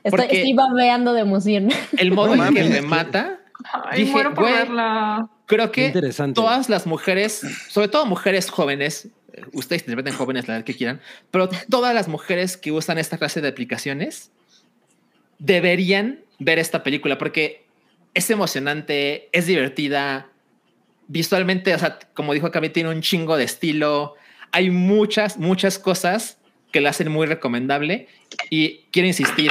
[0.05, 1.69] Estoy, estoy babeando de emoción.
[1.99, 2.81] El modo No en que mames.
[2.83, 3.41] remata,
[3.85, 5.29] Ay, Dije, muero por verla.
[5.47, 6.35] creo que interesante.
[6.35, 9.09] todas las mujeres, sobre todo mujeres jóvenes,
[9.53, 11.01] ustedes interpreten jóvenes la edad que quieran,
[11.31, 14.31] pero todas las mujeres que usan esta clase de aplicaciones
[15.39, 17.65] deberían ver esta película porque
[18.13, 20.29] es emocionante, es divertida,
[21.09, 24.15] visualmente, o sea, como dijo Cami, tiene un chingo de estilo.
[24.53, 26.39] Hay muchas, muchas cosas
[26.73, 28.09] que la hacen muy recomendable
[28.51, 29.51] y quiero insistir,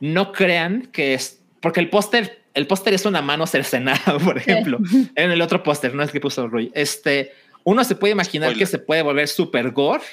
[0.00, 4.78] no crean que es porque el póster, el póster es una mano cercenada, por ejemplo,
[5.14, 6.70] en el otro póster, no es que puso Rui.
[6.74, 7.32] Este,
[7.64, 10.04] uno se puede imaginar que se puede volver super gore,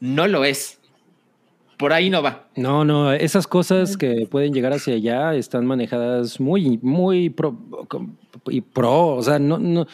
[0.00, 0.78] no lo es.
[1.78, 2.46] Por ahí no va.
[2.54, 7.58] No, no, esas cosas que pueden llegar hacia allá están manejadas muy, muy pro,
[8.48, 9.86] y pro, o sea, no, no.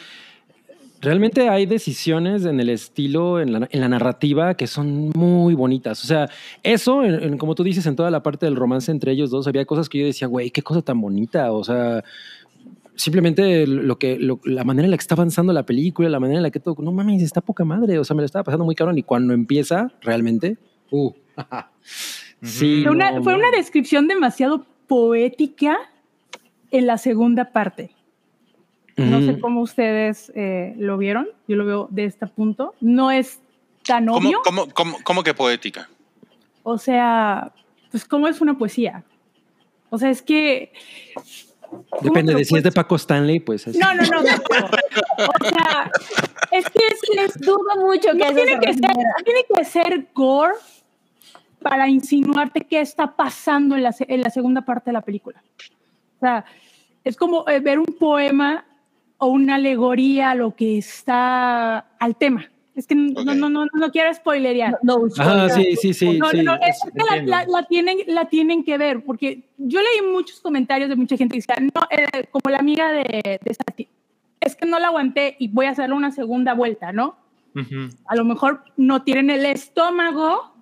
[1.01, 6.03] Realmente hay decisiones en el estilo, en la, en la narrativa, que son muy bonitas.
[6.03, 6.29] O sea,
[6.61, 9.47] eso, en- en- como tú dices, en toda la parte del romance entre ellos dos,
[9.47, 11.53] había cosas que yo decía, güey, qué cosa tan bonita.
[11.53, 12.03] O sea,
[12.95, 16.39] simplemente lo que, lo- la manera en la que está avanzando la película, la manera
[16.39, 17.97] en la que todo, no mames, está poca madre.
[17.97, 18.97] O sea, me lo estaba pasando muy cabrón.
[18.97, 20.57] Y cuando empieza, realmente,
[20.91, 21.11] uh,
[22.41, 22.81] sí.
[22.83, 23.39] Fue una, no, fue no.
[23.39, 25.77] una descripción demasiado poética
[26.71, 27.91] en la segunda parte.
[29.05, 31.27] No sé cómo ustedes eh, lo vieron.
[31.47, 32.73] Yo lo veo de este punto.
[32.81, 33.39] No es
[33.85, 34.41] tan ¿Cómo, obvio.
[34.43, 35.89] cómo, cómo, cómo que poética?
[36.63, 37.51] O sea,
[37.91, 39.03] pues cómo es una poesía.
[39.89, 40.71] O sea, es que...
[41.89, 43.75] ¿cómo Depende de si es de Paco Stanley, pues es.
[43.77, 44.19] No, no, no.
[44.21, 45.91] O sea,
[46.51, 46.99] es que es,
[47.35, 48.91] es- Dudo mucho que no tiene que, ser,
[49.23, 50.53] tiene que ser gore
[51.61, 55.41] para insinuarte qué está pasando en la, en la segunda parte de la película.
[56.17, 56.45] O sea,
[57.03, 58.65] es como eh, ver un poema
[59.19, 62.49] o una alegoría a lo que está al tema.
[62.75, 64.79] Es que no, no, no, no, no quiero spoilerear.
[64.81, 66.17] No, Ajá, sí, sí, sí.
[66.17, 66.41] No, sí.
[66.41, 67.31] no, es Es- que la, entiendo.
[67.31, 71.33] la- la tienen, la tienen que ver, porque yo leí muchos comentarios de mucha gente
[71.33, 73.87] que decía, no, eh, como la amiga de, de Sati,
[74.39, 77.17] es que no la aguanté y voy a hacerle una segunda vuelta, ¿no?
[78.05, 80.53] A lo mejor no tienen el estómago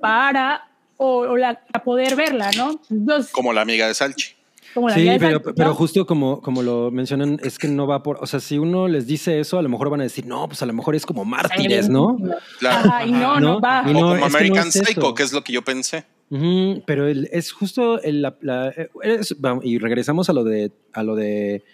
[0.00, 2.80] para o, o la, para poder verla, ¿no?
[2.90, 4.34] Entonces, Como la amiga de Salchi.
[4.74, 8.26] Como la Sí, pero, justo como, como lo mencionan, es que no va por, o
[8.26, 10.66] sea, si uno les dice eso, a lo mejor van a decir, no, pues a
[10.66, 12.16] lo mejor es como mártires, ¿no?
[12.58, 12.88] Claro.
[12.90, 13.60] Ajá, y no, no, ¿No?
[13.60, 13.82] va.
[13.86, 14.84] Y o no, como que no American eso.
[14.84, 16.04] Psycho, que es lo que yo pensé.
[16.86, 18.72] Pero el- es justo el- la, la-
[19.02, 21.64] es- vamos, y regresamos a lo de a lo de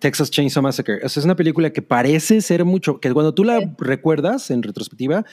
[0.00, 0.96] Texas Chainsaw Massacre.
[1.04, 4.62] O sea, es una película que parece ser mucho, que cuando tú la recuerdas en
[4.62, 5.24] retrospectiva,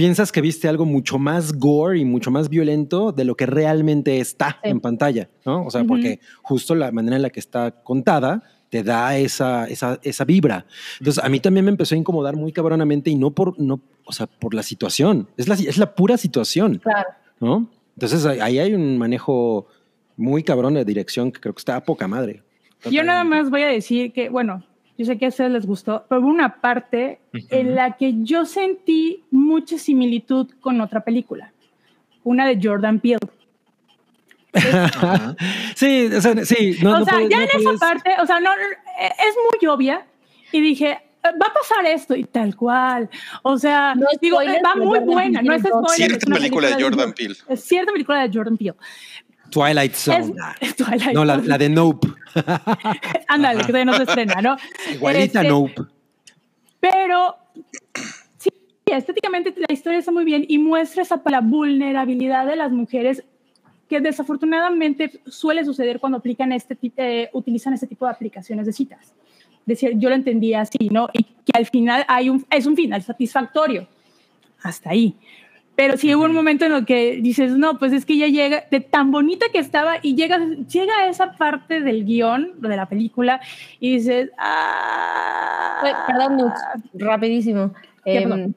[0.00, 4.18] piensas que viste algo mucho más gore y mucho más violento de lo que realmente
[4.18, 4.70] está Sí.
[4.70, 5.66] en pantalla, ¿no?
[5.66, 5.88] O sea, Ujú.
[5.88, 10.64] porque justo la manera en la que está contada te da esa, esa, esa vibra.
[11.00, 14.12] Entonces, a mí también me empezó a incomodar muy cabronamente y no por, no, o
[14.12, 15.28] sea, por la situación.
[15.36, 16.78] Es la, es la pura situación.
[16.78, 17.08] Claro.
[17.40, 17.68] ¿no?
[17.94, 19.66] Entonces ahí- hay un manejo
[20.16, 22.42] muy cabrón de dirección que creo que está a poca madre.
[22.90, 24.64] Yo nada más voy a decir que, bueno,
[25.00, 28.44] yo sé que a ustedes les gustó, pero hubo una parte en la que yo
[28.44, 31.52] sentí mucha similitud con otra película,
[32.22, 33.18] una de Jordan Peele.
[35.74, 38.26] Sí, o sea, sí, no, o no sea, puedes- ya no en esa parte, o
[38.26, 40.04] sea, no, es muy obvia
[40.52, 43.08] y dije, va a pasar esto y tal cual.
[43.42, 45.86] O sea, No digo, spoilers, va muy Jordan buena, no es spoiler.
[45.90, 47.34] es Cierta una película de Jordan Peele.
[47.48, 48.74] Es cierta película de Jordan Peele.
[49.50, 50.34] Twilight Zone.
[50.60, 52.08] es Twilight no, la, la de Nope.
[53.28, 54.56] Ándale, que todavía no se estrena, ¿no?
[54.92, 55.82] Igualita Este, Nope.
[56.80, 57.36] Pero
[58.38, 58.50] sí,
[58.86, 63.24] estéticamente la historia está muy bien y muestra esa la vulnerabilidad de las mujeres
[63.88, 67.02] que desafortunadamente suele suceder cuando aplican este tipo,
[67.32, 69.12] utilizan este tipo de aplicaciones de citas.
[69.66, 71.08] Decir, yo lo entendía así, ¿no?
[71.12, 73.88] Y que al final hay un, es un final satisfactorio.
[74.62, 75.16] Hasta ahí.
[75.80, 78.64] Pero sí hubo un momento en el que dices, no, pues es que ya llega,
[78.70, 80.38] de tan bonita que estaba, y llega,
[80.70, 83.40] llega a esa parte del guion, de la película,
[83.78, 85.80] y dices, ah.
[86.06, 86.52] Perdón, Nux,
[86.92, 87.72] rapidísimo.
[88.04, 88.52] Em,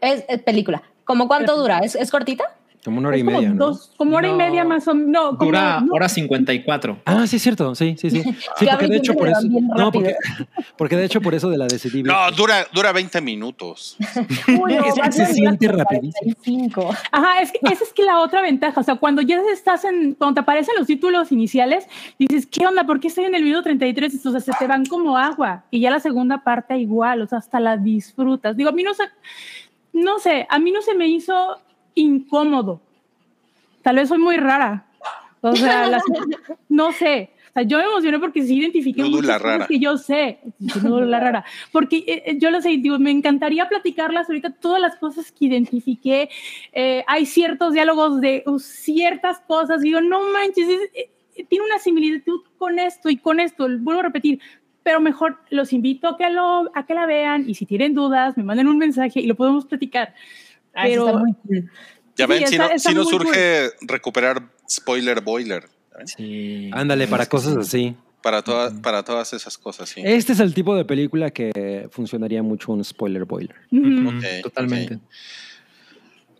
[0.00, 0.84] es película.
[1.02, 1.80] ¿Cómo cuánto dura?
[1.80, 2.44] ¿Es, es cortita?
[2.84, 3.78] Como una hora y como media, ¿no?
[3.96, 5.10] como hora y media más o menos.
[5.10, 7.02] No, como, Dura no, hora 54.
[7.04, 7.76] Ah, sí, es cierto.
[7.76, 8.22] Sí, sí, sí.
[8.58, 9.40] Sí, porque de hecho por eso.
[9.48, 10.16] No, porque,
[10.76, 12.02] porque de hecho por eso de la decidí.
[12.02, 13.96] No, dura, dura 20 minutos.
[14.48, 14.78] Uy,
[15.12, 16.34] se siente rapidísimo.
[16.44, 16.94] 45.
[17.12, 18.80] Ajá, es que esa es que la otra ventaja.
[18.80, 20.14] O sea, cuando ya estás en.
[20.14, 21.86] Cuando te aparecen los títulos iniciales,
[22.18, 22.84] dices, ¿qué onda?
[22.84, 24.26] ¿Por qué estoy en el minuto 33?
[24.26, 25.64] O sea, se te van como agua.
[25.70, 28.56] Y ya la segunda parte igual, o sea, hasta la disfrutas.
[28.56, 29.04] Digo, a mí no se.
[29.92, 31.58] No sé, a mí no se me hizo
[31.94, 32.80] incómodo.
[33.82, 34.86] Tal vez soy muy rara.
[35.40, 36.02] O sea, las-
[36.68, 37.30] no sé.
[37.50, 39.66] O sea, yo me emocioné porque sí identifiqué muchas cosas rara.
[39.66, 40.38] que yo sé.
[40.82, 41.44] Nudula rara.
[41.70, 45.46] Porque eh, eh, yo lo sé, digo, me encantaría platicarlas ahorita, todas las cosas que
[45.46, 46.30] identifiqué.
[46.72, 49.82] Eh, hay ciertos diálogos de uh, ciertas cosas.
[49.82, 53.66] Digo, no manches, es- eh, eh, tiene una similitud con esto y con esto.
[53.80, 54.40] Vuelvo a repetir.
[54.84, 58.36] Pero mejor los invito a que, lo, a que la vean y si tienen dudas,
[58.36, 60.14] me manden un mensaje y lo podemos platicar.
[60.74, 61.70] Ah, Pero- está muy cool.
[62.16, 65.64] Ya Sí, ven, si, no, si nos surge recuperar Spoiler Boiler.
[66.04, 66.70] Sí.
[66.72, 67.96] Ándale, para cosas así.
[68.22, 70.00] Para, toda- para todas esas cosas, sí.
[70.04, 73.56] Este es el tipo de película que funcionaría mucho un spoiler boiler.
[74.42, 74.98] Totalmente.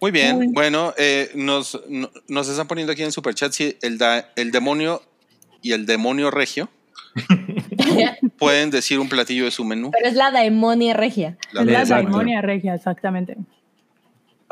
[0.00, 4.30] Muy bien, bueno, eh, nos, no- nos están poniendo aquí en Superchat si el, da-
[4.36, 5.00] el demonio
[5.62, 6.68] y el demonio regio
[8.38, 9.90] pueden decir un platillo de su menú.
[9.92, 11.36] Pero es la demonia regia.
[11.52, 13.36] La Es la demonia regia, exactamente.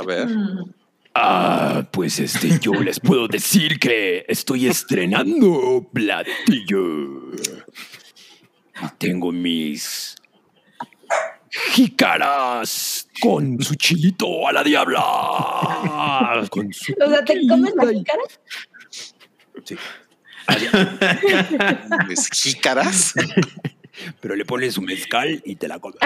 [0.01, 0.29] A ver.
[1.15, 7.33] Ah, pues este, yo les puedo decir que estoy estrenando platillo.
[8.97, 10.15] Tengo mis
[11.73, 16.47] jícaras con su chilito a la diabla.
[16.51, 18.23] Con su O sea, ¿te comes la tequilita y- jícara?
[22.09, 23.15] ¿Es jícaras?
[24.21, 25.99] Pero le pones su mezcal y te la comes.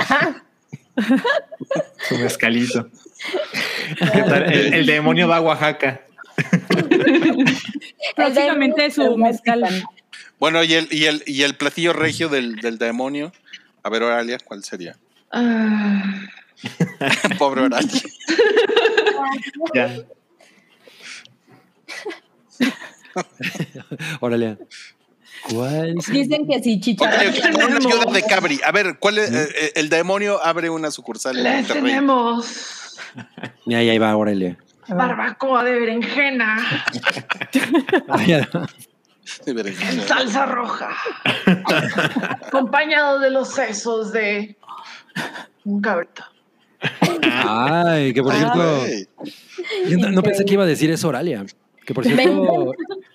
[2.08, 2.88] Su mezcalito.
[3.98, 4.52] ¿Qué tal?
[4.52, 6.00] El, el demonio va a Oaxaca.
[8.16, 9.64] Próximamente su mezcal.
[10.38, 13.32] Bueno, y el, y el, y el platillo regio del, del demonio.
[13.82, 14.96] A ver, Oralia, ¿cuál sería?
[15.30, 16.02] Ah,
[17.38, 18.02] Pobre Oralia.
[19.74, 19.96] Ya.
[24.20, 24.58] Órale.
[25.50, 25.94] ¿Cuál?
[26.10, 27.28] Dicen que sí, chicharrón.
[27.28, 28.60] ok, una ayuda de Cabri.
[28.64, 31.82] A ver, ¿cuál es, eh, eh, el demonio abre una sucursal en les Monterrey?
[31.82, 32.96] tenemos
[33.66, 34.56] Ya, ya va, órale.
[34.88, 36.56] barbacoa de berenjena.
[39.44, 40.02] De berenjena.
[40.02, 40.90] en salsa roja,
[42.46, 44.56] acompañado de los sesos de
[45.64, 46.24] un cabrito.
[47.32, 48.86] Ay, que por cierto,
[50.10, 51.44] no pensé que iba a decir eso, Oralia.
[51.86, 52.72] Que por cierto,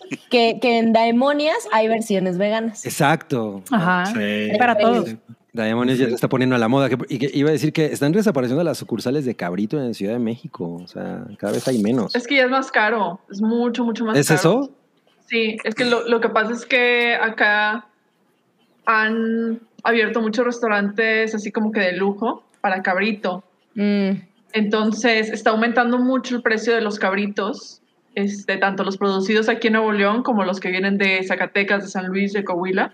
[0.29, 2.85] Que, que en Daemonias hay versiones veganas.
[2.85, 3.63] exacto.
[3.71, 4.05] Ajá.
[4.07, 4.49] Sí.
[4.57, 5.15] Para todos.
[5.51, 6.89] Daemones ya se está poniendo a la moda.
[6.89, 10.13] Que- y que iba a decir que están desapareciendo las sucursales de Cabrito en Ciudad
[10.13, 10.79] de México.
[10.83, 12.15] O sea, cada vez hay menos.
[12.15, 14.39] Es que ya es más caro, es mucho, mucho más ¿Es caro.
[14.39, 14.71] eso?
[15.27, 17.87] Sí, es que lo, lo que pasa es que acá
[18.85, 23.43] han abierto muchos restaurantes así como que de lujo para cabrito.
[23.75, 24.11] Mm,
[24.53, 27.78] Entonces está aumentando mucho el precio de los cabritos,
[28.15, 31.89] este, tanto los producidos aquí en Nuevo León como los que vienen de Zacatecas, de
[31.89, 32.93] San Luis, de Coahuila.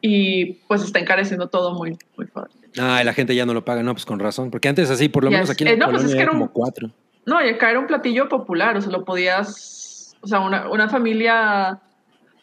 [0.00, 2.54] Y pues está encareciendo todo muy, muy fuerte.
[2.78, 3.82] Ah, la gente ya no lo paga.
[3.82, 4.50] No, pues con razón.
[4.50, 6.38] Porque antes así, por lo menos aquí en Eh, no, pues es que era un-
[6.38, 6.90] como cuatro.
[7.26, 10.88] No, y acá era un platillo popular, o sea, lo podías, o sea, una, una
[10.88, 11.78] familia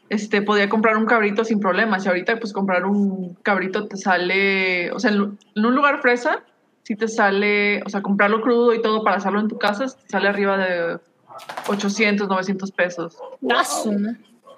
[0.10, 4.92] este, podía comprar un cabrito sin problemas y ahorita pues comprar un cabrito te sale,
[4.92, 6.44] o sea, en, un lugar fresa,
[6.84, 10.10] sí te sale, o sea, comprarlo crudo y todo para hacerlo en tu casa, te
[10.10, 11.00] sale arriba de
[11.68, 13.16] 800, 900 pesos.
[13.18, 13.64] ah,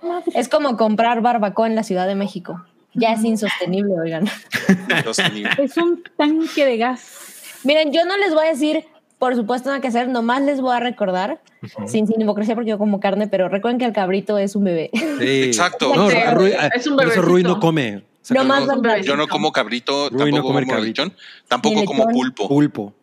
[0.03, 2.63] ma- Es como comprar barbacoa en la Ciudad de México.
[2.93, 4.27] Ya es insostenible, oigan.
[5.59, 7.59] Es un tanque de gas.
[7.63, 8.85] Miren, yo no les voy a decir,
[9.19, 11.41] por supuesto, nada que hacer, nomás les voy a recordar,
[11.87, 14.89] sin, sin hipocresía porque yo como carne, pero recuerden que el cabrito es un bebé.
[14.93, 15.07] Sí.
[15.43, 15.93] Exacto.
[15.95, 17.97] No, Rui- es un por eso Rui no come.
[17.97, 18.67] O sea, No más.
[19.05, 21.03] Yo no como cabrito, Rui no tampoco comer como cabrito.
[21.05, 21.17] lechón,
[21.47, 22.47] tampoco como pulpo.
[22.47, 22.93] Pulpo.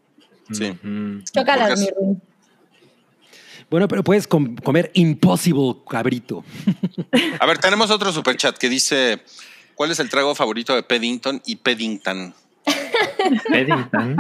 [0.53, 0.77] Sí.
[1.33, 2.17] Chócalas, Porque mi Rui.
[3.75, 6.45] Bueno, pero puedes com- comer impossible cabrito.
[7.41, 9.21] A ver, tenemos otro superchat que dice:
[9.75, 12.33] ¿Cuál es el trago favorito de Peddington y Peddington?
[13.51, 14.17] Paddington.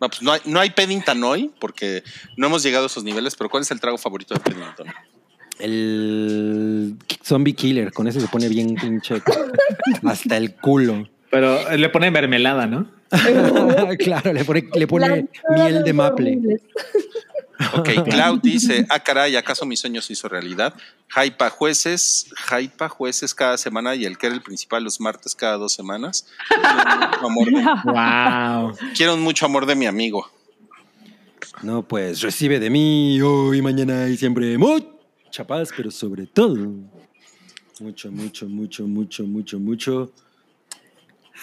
[0.00, 2.02] No, pues no hay, no hay Peddington hoy porque
[2.38, 4.86] no hemos llegado a esos niveles, pero ¿cuál es el trago favorito de Peddington?
[5.58, 7.92] El zombie killer.
[7.92, 9.20] Con ese se pone bien pinche.
[10.06, 11.06] hasta el culo.
[11.30, 12.90] Pero le pone mermelada, ¿no?
[13.98, 16.38] claro, le pone, le pone miel de maple.
[17.74, 20.74] Ok, Cloud dice, ah, caray, ¿acaso mi sueño se hizo realidad?
[21.14, 25.56] Hypa jueces, Hypa jueces cada semana y el que era el principal los martes cada
[25.56, 26.26] dos semanas.
[26.48, 26.68] Quiero
[27.00, 28.76] mucho amor de, Wow.
[28.96, 30.30] quiero mucho amor de mi amigo.
[31.62, 36.54] No, pues recibe de mí hoy, mañana y siempre mucha paz, pero sobre todo
[37.80, 40.12] mucho, mucho, mucho, mucho, mucho, mucho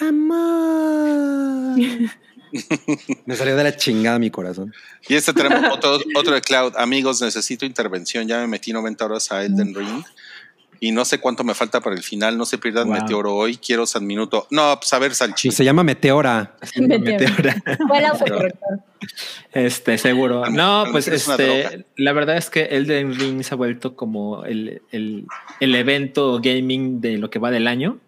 [0.00, 1.78] amor.
[3.24, 4.72] Me salió de la chingada mi corazón.
[5.08, 6.74] Y este tenemos otro, otro de Cloud.
[6.76, 8.26] Amigos, necesito intervención.
[8.26, 10.04] Ya me metí 90 horas a Elden Ring.
[10.78, 12.36] Y no sé cuánto me falta para el final.
[12.36, 12.98] No se pierdan Wow.
[13.00, 13.56] Meteoro hoy.
[13.56, 14.46] Quiero San Minuto.
[14.50, 15.50] No, pues a ver, Salchi.
[15.50, 16.56] Se llama Meteora.
[16.76, 17.56] Meteora.
[18.10, 18.80] Autocorrector.
[19.52, 20.44] Este, seguro.
[20.44, 24.44] A lo- No, pues este, la verdad es que Elden Ring se ha vuelto como
[24.44, 25.24] el, el,
[25.60, 27.98] el evento gaming de lo que va del año.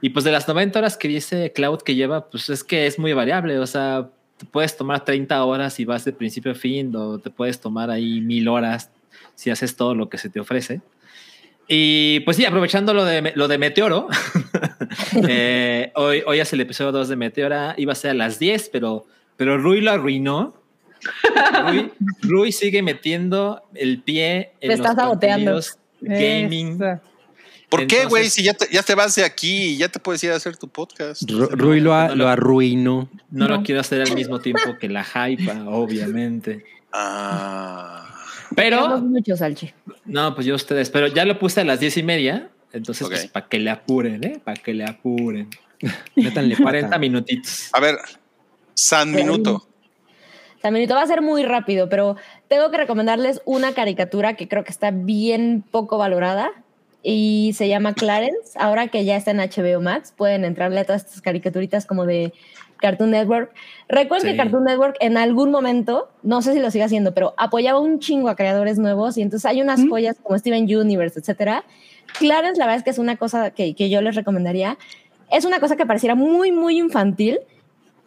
[0.00, 2.98] Y pues de las 90 horas que dice Cloud que lleva, pues es que es
[2.98, 3.58] muy variable.
[3.58, 7.30] O sea, te puedes tomar 30 horas y vas de principio a fin, o te
[7.30, 8.90] puedes tomar ahí mil horas
[9.34, 10.80] si haces todo lo que se te ofrece.
[11.68, 14.08] Y pues sí, aprovechando lo de, lo de Meteoro,
[15.28, 18.70] eh, hoy, hoy es el episodio 2 de Meteora, iba a ser a las 10,
[18.70, 19.06] pero,
[19.36, 20.54] pero Rui lo arruinó.
[21.68, 25.60] Rui, Rui sigue metiendo el pie en Te los estás saboteando.
[26.00, 26.82] gaming.
[26.82, 27.09] Eso.
[27.70, 28.28] ¿Por qué, güey?
[28.28, 30.56] Si ya te, ya te vas de aquí y ya te puedes ir a hacer
[30.56, 31.22] tu podcast.
[31.22, 33.08] Ru- Rui lo, a- lo arruinó.
[33.30, 36.64] No, lo quiero hacer al mismo tiempo que la hype, obviamente.
[36.92, 38.12] Ah.
[38.56, 39.72] Pero, mucho, Salchi.
[40.04, 42.50] no, pues yo ustedes, pero ya lo puse a las diez y media.
[42.72, 44.40] Entonces, pues para que le apuren, ¿eh?
[44.44, 45.48] Para que le apuren.
[46.16, 46.98] Métanle 40 pata.
[46.98, 47.68] minutitos.
[47.72, 47.96] A ver,
[48.74, 49.66] San Minuto.
[50.60, 52.16] También va a ser muy rápido, pero
[52.48, 56.50] tengo que recomendarles una caricatura que creo que está bien poco valorada
[57.02, 58.52] y se llama Clarence.
[58.56, 62.32] Ahora que ya está en HBO Max, pueden entrarle a todas estas caricaturitas como de
[62.78, 63.52] Cartoon Network.
[63.88, 64.32] Recuerden Sí.
[64.32, 67.98] que Cartoon Network en algún momento, no sé si lo sigue haciendo, pero apoyaba un
[68.00, 69.90] chingo a creadores nuevos y entonces hay unas ¿Mm?
[69.90, 71.64] joyas como Steven Universe, etcétera.
[72.18, 74.78] Clarence, la verdad es que es una cosa que, que yo les recomendaría.
[75.30, 77.38] Es una cosa que pareciera muy, muy infantil,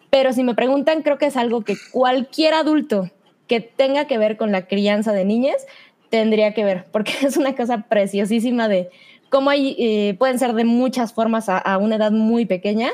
[0.09, 3.09] pero si me preguntan, creo que es algo que cualquier adulto
[3.47, 5.65] que tenga que ver con la crianza de niñas
[6.13, 8.91] tendría que ver, porque es una cosa preciosísima de
[9.29, 12.91] cómo hay, eh, pueden ser de muchas formas a, una edad muy pequeña.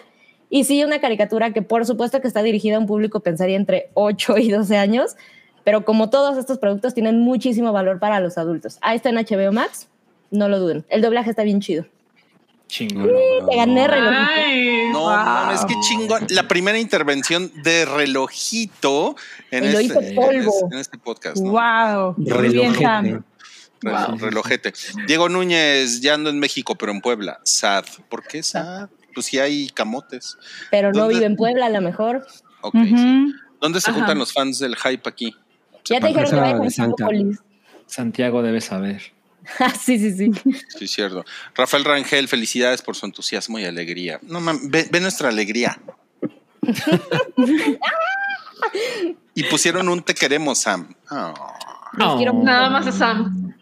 [0.49, 3.89] Y sí, una caricatura que por supuesto que está dirigida a un público, pensaría entre
[3.93, 5.17] 8 y 12 años,
[5.65, 8.77] pero como todos estos productos tienen muchísimo valor para los adultos.
[8.79, 9.89] Ahí está en HBO Max,
[10.31, 10.85] no lo duden.
[10.87, 11.83] El doblaje está bien chido.
[12.69, 13.09] Chingón.
[13.49, 14.13] Te gané reloj.
[14.15, 15.09] Ay, No, wow.
[15.09, 16.25] mames, qué chingón.
[16.29, 19.15] La primera intervención de relojito
[19.49, 20.51] en, Y lo este, hizo en polvo.
[20.53, 21.37] este- en este podcast.
[21.37, 21.51] ¿no?
[21.51, 22.15] Wow.
[22.17, 23.21] Relojete.
[23.81, 24.73] Relojete.
[25.07, 27.39] Diego Núñez, ya ando en México, pero en Puebla.
[27.43, 27.85] Sad.
[28.07, 28.89] ¿Por qué sad?
[29.13, 30.37] Pues si hay camotes.
[30.69, 32.25] Pero no vive en Puebla, a lo mejor.
[32.61, 33.33] Ok, sí.
[33.59, 33.99] ¿Dónde se Ajá.
[33.99, 35.35] juntan los fans del hype aquí?
[35.85, 37.43] Ya te dijeron que de a.
[37.87, 39.01] Santiago debe saber.
[39.79, 40.31] Sí, sí, sí.
[40.77, 41.25] Sí, cierto.
[41.55, 44.19] Rafael Rangel, felicidades por su entusiasmo y alegría.
[44.23, 45.79] No mames, ve, ve nuestra alegría.
[49.35, 50.93] y pusieron un te queremos, Sam.
[51.09, 51.33] Ah,
[51.93, 52.33] Los quiero.
[52.33, 53.53] Nada más a Sam.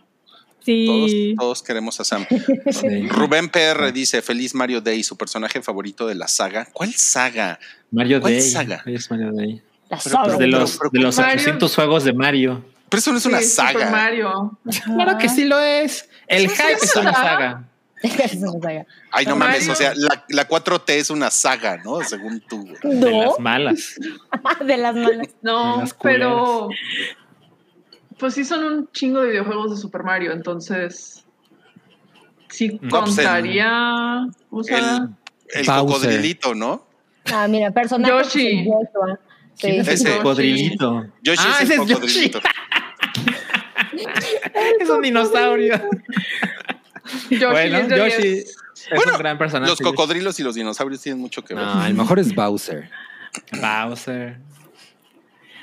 [0.66, 1.36] todos, Sí.
[1.38, 2.26] todos queremos a Sam.
[2.72, 3.08] Sí.
[3.08, 6.68] Rubén PR dice: Feliz Mario Day, su personaje favorito de la saga.
[6.74, 7.60] ¿Cuál saga?
[7.92, 8.42] Mario ¿Cuál Day.
[8.42, 8.84] saga?
[8.86, 9.62] Es Mario Day.
[9.90, 10.24] La Pero- saga.
[10.26, 12.66] Pues de los, de los Mario- 800 juegos de Mario.
[12.90, 13.92] Pero eso no es una Sí, Super saga.
[13.92, 14.58] Mario.
[14.86, 16.10] Claro que sí lo es.
[16.28, 17.30] El sí, hype es una saga.
[17.30, 17.64] saga.
[18.04, 18.86] Es una saga.
[19.12, 22.00] Ay, no Mario- mames, o sea, la, la 4T es una saga, ¿no?
[22.04, 22.64] Según tú.
[22.84, 23.96] De No, las malas.
[24.64, 25.28] de las malas.
[25.42, 26.70] No, las pero.
[28.20, 31.26] Pues sí, son un chingo de videojuegos de Super Mario, entonces.
[32.50, 34.28] Sí, No, pues, el- contaría.
[35.54, 36.86] El cocodrilito, ¿no?
[37.34, 38.12] Ah, mira, personaje.
[38.14, 38.64] Yoshi.
[38.64, 38.70] Sí.
[39.60, 40.12] ¿Quién es Ese.
[40.12, 41.06] el cocodrilito?
[41.24, 41.94] Yoshi ah, es ese el es Yoshi.
[41.96, 42.40] cocodrilito.
[44.80, 45.76] es un dinosaurio.
[47.30, 48.34] Yoshi bueno, Yoshi 10.
[48.50, 48.56] es
[48.96, 49.70] Bueno, un gran personaje.
[49.70, 51.64] Los cocodrilos y los dinosaurios tienen mucho que ver.
[51.64, 52.90] No, el mejor es Bowser.
[53.62, 54.38] Bowser.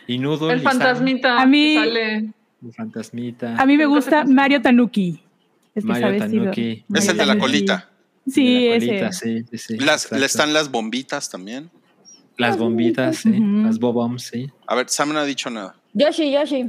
[0.06, 0.52] Y Noodle.
[0.54, 2.14] El y fantasmita A mí- sale.
[2.16, 3.56] El fantasmita.
[3.56, 5.22] A mí me gusta Mario Tanuki.
[5.74, 6.18] Es Mario.
[6.18, 6.84] Tanuki.
[6.94, 7.90] Es el de la colita.
[8.26, 8.86] Sí, la ese.
[8.86, 11.70] colita, sí, sí, sí, Las, están las bombitas también.
[12.38, 13.30] Las bombitas, sí.
[13.38, 14.50] Las bobombs, sí.
[14.66, 15.76] A ver, Sam no ha dicho nada.
[15.92, 16.64] Yoshi, Yoshi.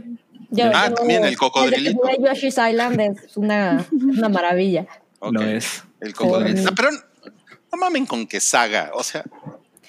[0.52, 2.08] Yo- Ah, yo- también el cocodrilito.
[2.08, 4.86] el Yoshi's Island es una, una maravilla.
[5.20, 5.84] Ok, Lo es.
[6.02, 6.56] El cocodrilo.
[6.56, 6.90] Por- No, pero
[7.72, 8.92] no mamen con que saga.
[8.94, 9.24] O sea,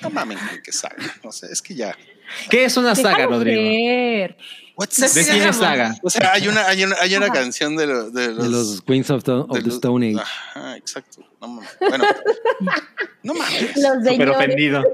[0.03, 0.97] no mamen con que saga.
[1.23, 1.97] No sé, es que ya.
[2.51, 3.61] ¿Qué es una saga, Rodrigo?
[4.77, 5.95] What's ¿De quién es saga?
[6.03, 8.83] O sea, hay una, hay una, hay una canción de, lo- de los, De los
[8.83, 10.21] Queens of, the- of the Stone Age.
[10.21, 11.23] Ajá, exacto.
[11.47, 11.77] No mames.
[11.81, 12.05] Bueno,
[13.23, 13.73] no mames.
[14.05, 14.37] Señores.
[14.37, 14.85] ofendido.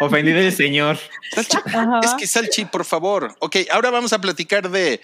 [0.00, 0.98] ofendido el señor.
[1.32, 1.56] Salchi,
[2.04, 3.34] es que Salchi, por favor.
[3.40, 5.00] Ok, ahora vamos a platicar de.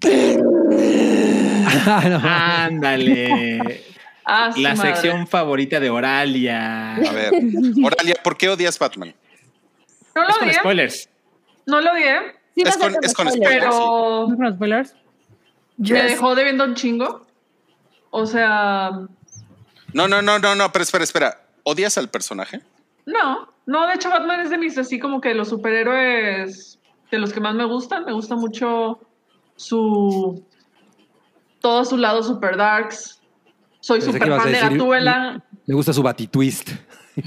[1.86, 3.82] Ándale.
[4.24, 4.92] Ah, La madre.
[4.92, 6.96] sección favorita de Oralia.
[6.96, 7.32] A ver,
[7.82, 9.14] Oralia, ¿por qué odias Batman?
[10.14, 10.54] No Es lo con odié.
[10.58, 11.08] spoilers.
[11.66, 12.16] No lo odié.
[12.54, 13.64] Sí, Es con- es con spoilers.
[13.64, 14.94] Pero ¿No con spoilers?
[15.78, 17.26] me dejó debiendo un chingo.
[18.10, 18.90] O sea,
[19.92, 21.42] No, no, no, no, no, pero espera, espera.
[21.62, 22.60] ¿Odias al personaje?
[23.06, 23.48] no.
[23.68, 26.78] No, de hecho, Batman es de mis así como que los superhéroes
[27.10, 28.06] de los que más me gustan.
[28.06, 28.98] Me gusta mucho
[29.56, 30.42] su.
[31.60, 33.20] Todo su lado super darks.
[33.80, 35.44] Soy Pensé super fan de Gatúbela.
[35.66, 36.70] Me gusta su batitwist.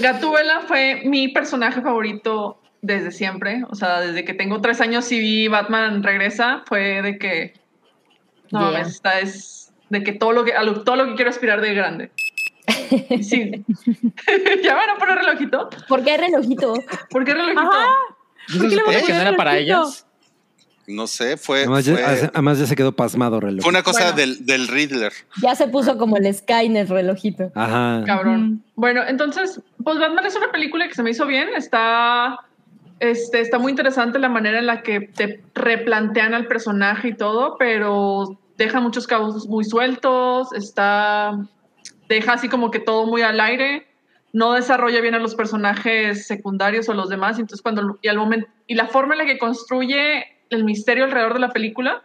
[0.00, 3.62] Gatúbela fue mi personaje favorito desde siempre.
[3.70, 7.54] O sea, desde que tengo tres años y vi Batman regresa, fue de que.
[8.52, 8.70] No, Yeah.
[8.72, 10.52] mames, esta es de que todo lo que,
[10.84, 12.10] todo lo que quiero aspirar de grande.
[13.22, 13.64] Sí.
[14.62, 15.70] ¿Ya van a poner relojito?
[15.88, 16.74] ¿Por qué hay relojito?
[17.10, 17.60] ¿Por qué relojito?
[17.60, 17.86] Ajá.
[18.54, 20.06] ¿No se le supone vas a que no poner era para ellas?
[20.86, 23.62] No sé, fue, Además, fue, ya, además ya se quedó pasmado reloj.
[23.62, 24.16] fue una cosa Bueno.
[24.16, 25.12] del, del Riddler.
[25.40, 27.50] Ya se puso como el Skynet relojito.
[27.54, 28.02] Ajá.
[28.04, 28.62] Cabrón.
[28.74, 31.48] Bueno, entonces, pues Batman es una película que se me hizo bien.
[31.56, 32.40] Está,
[33.00, 37.56] este, está muy interesante la manera en la que te replantean al personaje y todo,
[37.58, 40.52] pero deja muchos cabos muy sueltos.
[40.52, 41.38] Está,
[42.08, 43.86] deja así como que todo muy al aire.
[44.32, 47.38] No desarrolla bien a los personajes secundarios o los demás.
[47.38, 51.34] Entonces, cuando y al momento y la forma en la que construye el misterio alrededor
[51.34, 52.02] de la película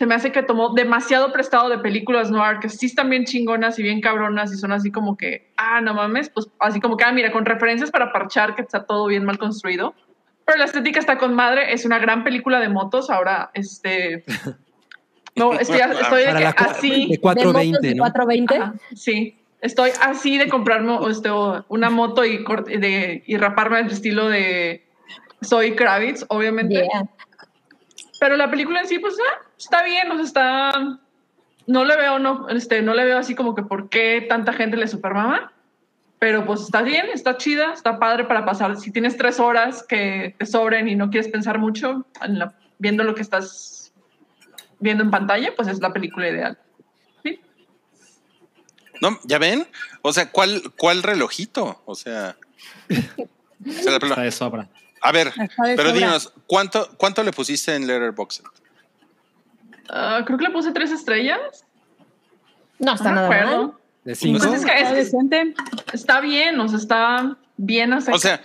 [0.00, 3.78] se me hace que tomó demasiado prestado de películas noir que sí están bien chingonas
[3.78, 7.04] y bien cabronas y son así como que, ah, no mames, pues así como que,
[7.04, 9.94] ah, mira, con referencias para parchar que está todo bien mal construido.
[10.46, 13.10] Pero la estética está con madre, es una gran película de motos.
[13.10, 14.24] Ahora, este.
[15.36, 17.08] No, estoy, estoy de que así.
[17.10, 18.02] de 420, de ¿no?
[18.02, 18.56] 420.
[18.56, 21.30] Ajá, sí, estoy así de comprarme este,
[21.68, 24.84] una moto y, cort- de, y raparme al estilo de
[25.40, 26.74] Soy Kravitz, obviamente.
[26.74, 27.08] Yeah.
[28.18, 30.98] Pero la película en sí, pues ah, está bien, o sea, está.
[31.66, 34.76] No le veo, no, este, no le veo así como que por qué tanta gente
[34.76, 35.52] le supermama.
[36.18, 38.76] Pero pues está bien, está chida, está padre para pasar.
[38.76, 43.04] Si tienes tres horas que te sobren y no quieres pensar mucho en la- viendo
[43.04, 43.79] lo que estás
[44.80, 46.58] viendo en pantalla, pues es la película ideal.
[47.22, 47.40] Sí.
[49.00, 49.18] ¿No?
[49.24, 49.66] ¿Ya ven?
[50.02, 51.82] O sea, ¿cuál, cuál relojito?
[51.86, 52.36] O sea.
[52.90, 52.94] o
[53.72, 54.68] sea, la película- Está de sobra.
[55.02, 55.92] a ver, pero sobra.
[55.92, 58.42] dinos, ¿cuánto, ¿cuánto le pusiste en Letterboxd?
[59.88, 61.64] Ah, creo que le puse tres estrellas.
[62.78, 63.62] No está No nada acuerdo.
[63.68, 63.76] mal.
[64.04, 64.38] De cinco.
[64.46, 65.54] Pues es que, es Está que decente.
[65.92, 68.40] está bien, o sea, está bien O sea,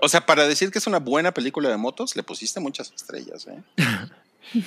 [0.00, 3.48] o sea, para decir que es una buena película de motos, le pusiste muchas estrellas,
[3.48, 3.62] ¿eh?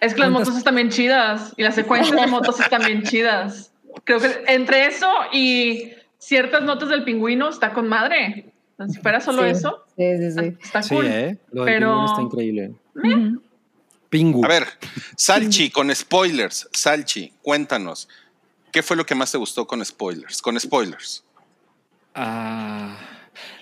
[0.00, 3.02] Es que las ¿Cuántas- motos están bien chidas y las secuencias de motos están bien
[3.02, 3.72] chidas.
[4.04, 8.52] Creo que entre eso y ciertas notas del pingüino está con madre.
[8.90, 10.56] Si fuera solo Sí, eso, Sí, sí, sí.
[10.62, 11.06] está Sí, cool.
[11.06, 11.38] ¿eh?
[11.52, 12.72] Lo del Pero- pingüino está increíble.
[12.94, 13.42] Ujú.
[14.10, 14.44] Pingu.
[14.44, 14.66] A ver,
[15.16, 16.68] Salchi, con spoilers.
[16.72, 18.08] Salchi, cuéntanos.
[18.70, 20.42] ¿Qué fue lo que más te gustó con spoilers?
[20.42, 21.24] Con spoilers.
[22.14, 22.96] Ah,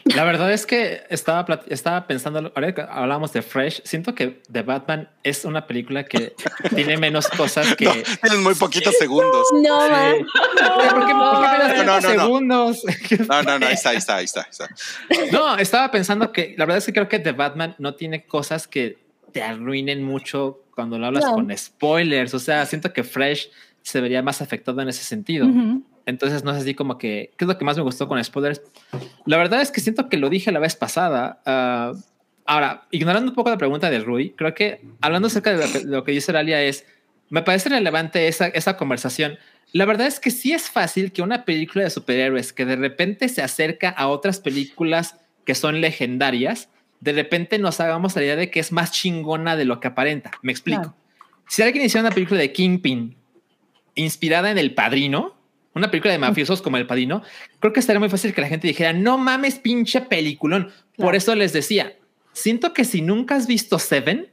[0.05, 4.63] la verdad es que estaba, estaba pensando, ahora que hablábamos de Fresh, siento que The
[4.63, 6.35] Batman es una película que
[6.75, 7.85] tiene menos cosas que...
[7.87, 9.47] No, tienes muy poquitos segundos.
[9.53, 9.79] No.
[9.79, 9.87] ¿Por
[10.19, 12.09] qué, por qué No, no, no, no.
[12.09, 12.83] segundos?
[13.29, 14.43] No, no, no, ahí está, ahí está, ahí está.
[14.43, 14.69] ahí está.
[15.33, 18.67] No, estaba pensando que la verdad es que creo que The Batman no tiene cosas
[18.69, 18.99] que
[19.33, 21.33] te arruinen mucho cuando lo hablas No.
[21.35, 22.35] con spoilers.
[22.35, 23.51] O sea, siento que Fresh
[23.83, 25.47] se vería más afectado en ese sentido.
[25.47, 25.83] Ujú.
[26.07, 28.63] Entonces no es así como que, ¿qué es lo que más me gustó con spoilers?
[29.25, 31.41] La verdad es que siento que lo dije la vez pasada.
[31.47, 31.93] ah,
[32.45, 35.79] ahora, ignorando un poco la pregunta de Rui, creo que hablando acerca de lo que,
[35.79, 36.85] de lo que dice Aralia es,
[37.31, 39.39] me parece relevante esa, esa conversación.
[39.73, 43.29] La verdad es que sí es fácil que una película de superhéroes que de repente
[43.29, 46.69] se acerca a otras películas que son legendarias,
[47.01, 50.31] de repente nos hagamos la idea de que es más chingona de lo que aparenta.
[50.43, 50.83] Me explico.
[50.83, 50.97] Claro.
[51.49, 53.17] Si alguien hiciera una película de Kingpin
[53.95, 55.35] inspirada en El Padrino,
[55.75, 57.23] una película de mafiosos como El Padrino,
[57.61, 60.73] creo que estaría muy fácil que la gente dijera, no mames, pinche peliculón.
[60.97, 61.97] Por eso les decía,
[62.33, 64.29] siento que si nunca has visto Seven,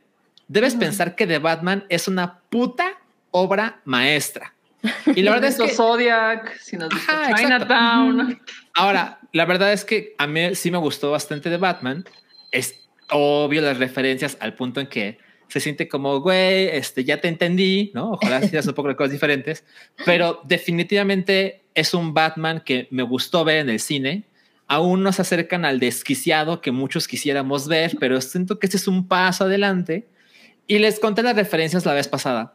[0.48, 3.00] debes pensar que The Batman es una puta
[3.32, 4.54] obra maestra.
[5.16, 7.36] Y la verdad es que Zodiac, si nos Ajá.
[7.36, 8.40] Chinatown.
[8.74, 12.06] Ahora, la verdad es que a mí sí me gustó bastante de Batman.
[12.52, 12.76] Es
[13.10, 15.20] obvio las referencias al punto en que
[15.52, 18.12] se siente como, güey, este, ya te entendí, ¿no?
[18.12, 19.66] Ojalá seas un poco de cosas diferentes,
[20.06, 24.24] pero definitivamente es un Batman que me gustó ver en el cine.
[24.68, 28.88] Aún no se acercan al desquiciado que muchos quisiéramos ver, pero siento que este es
[28.88, 30.08] un paso adelante.
[30.68, 32.54] Y les conté las referencias la vez pasada.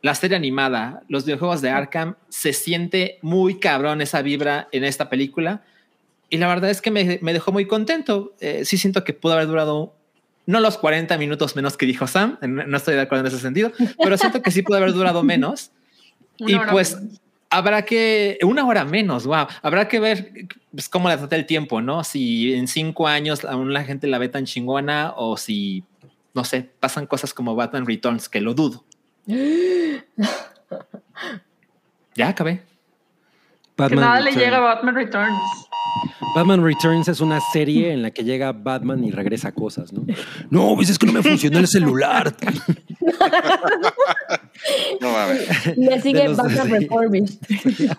[0.00, 5.10] La serie animada, los videojuegos de Arkham, se siente muy cabrón esa vibra en esta
[5.10, 5.62] película.
[6.30, 8.34] Y la verdad es que me, me dejó muy contento.
[8.40, 9.95] Eh, sí siento que pudo haber durado
[10.46, 13.72] no los 40 minutos menos que dijo Sam, no estoy de acuerdo en ese sentido,
[14.02, 15.72] pero siento que sí pudo haber durado menos.
[16.40, 17.20] Una y pues menos.
[17.50, 20.32] habrá que, una hora menos, wow, habrá que ver
[20.70, 22.04] pues, cómo la trata el tiempo, ¿no?
[22.04, 25.82] Si en cinco años aún la gente la ve tan chingona o si,
[26.34, 28.84] no sé, pasan cosas como Batman Returns, que lo dudo.
[32.16, 32.62] Ya acabé.
[33.76, 35.65] Que nada le llega a Batman Returns.
[36.34, 40.04] Batman Returns es una serie en la que llega Batman y regresa cosas, ¿no?
[40.50, 42.34] No, pues es que no me funcionó el celular.
[45.00, 45.76] No mames.
[45.76, 47.42] Le sigue los- Batman Reformist.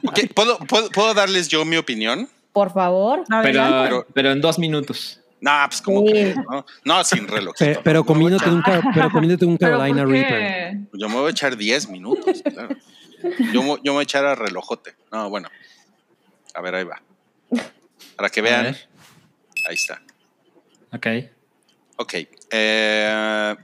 [0.06, 2.28] Ok, ¿puedo, puedo, puedo darles yo mi opinión?
[2.54, 3.24] Por favor.
[3.44, 5.20] Pero, pero en dos minutos.
[5.40, 6.14] No, pues como Sí.
[6.14, 7.54] que no, no sin reloj.
[7.58, 8.64] Pe- Pero, comiéndote un,
[8.94, 10.40] pero comiéndote un ¿Pero Carolina Reaper.
[10.40, 10.80] qué?
[10.94, 12.76] Yo me voy a echar 10 minutos, claro.
[13.54, 14.96] Yo, me- yo me voy a echar a relojote.
[15.12, 15.48] No, bueno.
[16.56, 17.00] A ver, ahí va.
[18.18, 18.76] Para que vean.
[19.68, 20.02] Ahí está.
[20.92, 21.08] Ok.
[21.98, 22.14] Ok.
[22.52, 23.56] eh,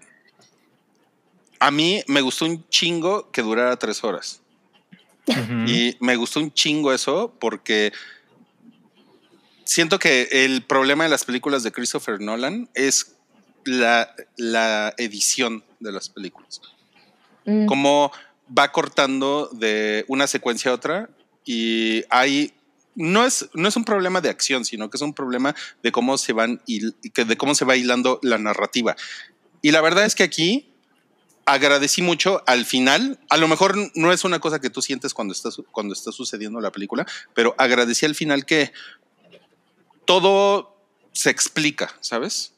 [1.60, 4.42] a mí me gustó un chingo que durara tres horas.
[5.66, 7.94] Y me gustó un chingo eso porque
[9.64, 13.16] siento que el problema de las películas de Christopher Nolan es
[13.64, 16.60] la, la edición de las películas.
[17.46, 18.12] Mm, Cómo
[18.58, 21.10] va cortando de una secuencia a otra
[21.46, 22.54] y hay
[22.96, 26.18] no es, no es un problema de acción, sino que es un problema de cómo
[26.18, 28.96] se van de cómo se va hilando la narrativa.
[29.62, 30.70] Y la verdad es que aquí
[31.46, 33.20] agradecí mucho al final.
[33.30, 36.12] A lo mejor no es una cosa que tú sientes cuando está, su- cuando está
[36.12, 38.72] sucediendo la película, pero agradecí al final que
[40.06, 40.76] todo
[41.12, 42.54] se explica, ¿sabes?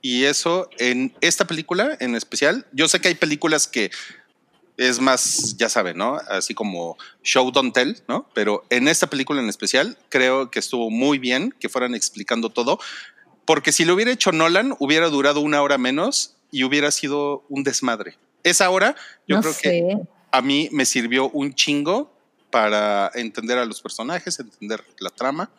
[0.00, 3.90] Y eso en esta película en especial, yo sé que hay películas que
[4.88, 6.16] es más, ya saben, ¿no?
[6.28, 8.28] Así como show don't tell, ¿no?
[8.34, 12.78] Pero en esta película en especial creo que estuvo muy bien que fueran explicando todo,
[13.44, 17.64] porque si lo hubiera hecho Nolan hubiera durado una hora menos y hubiera sido un
[17.64, 18.16] desmadre.
[18.44, 18.96] Esa hora
[19.26, 19.62] yo no creo sé.
[19.62, 19.96] que
[20.30, 22.12] a mí me sirvió un chingo
[22.50, 25.50] para entender a los personajes, entender la trama,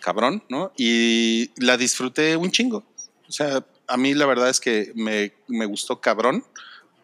[0.00, 0.72] cabrón, ¿no?
[0.76, 2.84] Y la disfruté un chingo.
[3.28, 6.44] O sea, a mí la verdad es que me, me gustó cabrón,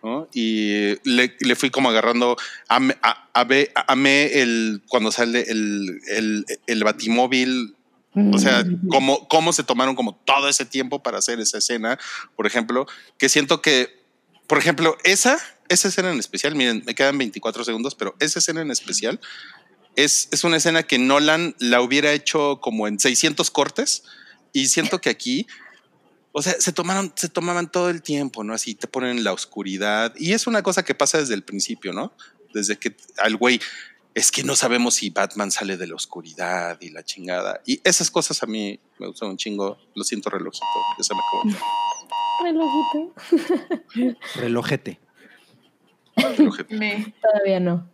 [0.03, 0.29] ¿no?
[0.33, 2.37] Y le, le fui como agarrando,
[2.69, 7.75] amé, a, amé- amé el, cuando sale el, el, el batimóvil,
[8.33, 11.99] o sea, cómo, cómo se tomaron como todo ese tiempo para hacer esa escena,
[12.35, 14.03] por ejemplo, que siento que,
[14.49, 15.39] por ejemplo, esa,
[15.69, 19.21] esa escena en especial, miren, me quedan 24 segundos, pero esa escena en especial
[19.95, 24.03] es, es una escena que Nolan la hubiera hecho como en 600 cortes
[24.53, 25.47] y siento que aquí,
[26.33, 28.55] o sea, se tomaron, se tomaban todo el tiempo, ¿no?
[28.55, 31.93] Así te ponen en la oscuridad y es una cosa que pasa desde el principio,
[31.93, 32.13] ¿no?
[32.55, 33.61] Desde que al güey
[34.15, 37.61] es que no sabemos si Batman sale de la oscuridad y la chingada.
[37.67, 39.79] Y esas cosas a mí me gustan un chingo.
[39.95, 40.65] Lo siento, relojito.
[40.99, 41.67] Ya se me acabó.
[42.43, 44.19] Relojito.
[44.37, 45.01] Relojete.
[46.17, 46.75] Relojito.
[46.75, 47.89] Me- Todavía no.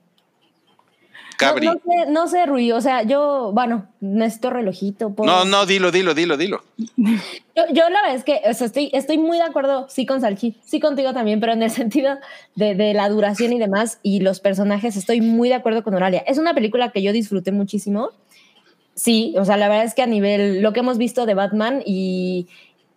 [1.38, 1.66] Cabri.
[1.66, 2.72] No, no sé, no sé, Rui.
[2.72, 5.14] O sea, yo, bueno, necesito relojito.
[5.14, 6.62] por- No, no, dilo, dilo, dilo, dilo.
[6.96, 10.20] Yo, yo la verdad es que o sea, estoy, estoy muy de acuerdo, sí con
[10.20, 12.16] Salchi, sí contigo también, pero en el sentido
[12.54, 16.22] de, de la duración y demás y los personajes, estoy muy de acuerdo con Oralia.
[16.26, 18.10] Es una película que yo disfruté muchísimo.
[18.94, 21.82] Sí, o sea, la verdad es que a nivel, lo que hemos visto de Batman
[21.84, 22.46] y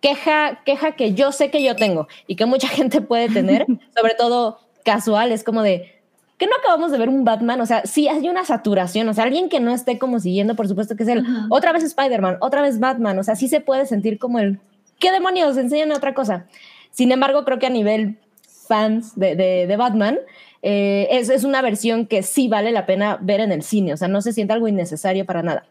[0.00, 3.66] queja, queja que yo sé que yo tengo y que mucha gente puede tener,
[3.96, 5.97] sobre todo casual, es como de,
[6.38, 9.24] que no acabamos de ver un Batman, o sea, sí hay una saturación, o sea,
[9.24, 11.46] alguien que no esté como siguiendo, por supuesto que es el, Ajá.
[11.50, 14.60] otra vez Spider-Man, otra vez Batman, o sea, sí se puede sentir como el,
[15.00, 15.56] ¿qué demonios?
[15.56, 16.46] Enseñan otra cosa.
[16.92, 18.18] Sin embargo, creo que a nivel
[18.66, 20.18] fans de, de- de Batman,
[20.62, 23.96] eh, es, es una versión que sí vale la pena ver en el cine, o
[23.96, 25.64] sea, no se siente algo innecesario para nada.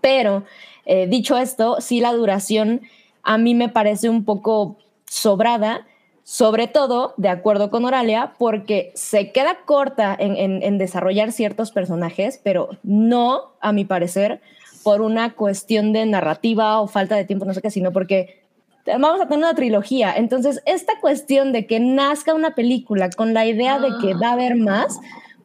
[0.00, 0.44] Pero,
[0.84, 2.82] eh, dicho esto, sí la duración
[3.22, 4.76] a mí me parece un poco
[5.08, 5.84] sobrada,
[6.28, 11.70] sobre todo, de acuerdo con Oralia, porque se queda corta en, en- en desarrollar ciertos
[11.70, 14.40] personajes, pero no, a mi parecer,
[14.82, 18.42] por una cuestión de narrativa o falta de tiempo, no sé qué, sino porque
[18.86, 20.16] vamos a tener una trilogía.
[20.16, 24.32] Entonces, esta cuestión de que nazca una película con la idea de que va a
[24.32, 24.98] haber más,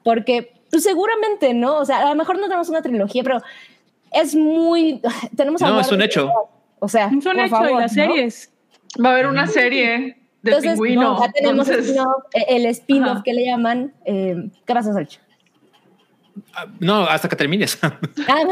[0.03, 1.77] porque pues, seguramente, ¿no?
[1.77, 3.39] O sea, a lo mejor no tenemos una trilogía, pero
[4.11, 4.99] es muy...
[5.37, 6.27] Tenemos a No, es un hecho.
[6.79, 8.03] O sea, Es un por hecho favor, de las ¿no?
[8.03, 8.51] series.
[9.03, 11.01] Va a haber una serie de Entonces, pingüino.
[11.15, 11.97] no, ya tenemos Entonces,
[12.33, 13.21] eh, el spin-off Ajá.
[13.23, 13.93] que le llaman.
[14.05, 15.19] eh, ¿Qué pasa, Salcho?
[16.53, 17.77] Ah, No, hasta que termines.
[18.27, 18.43] Ah,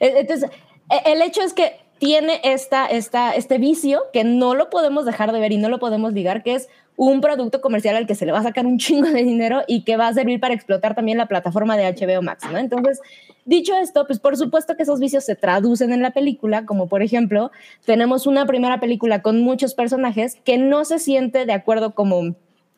[0.00, 0.50] Entonces,
[0.90, 5.32] eh, el hecho es que tiene esta, esta, este vicio que no lo podemos dejar
[5.32, 8.24] de ver y no lo podemos ligar, que es un producto comercial al que se
[8.24, 10.94] le va a sacar un chingo de dinero y que va a servir para explotar
[10.94, 12.58] también la plataforma de HBO Max, ¿no?
[12.58, 13.00] Entonces,
[13.44, 17.02] dicho esto, pues por supuesto que esos vicios se traducen en la película, como por
[17.02, 17.50] ejemplo,
[17.84, 22.34] tenemos una primera película con muchos personajes que no se siente de acuerdo como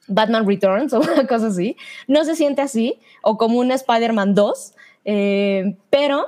[0.08, 1.76] Batman Returns o una cosa así,
[2.08, 4.74] no se siente así, o como un Spider-Man 2,
[5.04, 6.26] eh, pero,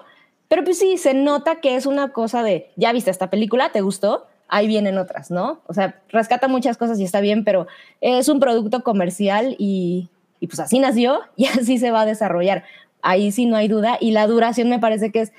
[0.48, 3.80] pero pues sí, se nota que es una cosa de, ya viste esta película, ¿te
[3.80, 4.26] gustó?
[4.50, 5.62] Ahí vienen otras, ¿no?
[5.66, 7.68] O sea, rescata muchas cosas y está bien, pero
[8.00, 10.10] es un producto comercial y,
[10.40, 12.64] y pues así nació y así se va a desarrollar.
[13.02, 15.32] Ahí sí no hay duda y la duración me parece que es,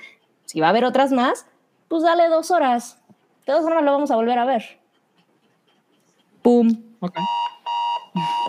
[0.46, 1.46] si va a haber otras más,
[1.88, 2.98] pues dale dos horas.
[3.40, 4.80] De todas formas lo vamos a volver a ver.
[6.42, 6.82] ¡Pum!
[7.00, 7.18] Ok.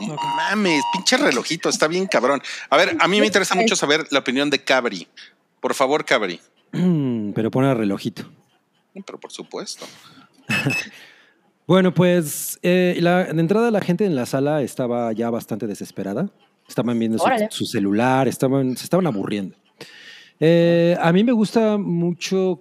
[0.08, 2.42] No mames, pinche relojito, está bien cabrón.
[2.70, 5.08] A ver, a mí me interesa mucho saber la opinión de Cabri.
[5.60, 6.42] Por favor, Cabri.
[6.72, 8.24] Pero pone el relojito.
[9.06, 9.86] Pero por supuesto.
[11.66, 16.30] Bueno, pues eh, la, de entrada la gente en la sala estaba ya bastante desesperada.
[16.68, 17.18] Estaban viendo
[17.50, 19.56] su, celular, estaban, se estaban aburriendo.
[20.40, 22.60] Eh, a mí me gusta mucho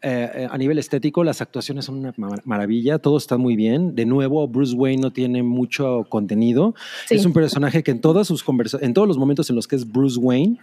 [0.00, 3.94] eh, a nivel estético, las actuaciones son una ma- maravilla, todo está muy bien.
[3.94, 6.74] De nuevo, Bruce Wayne no tiene mucho contenido.
[7.06, 7.16] Sí.
[7.16, 8.44] Es un personaje que en todas sus
[8.80, 10.58] en todos los momentos en los que es Bruce Wayne,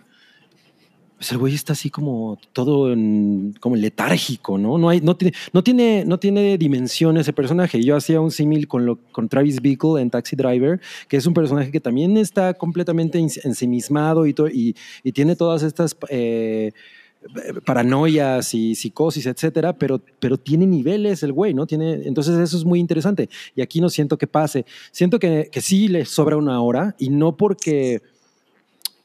[1.20, 4.78] pues el güey está así como todo en- como letárgico, ¿no?
[4.78, 7.84] No, hay, no, tiene, no, tiene, no tiene dimensión ese personaje.
[7.84, 10.80] Yo hacía un símil con, con Travis Bickle en Taxi Driver,
[11.10, 14.74] que es un personaje que también está completamente ens- ensimismado y, to- y
[15.14, 16.72] tiene todas estas eh,
[17.66, 21.68] paranoias y psicosis, etcétera, pero, pero tiene niveles el güey, ¿no?
[21.68, 23.30] Tiene, entonces eso es muy interesante.
[23.56, 24.66] Y aquí no siento que pase.
[24.92, 28.02] Siento que, que sí le sobra una hora y no porque...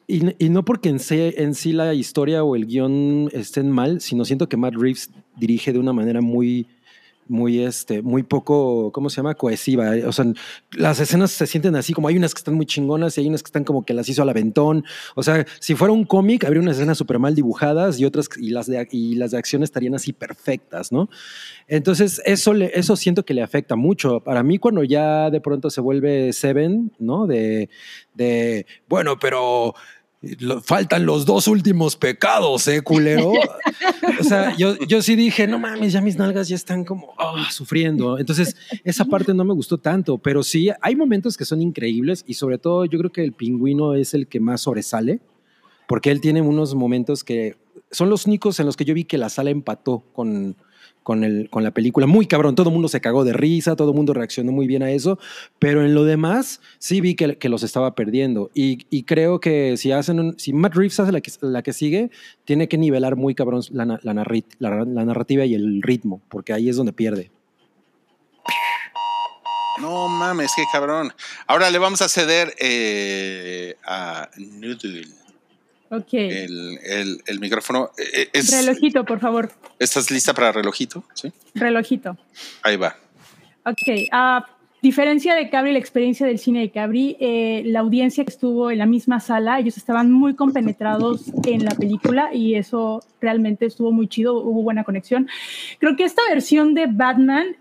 [0.07, 4.25] Y, no porque en sí, en sí la historia o el guion estén mal, sino
[4.25, 6.67] siento que Matt Reeves dirige de una manera muy,
[7.27, 9.35] muy, este, muy poco, ¿cómo se llama?
[9.35, 9.93] Cohesiva.
[10.07, 10.27] O sea,
[10.73, 13.43] las escenas se sienten así, como hay unas que están muy chingonas y hay unas
[13.43, 14.85] que están como que las hizo al aventón.
[15.15, 18.51] O sea, si fuera un cómic, habría unas escenas súper mal dibujadas y otras, y
[18.51, 21.09] las, de, y las de acción estarían así perfectas, ¿no?
[21.67, 24.21] Entonces, eso, le, eso siento que le afecta mucho.
[24.21, 27.27] Para mí, cuando ya de pronto se vuelve Seven, ¿no?
[27.27, 27.71] De,
[28.15, 29.75] de bueno, pero
[30.39, 33.33] lo- faltan los dos últimos pecados, ¿eh, culero?
[34.21, 37.49] o sea, yo, yo sí dije, no mames, ya mis nalgas ya están como ah,
[37.51, 38.19] sufriendo.
[38.19, 42.35] Entonces, esa parte no me gustó tanto, pero sí, hay momentos que son increíbles y
[42.35, 45.21] sobre todo yo creo que el pingüino es el que más sobresale,
[45.87, 47.57] porque él tiene unos momentos que
[47.91, 50.57] son los únicos en los que yo vi que la sala empató con,
[51.05, 52.09] con, el, con la película.
[52.09, 54.83] Muy cabrón, todo el mundo se cagó de risa, todo el mundo reaccionó muy bien
[54.83, 55.21] a eso,
[55.61, 58.51] pero en lo demás sí vi que, que los estaba perdiendo.
[58.55, 61.73] Y, y creo que si hacen un- si Matt Reeves hace la que, la que
[61.73, 62.11] sigue,
[62.45, 66.21] tiene que nivelar muy cabrón la, na- la, narri- la- la narrativa y el ritmo,
[66.29, 67.31] porque ahí es donde pierde.
[69.81, 71.13] No mames, qué cabrón.
[71.49, 75.05] Ahora le vamos a ceder eh, a Noodle.
[75.97, 76.13] Ok.
[76.15, 77.91] el, el- el micrófono.
[77.99, 79.51] Eh, es- Relojito, por favor.
[79.79, 81.05] ¿Estás lista para relojito?
[81.15, 81.33] Sí.
[81.55, 82.17] Relojito.
[82.63, 82.97] Ahí va.
[83.67, 84.45] Ok, a
[84.83, 88.79] diferencia de Cabri, la experiencia del cine de Cabri, eh, la audiencia que estuvo en
[88.79, 94.09] la misma sala, ellos estaban muy compenetrados en la película y eso realmente estuvo muy
[94.09, 95.27] chido, hubo buena conexión.
[95.79, 97.57] Creo que esta versión de Batman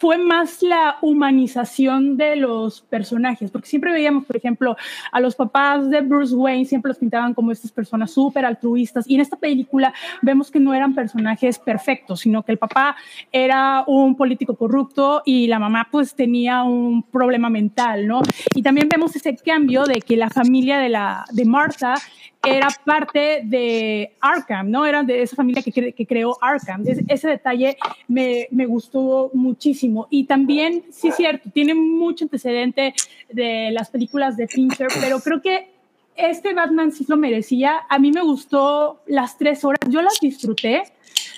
[0.00, 4.74] fue más la humanización de los personajes, porque siempre veíamos, por ejemplo,
[5.12, 9.16] a los papás de Bruce Wayne, siempre los pintaban como estas personas súper altruistas, y
[9.16, 12.96] en esta película vemos que no eran personajes perfectos, sino que el papá
[13.30, 18.22] era un político corrupto y la mamá pues tenía un problema mental, ¿no?
[18.54, 21.96] Y también vemos ese cambio de que la familia de, la, de Martha
[22.42, 24.86] era parte de Arkham, ¿no?
[24.86, 26.82] Era de esa familia que, cre- que creó Arkham.
[26.86, 27.76] Es- ese detalle
[28.08, 30.06] me, me gustó muchísimo.
[30.10, 32.94] Y también, sí es cierto, tiene mucho antecedente
[33.30, 35.68] de las películas de Fincher, pero creo que
[36.16, 37.80] este Batman sí lo merecía.
[37.88, 40.82] A mí me gustó las tres horas, yo las disfruté.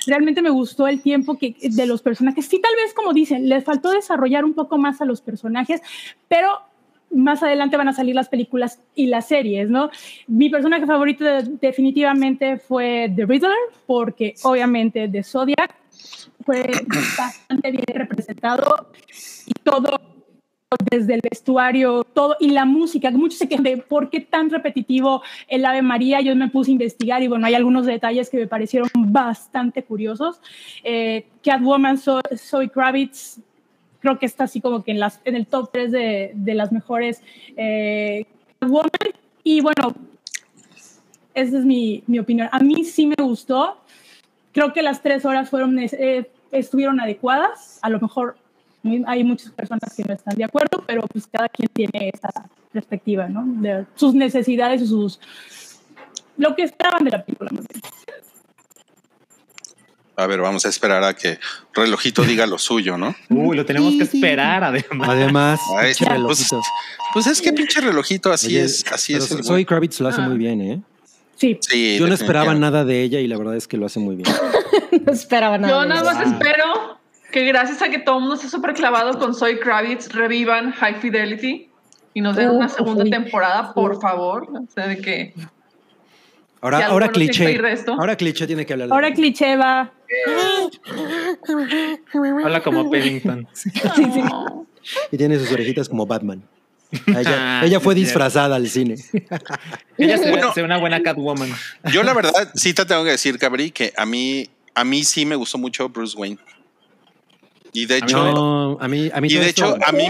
[0.06, 2.46] Realmente me gustó el tiempo que, de los personajes.
[2.46, 5.80] Sí, tal vez, como dicen, les faltó desarrollar un poco más a los personajes,
[6.28, 6.48] pero
[7.14, 9.90] más adelante van a salir las películas y las series, ¿no?
[10.26, 13.56] Mi personaje favorito de- definitivamente fue The Riddler,
[13.86, 15.74] porque obviamente The Zodiac
[16.44, 16.70] fue
[17.18, 18.88] bastante bien representado
[19.46, 20.00] y todo
[20.90, 25.22] desde el vestuario, todo y la música, muchos se quejan de por qué tan repetitivo
[25.48, 28.46] el Ave María, yo me puse a investigar y bueno, hay algunos detalles que me
[28.46, 30.40] parecieron bastante curiosos.
[30.82, 33.38] Eh, Catwoman, Zoe Kravitz,
[34.02, 36.72] creo que está así como que en, las, en el top 3 de, de las
[36.72, 37.22] mejores
[37.56, 38.26] eh,
[39.44, 39.94] y bueno,
[41.34, 42.48] esa es mi, mi opinión.
[42.52, 43.78] A mí sí me gustó,
[44.52, 48.36] creo que las tres horas fueron, eh, estuvieron adecuadas, a lo mejor
[49.06, 52.30] hay muchas personas que no están de acuerdo, pero pues cada quien tiene esa
[52.72, 53.44] perspectiva, ¿no?
[53.46, 55.20] De sus necesidades y sus...
[56.36, 57.50] lo que esperaban de la película.
[57.52, 57.82] más bien.
[60.16, 61.38] A ver, vamos a esperar a que
[61.74, 63.14] relojito diga lo suyo, ¿no?
[63.30, 65.08] Uy, lo tenemos que esperar además.
[65.08, 66.60] Además, Ay, pinche pues, relojito.
[67.14, 69.48] Pues es que pinche relojito, así Oye, es, así es.
[69.48, 69.64] güey.
[69.64, 70.28] Kravitz lo hace Ah.
[70.28, 70.82] muy bien, ¿eh?
[71.36, 73.98] Sí, Sí, Yo no esperaba nada de ella y la verdad es que lo hace
[74.00, 74.28] muy bien.
[75.06, 75.72] No esperaba nada.
[75.72, 76.98] Yo nada más espero
[77.30, 81.00] que gracias a que todo el mundo está súper clavado con Zoe Kravitz, revivan High
[81.00, 81.68] Fidelity
[82.12, 84.46] y nos den una segunda temporada, por favor.
[84.52, 85.32] O sea, de que
[86.62, 87.44] Ahora, ahora cliché.
[87.44, 87.92] pedir de esto.
[87.92, 88.88] Ahora cliché tiene que hablar.
[88.88, 89.92] de- ahora cliché va.
[92.44, 93.46] Habla como Pennington.
[93.96, 94.66] no.
[95.12, 96.42] Y tiene sus orejitas como Batman.
[97.06, 98.96] Ella, Ah, ella fue disfrazada al cine.
[99.96, 100.52] Ella se ve, Bueno.
[100.52, 101.48] se ve una buena Catwoman.
[101.92, 105.24] Yo la verdad sí te tengo que decir, Cabri, que a mí, a mí sí
[105.24, 106.38] me gustó mucho Bruce Wayne.
[107.72, 110.04] Y de hecho, No, a mí, a mí y de hecho, a mí,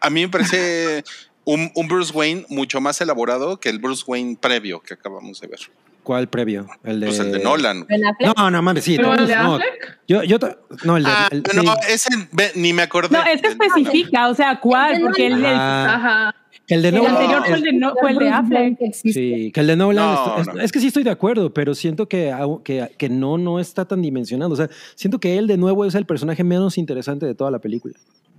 [0.00, 1.02] a mí me parece
[1.46, 5.46] un, un Bruce Wayne mucho más elaborado que el Bruce Wayne previo que acabamos de
[5.46, 5.60] ver.
[6.02, 6.68] ¿Cuál previo?
[6.84, 7.84] El de, Pues el de Nolan.
[8.36, 8.96] No, no mames, sí.
[8.96, 9.58] ¿Pero no, el de no.
[10.06, 10.38] Yo, yo,
[10.84, 11.10] no, el de.
[11.10, 11.78] Ah, el- no, sí.
[11.88, 12.10] ese
[12.54, 13.16] ni me acordé.
[13.16, 15.00] No, es que especifica, o sea, ¿cuál?
[15.00, 16.32] Porque el, el- Ajá.
[16.68, 17.12] el de el Nolan.
[17.16, 18.60] anterior fue el de, no, fue el de Affleck.
[18.60, 19.12] Wayne que existe.
[19.20, 20.14] Sí, que el de Nolan.
[20.14, 20.60] No, es, es- no.
[20.60, 22.32] es que sí estoy de acuerdo, pero siento que,
[22.62, 24.52] que, que no, no está tan dimensionado.
[24.52, 27.58] O sea, siento que él de nuevo es el personaje menos interesante de toda la
[27.58, 27.94] película.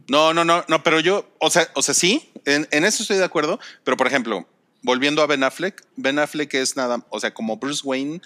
[0.09, 3.17] No, no, no, no, pero yo, o sea, o sea, sí, en, en eso estoy
[3.17, 4.47] de acuerdo, pero por ejemplo,
[4.81, 8.21] volviendo a Ben Affleck, Ben Affleck es nada, o sea, como Bruce Wayne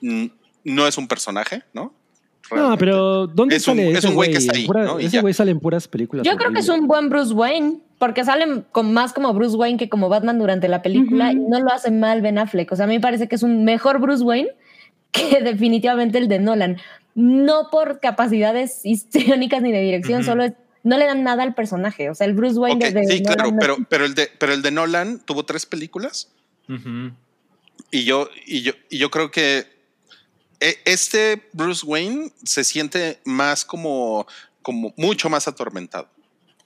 [0.00, 0.26] mm,
[0.64, 1.92] no es un personaje, ¿no?
[2.54, 5.00] No, pero ¿dónde Es un- sale es ese un güey que está ahí, pura- ¿no?
[5.00, 6.24] Y Ese güey sale en puras películas.
[6.24, 9.78] Yo creo que es un buen Bruce Wayne, porque sale con, más como Bruce Wayne
[9.78, 12.70] que como Batman durante la película y no lo hace mal Ben Affleck.
[12.70, 14.50] O sea, a mí me parece que es un mejor Bruce Wayne
[15.10, 16.76] que definitivamente el de Nolan.
[17.16, 20.52] No por capacidades histriónicas ni de dirección, solo es-
[20.86, 22.08] no le dan nada al personaje.
[22.10, 24.14] O sea, el Bruce Wayne Ok, de, de sí, Nolan claro, no- pero, pero, el
[24.14, 26.32] de, pero el de Nolan tuvo tres películas
[27.90, 29.66] y yo, y yo, y yo creo que
[30.60, 34.26] e- este Bruce Wayne se siente más como,
[34.62, 36.08] como mucho más atormentado.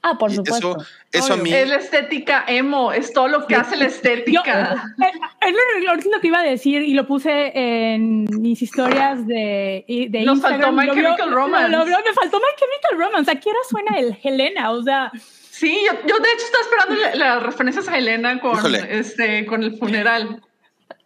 [0.03, 0.77] Ah, por Y supuesto.
[1.13, 1.53] Eso, eso a mí.
[1.53, 4.95] Es la estética emo, es todo lo que hace la Yo, estética.
[4.99, 5.11] eh,
[5.43, 9.85] es lo, lo último que iba a decir y lo puse en mis historias de,
[10.09, 10.61] de Nos Instagram.
[10.61, 11.69] faltó My Lo vio- Chemical Romance.
[11.69, 13.31] lo- lo vio- me faltó My Chemical Romance.
[13.31, 14.71] ¿A qué hora suena el Helena?
[14.71, 15.13] O sea,
[15.51, 18.99] Sí, yo, yo de hecho estaba esperando la- las referencias a Helena con, Híjole.
[18.99, 20.41] este, con el funeral.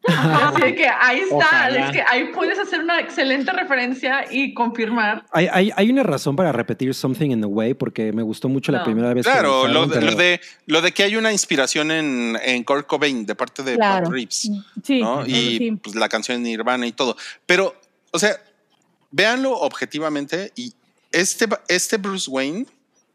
[0.07, 1.87] Así que ahí está, Ojalá.
[1.87, 5.25] es que ahí puedes hacer una excelente referencia y confirmar.
[5.33, 8.71] Hay, hay, hay una razón para repetir Something in the Way porque me gustó mucho
[8.71, 8.85] la No.
[8.85, 9.25] primera vez.
[9.25, 12.87] que Claro, lo lo lo, de, lo de que hay una inspiración en, en Kurt
[12.87, 14.05] Cobain de parte de Claro.
[14.05, 14.51] Pat Reeves,
[14.83, 15.01] sí.
[15.01, 15.25] ¿no?
[15.27, 15.79] Y sí.
[15.83, 17.17] pues, la canción Nirvana y todo.
[17.47, 17.75] Pero,
[18.11, 18.37] o sea,
[19.11, 20.73] véanlo objetivamente y
[21.13, 22.67] este, este Bruce Wayne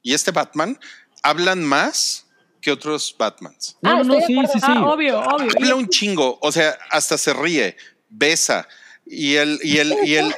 [0.01, 0.79] y este Batman
[1.21, 2.25] hablan más
[2.61, 3.77] que otros Batmans.
[3.81, 4.59] No, Ah, no, sí, sí, sí.
[4.63, 5.49] Ah, obvio, obvio.
[5.57, 7.75] Habla un chingo, o sea, hasta se ríe,
[8.09, 8.67] besa
[9.05, 10.33] y él y él y él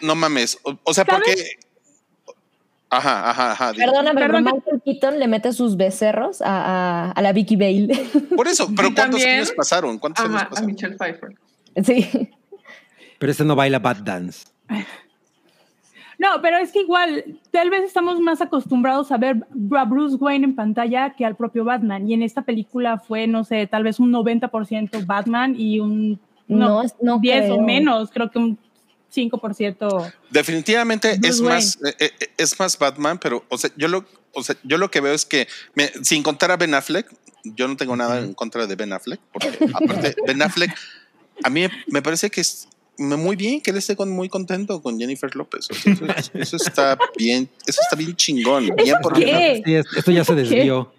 [0.00, 1.22] no mames, o, o sea, ¿Sabes?
[1.26, 1.50] porque
[2.90, 3.72] Ajá, ajá, ajá.
[3.74, 7.88] Perdóname, pero Michael Keaton le mete sus becerros a, a- a la Vicky Bale.
[8.34, 9.98] Por eso, pero ¿cuántos también- años pasaron?
[9.98, 10.70] ¿Cuántos años Ajá, a pasaron?
[10.72, 11.30] Michelle Pfeiffer.
[11.84, 12.30] sí.
[13.18, 14.46] Pero este no baila Bad Dance.
[16.18, 19.36] No, pero es que igual, tal vez estamos más acostumbrados a ver
[19.76, 22.08] a Bruce Wayne en pantalla que al propio Batman.
[22.10, 26.18] Y en esta película fue, no sé, tal vez un 90% Batman y un
[26.48, 28.58] No, no 10 o menos, creo que un
[29.14, 30.12] 5%.
[30.30, 34.42] Definitivamente Bruce es más, eh, eh, es más Batman, pero o sea, yo lo, o
[34.42, 37.06] sea, yo lo que veo es que me- sin contar a Ben Affleck,
[37.44, 40.74] yo no tengo nada en contra de Ben Affleck, porque aparte Ben Affleck
[41.44, 42.68] a mí me parece que es
[42.98, 45.68] muy bien que él esté con, muy contento con Jennifer López.
[45.70, 48.70] O sea, eso, es- eso está bien, eso está bien chingón.
[48.76, 49.62] Bien por ¿Qué?
[49.64, 50.92] Sí, esto ya se desvió.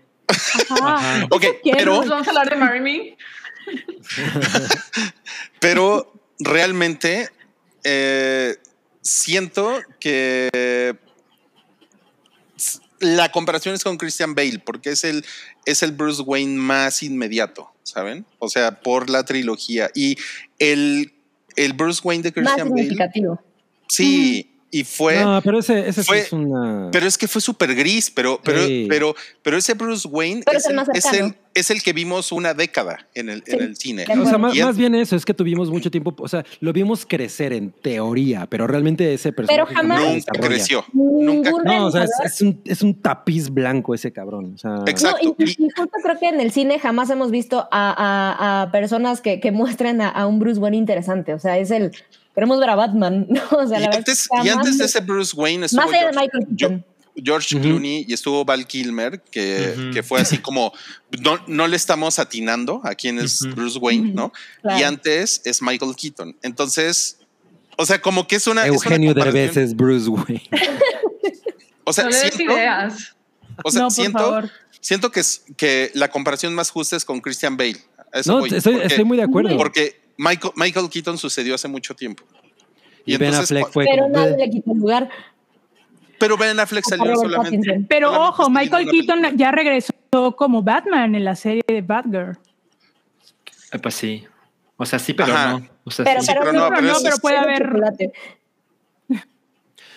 [0.69, 1.27] Ajá.
[1.30, 1.71] Ok, ¿Qué?
[1.71, 3.17] pero, vamos a hablar de Marry Me.
[5.59, 7.30] pero realmente
[7.84, 8.55] eh,
[9.01, 10.95] siento que
[12.99, 15.26] la comparación es con Christian Bale, porque es el,
[15.65, 18.26] es el Bruce Wayne más inmediato, ¿saben?
[18.39, 19.89] O sea, por la trilogía.
[19.95, 20.17] Y
[20.59, 21.13] el,
[21.65, 23.41] el Bruce Wayne de Más Christian Bale, significativo.
[23.88, 25.23] sí, y fue...
[25.23, 26.90] No, pero ese, ese sí fue- es una.
[26.91, 28.86] Pero es que fue súper gris, pero, pero, Sí.
[28.88, 32.53] pero, pero ese Bruce Wayne Pero es, es más el, es el que vimos una
[32.53, 33.64] década en el, en Sí.
[33.64, 34.06] el cine.
[34.19, 37.53] O sea, más, bien eso, es que tuvimos mucho tiempo, o sea, lo vimos crecer
[37.53, 40.86] en teoría, pero realmente ese personaje jamás- se Nunca creció.
[40.94, 41.52] Nunca.
[41.64, 44.53] No, o sea, es, un, es un tapiz blanco ese cabrón.
[44.56, 45.19] O sea, Exacto.
[45.23, 48.61] No, y, Y- y justo creo que en el cine jamás hemos visto a, a-
[48.64, 51.34] a personas que, que muestren a, a un Bruce Wayne interesante.
[51.34, 51.91] O sea, es el.
[52.36, 53.41] Queremos ver a Batman, ¿no?
[53.57, 56.18] O sea, y, la antes, y jamás- de ese Bruce Wayne estuvo Más allá de
[56.19, 56.69] Michael Yo-
[57.23, 57.59] George.
[57.59, 60.73] Clooney y estuvo Val Kilmer, que, que fue así como,
[61.21, 63.41] no, no le estamos atinando a quién es.
[63.55, 64.31] Bruce Wayne, ¿no?
[64.61, 64.79] Claro.
[64.79, 66.35] Y antes es Michael Keaton.
[66.41, 67.17] Entonces,
[67.77, 68.63] o sea, como que es una...
[68.65, 70.43] es una Eugenio Derbez es Bruce Wayne.
[71.85, 73.15] O sea, no le des siento, ideas.
[73.63, 74.51] o sea, no, por siento, favor.
[74.79, 77.77] siento que, es, que la comparación más justa es con Christian Bale.
[78.13, 79.57] Eso No, voy, estoy, porque- estoy muy de acuerdo.
[79.57, 82.23] Porque Michael, Michael Keaton sucedió hace mucho tiempo.
[83.07, 85.09] y Ben entonces, Affleck fue Pero como, nadie le quita el lugar
[86.19, 87.57] Pero Ben Affleck salió Robert solamente.
[87.57, 87.85] Pattinson.
[87.87, 88.89] Pero solamente ojo, salió Michael.
[88.91, 89.93] Keaton ya regresó
[90.35, 92.37] como Batman en la serie de Batgirl.
[93.71, 94.23] Eh, Pues sí.
[94.77, 95.51] O sea, sí, pero Ajá.
[95.59, 95.67] no.
[95.83, 96.27] O sea, Pero, sí.
[96.27, 97.65] pero, pero no, no, pero no, pero puede haber.
[97.67, 98.13] chocolate.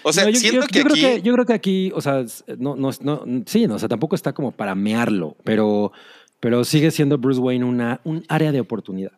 [0.04, 1.00] O sea, No, yo, siento yo- que yo creo aquí.
[1.02, 2.24] que yo creo que aquí, o sea,
[2.58, 5.92] no, no, no, sí, no, o sea, tampoco está como para mearlo, pero,
[6.40, 9.12] pero sigue siendo Bruce Wayne una, un área de oportunidad.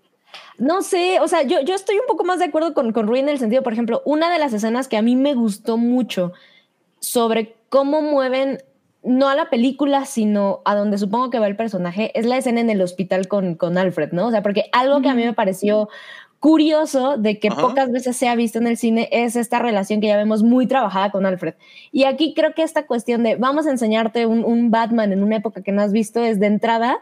[0.59, 3.21] No sé, o sea, yo, yo estoy un poco más de acuerdo con, con Rui
[3.21, 6.33] en el sentido, por ejemplo, una de las escenas que a mí me gustó mucho
[7.05, 8.59] sobre cómo mueven,
[9.03, 12.61] no a la película, sino a donde supongo que va el personaje, es la escena
[12.61, 14.29] en el hospital con, con Alfred, ¿no?
[14.29, 15.89] O sea, porque algo que a mí me pareció
[16.41, 17.61] curioso de que Ajá.
[17.61, 20.67] pocas veces se ha visto en el cine es esta relación que ya vemos muy
[20.67, 21.55] trabajada con Alfred.
[21.91, 25.37] Y aquí creo que esta cuestión de vamos a enseñarte un, un Batman en una
[25.37, 26.99] época que no has visto es de entrada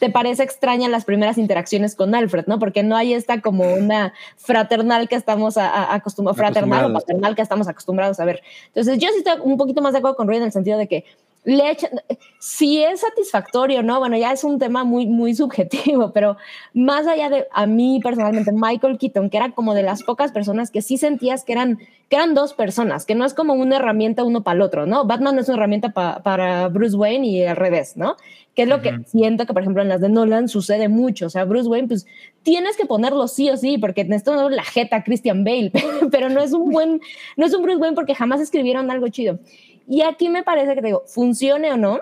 [0.00, 2.58] te parece extraña las primeras interacciones con Alfred, ¿no?
[2.58, 7.68] Porque no hay esta como una fraternal que estamos acostumbrados, fraternal o paternal que estamos
[7.68, 8.42] acostumbrados a ver.
[8.68, 10.88] Entonces, yo sí estoy un poquito más de acuerdo con Rui en el sentido de
[10.88, 11.04] que
[11.42, 11.90] le echan,
[12.38, 13.98] si es satisfactorio, ¿no?
[13.98, 16.36] Bueno, ya es un tema muy, muy subjetivo, pero
[16.74, 20.70] más allá de a mí personalmente, Michael Keaton, que era como de las pocas personas
[20.70, 21.78] que sí sentías que eran,
[22.10, 25.06] que eran dos personas, que no es como una herramienta uno para el otro, ¿no?
[25.06, 28.16] Batman es una herramienta pa- para Bruce Wayne y al revés, ¿no?
[28.54, 29.02] Que es lo que Ujú.
[29.06, 31.26] siento que, por ejemplo, en las de Nolan sucede mucho.
[31.26, 32.06] O sea, Bruce Wayne, pues
[32.42, 35.70] tienes que ponerlo sí o sí, porque no la jeta a Christian Bale,
[36.10, 37.00] pero no es un buen,
[37.36, 39.38] no es un Bruce Wayne porque jamás escribieron algo chido.
[39.88, 42.00] Y aquí me parece que te digo, funcione o no,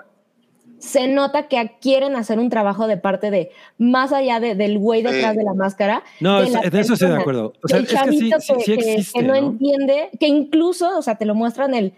[0.79, 5.01] se nota que quieren hacer un trabajo de parte de más allá de- del güey
[5.03, 6.03] detrás de la máscara.
[6.21, 7.53] No, de es- de eso estoy de acuerdo.
[7.63, 9.39] O sea, del es que sí, chavito sí, que- que- existe, que no, ¿no?
[9.51, 11.93] entiende, que incluso, o sea, te lo muestran el,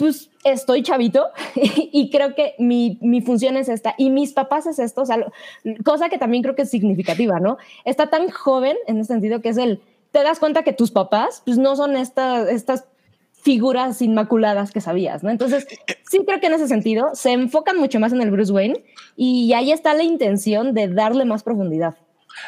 [0.00, 4.80] pues estoy chavito y creo que mi, mi función es esta y mis papás es
[4.80, 5.32] esto, o sea, lo-
[5.84, 7.58] cosa que también creo que es significativa, ¿no?
[7.84, 11.42] Está tan joven en ese sentido que es el, te das cuenta que tus papás,
[11.44, 12.84] pues no son estas, estas
[13.42, 15.30] figuras inmaculadas que sabías, ¿no?
[15.30, 15.66] Entonces,
[16.10, 18.82] sí creo que en ese sentido se enfocan mucho más en el Bruce Wayne
[19.16, 21.96] y ahí está la intención de darle más profundidad.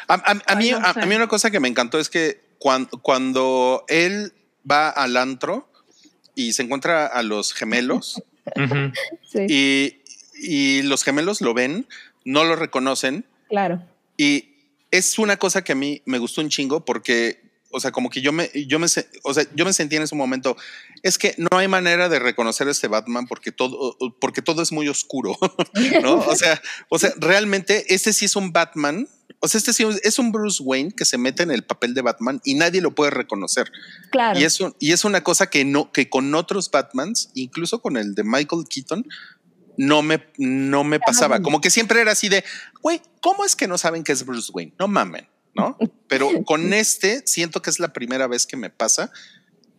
[0.07, 3.83] A, a- a mí, a, mí una cosa que me encantó es que cuan- cuando
[3.87, 4.33] él
[4.69, 5.67] va al antro
[6.35, 8.21] y se encuentra a los gemelos.
[9.23, 10.01] Sí, y,
[10.35, 11.87] y los gemelos lo ven,
[12.25, 13.81] no lo reconocen claro.
[14.17, 14.49] y
[14.91, 17.43] es una cosa que a mí me gustó un chingo porque
[17.73, 18.85] o sea, como que yo me, yo me,
[19.23, 20.55] o sea, yo me sentí en ese momento,
[21.01, 24.71] es que no hay manera de reconocer a este Batman porque todo, porque todo es
[24.71, 25.35] muy oscuro,
[26.03, 26.19] ¿no?
[26.19, 29.07] O sea, o sea, realmente este sí es un Batman,
[29.43, 32.01] o sea, este sí es un Bruce Wayne que se mete en el papel de
[32.01, 33.69] Batman y nadie lo puede reconocer.
[34.09, 34.39] Claro.
[34.39, 37.97] Y es, un- y es una cosa que no, que con otros Batmans, incluso con
[37.97, 39.05] el de Michael Keaton,
[39.75, 41.41] no me, no me pasaba.
[41.41, 42.43] Como que siempre era así de,
[42.81, 44.73] güey, ¿cómo es que no saben que es Bruce Wayne?
[44.79, 45.77] No mamen, ¿no?
[46.07, 49.11] Pero con este siento que es la primera vez que me pasa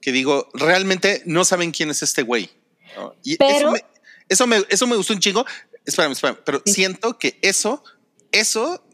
[0.02, 2.50] que digo, realmente no saben quién es este güey.
[2.96, 3.14] ¿no?
[3.22, 3.84] Y Pero- eso, me,
[4.28, 5.46] eso, me, eso me gustó un chingo.
[5.86, 7.82] Espérame, espérame, pero siento que eso,
[8.32, 8.84] eso,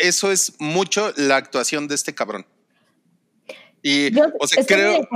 [0.00, 2.46] eso es mucho la actuación de este cabrón.
[3.82, 5.08] Y, Yo o sea, creo.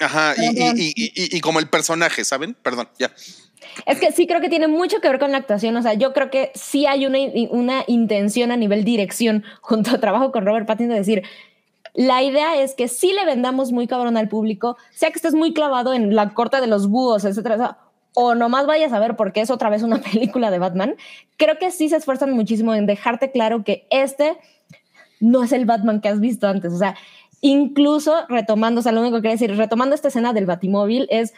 [0.00, 2.54] Ajá, y- y- y- y como el personaje, ¿saben?
[2.54, 3.12] Perdón, ya.
[3.86, 5.76] Es que sí creo que tiene mucho que ver con la actuación.
[5.76, 7.18] O sea, yo creo que sí hay una,
[7.50, 11.22] una intención a nivel dirección junto a trabajo con Robert Pattinson de decir,
[11.94, 15.52] la idea es que sí le vendamos muy cabrón al público, sea que estés muy
[15.54, 17.78] clavado en la corte de los búhos, etcétera,
[18.14, 20.96] o nomás vayas a ver porque es otra vez una película de Batman.
[21.36, 24.38] Creo que sí se esfuerzan muchísimo en dejarte claro que este
[25.20, 26.72] no es el Batman que has visto antes.
[26.72, 26.96] O sea,
[27.40, 31.32] incluso retomando, o sea, lo único que quería decir, retomando esta escena del Batimóvil es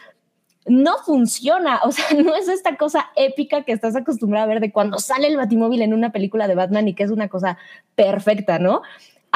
[0.65, 1.81] no funciona.
[1.83, 5.27] O sea, no es esta cosa épica que estás acostumbrado a ver de cuando sale
[5.27, 7.57] el Batimóvil en una película de Batman y que es una cosa
[7.95, 8.81] perfecta, ¿no?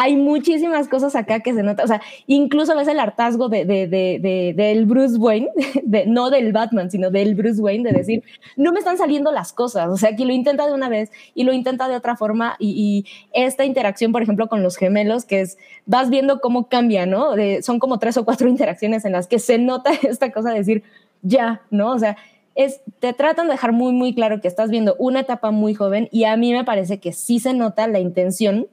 [0.02, 3.86] Hay muchísimas cosas acá que se nota, o sea, incluso ves el hartazgo de, de,
[3.86, 5.50] de, de- del Bruce Wayne,
[6.08, 8.24] no del Batman, sino del Bruce Wayne, de decir,
[8.56, 11.44] no me están saliendo las cosas, o sea, que lo intenta de una vez y
[11.44, 15.58] lo intenta de otra forma y, esta interacción, por ejemplo, con los gemelos, que es,
[15.86, 17.34] vas viendo cómo cambia, ¿no?
[17.62, 20.84] Son como tres o cuatro interacciones en las que se nota esta cosa de decir,
[21.24, 21.92] ya, ¿no?
[21.92, 22.16] O sea,
[22.56, 26.08] es, te tratan de dejar muy, muy claro que estás viendo una etapa muy joven
[26.10, 28.68] y a mí me parece que sí se nota la intención,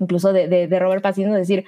[0.00, 1.64] incluso de, de, Robert Pattinson, de decir,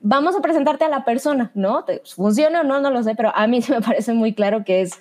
[0.00, 1.84] vamos a presentarte a la persona, ¿no?
[1.84, 2.80] Te- ¿Funciona o no?
[2.80, 4.98] No lo sé, pero a mí sí me parece muy claro que es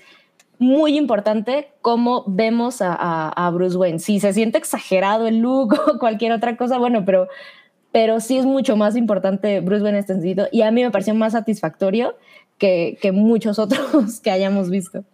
[0.57, 3.99] muy importante cómo vemos a, a- a Bruce Wayne.
[3.99, 7.27] Si se siente exagerado el look o cualquier otra cosa, bueno, pero,
[7.91, 10.91] pero sí es mucho más importante Bruce Wayne en este sentido y a mí me
[10.91, 12.15] pareció más satisfactorio
[12.57, 15.05] que, que muchos otros que hayamos visto.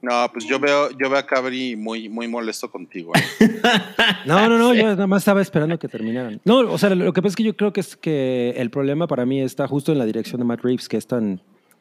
[0.00, 3.12] No, pues yo veo, yo veo a Cabri muy, muy molesto contigo.
[3.16, 3.60] ¿eh?
[4.26, 6.40] No, no, no, yo nada más estaba esperando que terminaran.
[6.44, 9.06] No, o sea, lo que pasa es que yo creo que es que el problema
[9.06, 11.40] para mí está justo en la dirección de Matt Reeves, que es tan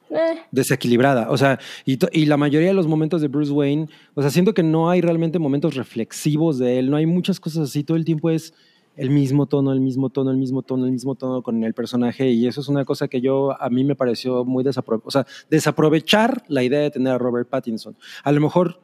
[0.10, 1.30] Eh, desequilibrada.
[1.30, 4.54] O sea, y, y la mayoría de los momentos de Bruce Wayne, o sea, siento
[4.54, 8.06] que no hay realmente momentos reflexivos de él, no hay muchas cosas así, todo el
[8.06, 8.54] tiempo es
[8.98, 12.32] el mismo tono, el mismo tono, el mismo tono, el mismo tono con el personaje
[12.32, 15.26] y eso es una cosa que yo a mí me pareció muy desapro o sea,
[15.50, 17.96] desaprovechar la idea de tener a Robert Pattinson.
[18.24, 18.82] A lo mejor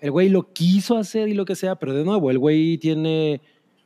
[0.00, 3.40] el güey lo quiso hacer y lo que sea, pero de nuevo, el güey tiene,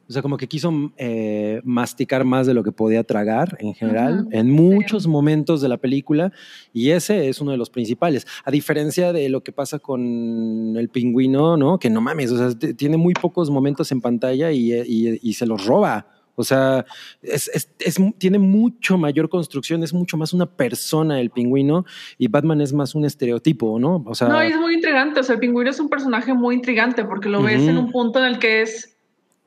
[0.09, 4.27] o sea, como que quiso eh, masticar más de lo que podía tragar en general,
[4.31, 6.33] en muchos momentos de la película,
[6.73, 8.27] y ese es uno de los principales.
[8.45, 11.79] A diferencia de lo que pasa con el pingüino, ¿no?
[11.79, 15.47] Que no mames, o sea, tiene muy pocos momentos en pantalla y, y- y se
[15.47, 16.07] los roba.
[16.41, 16.87] O sea,
[17.21, 21.85] es, es- es- tiene mucho mayor construcción, es mucho más una persona el pingüino
[22.17, 24.05] y Batman es más un estereotipo, ¿no?
[24.07, 25.19] O sea, No, es muy intrigante.
[25.19, 27.71] O sea, el pingüino es un personaje muy intrigante porque lo ves Ujú.
[27.71, 28.95] en un punto en el que es.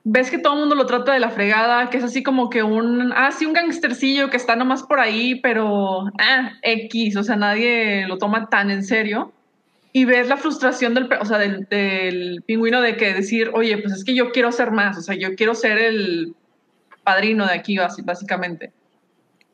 [0.04, 2.64] Ves que todo el mundo lo trata de la fregada, que es así como que
[2.64, 3.14] un.
[3.16, 6.06] Ah, sí, un gangstercillo que está nomás por ahí, pero.
[6.20, 7.16] Ah, X.
[7.18, 9.32] O sea, nadie lo toma tan en serio.
[9.94, 13.94] Y ves la frustración del, o sea, del, del pingüino de que decir, oye, pues
[13.94, 14.98] es que yo quiero ser más.
[14.98, 16.34] O sea, yo quiero ser el
[17.04, 18.72] padrino de aquí, básicamente.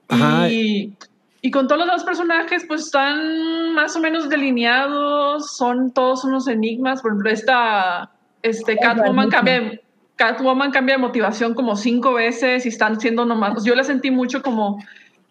[0.08, 0.50] Ajá.
[0.50, 0.93] Y,
[1.42, 6.48] y con todos los dos personajes, pues están más o menos delineados, son todos unos
[6.48, 7.01] enigmas.
[7.01, 8.11] Por ejemplo, esta
[8.42, 9.80] este, Catwoman cambia,
[10.17, 13.63] Catwoman cambia de motivación como cinco veces y están siendo nomás.
[13.63, 14.83] Yo la sentí mucho como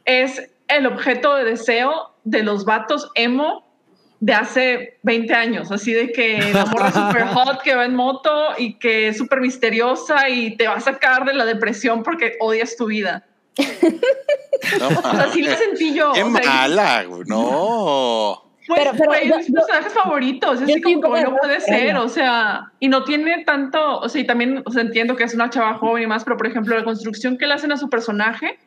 [0.05, 3.67] es el objeto de deseo de los vatos emo
[4.21, 8.31] de hace 20 años, así de que la morra super hot que va en moto
[8.57, 12.77] y que es súper misteriosa y te va a sacar de la depresión porque odias
[12.77, 13.27] tu vida.
[13.59, 16.13] No, O sea, sí la sentí yo.
[16.13, 17.23] Qué o sea, mala, güey.
[17.27, 18.46] No.
[18.67, 20.57] Pues, Pero- pero güey, yo- personajes favoritos.
[20.61, 21.85] Es así como que no puede ser.
[21.85, 22.03] ella.
[22.03, 24.01] O sea, y no tiene tanto.
[24.01, 26.37] O sea, y también o sea, entiendo que es una chava joven y más, pero
[26.37, 28.59] por ejemplo, la construcción que le hacen a su personaje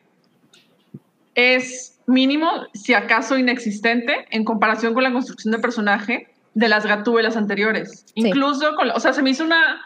[1.34, 7.36] es mínimo, si acaso inexistente, en comparación con la construcción de personaje de las gatúbelas
[7.36, 8.00] anteriores.
[8.06, 8.12] Sí.
[8.16, 9.80] Incluso, con, o sea, se me hizo una.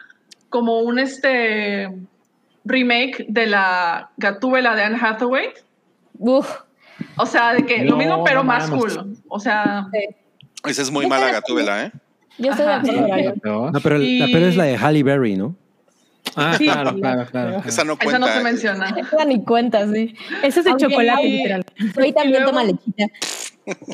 [0.49, 1.91] como un este
[2.65, 5.49] remake de la gatúbela de Anne Hathaway.
[6.18, 6.49] uf,
[7.16, 9.16] O sea, de que lo mismo, pero no más cool.
[9.28, 9.86] O sea.
[10.64, 11.92] Esa es muy mala gatúbela, ¿eh?
[12.39, 13.70] yo estoy de acuerdo.
[13.70, 13.81] No.
[13.81, 15.55] pero Y- la peor es la de Halle Berry, ¿no?
[16.36, 17.62] Ah, Sí, claro, claro, claro.
[17.66, 18.18] Esa no Esa cuenta.
[18.18, 18.89] no se menciona.
[18.98, 20.16] Esa ni cuenta, sí.
[20.42, 21.64] Ese es de chocolate, literal.
[21.97, 23.06] Hoy también luego- toma lechita.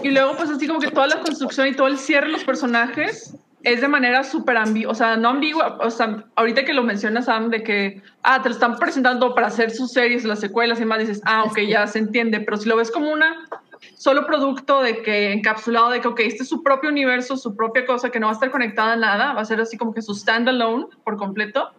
[0.02, 2.44] Y luego, pues así como que toda la construcción y todo el cierre de los
[2.44, 6.82] personajes es de manera súper ambigua, o sea, no ambigua, o sea, ahorita que lo
[6.82, 10.80] menciona Sam, de que, ah, te lo están presentando para hacer sus series, las secuelas
[10.80, 13.48] y más, dices, ah, ok, ya se entiende, pero si lo ves como una
[13.96, 17.84] solo producto de que encapsulado de que, ok, este es su propio universo, su propia
[17.84, 20.02] cosa, que no va a estar conectada a nada, va a ser así como que
[20.02, 21.70] su standalone por completo,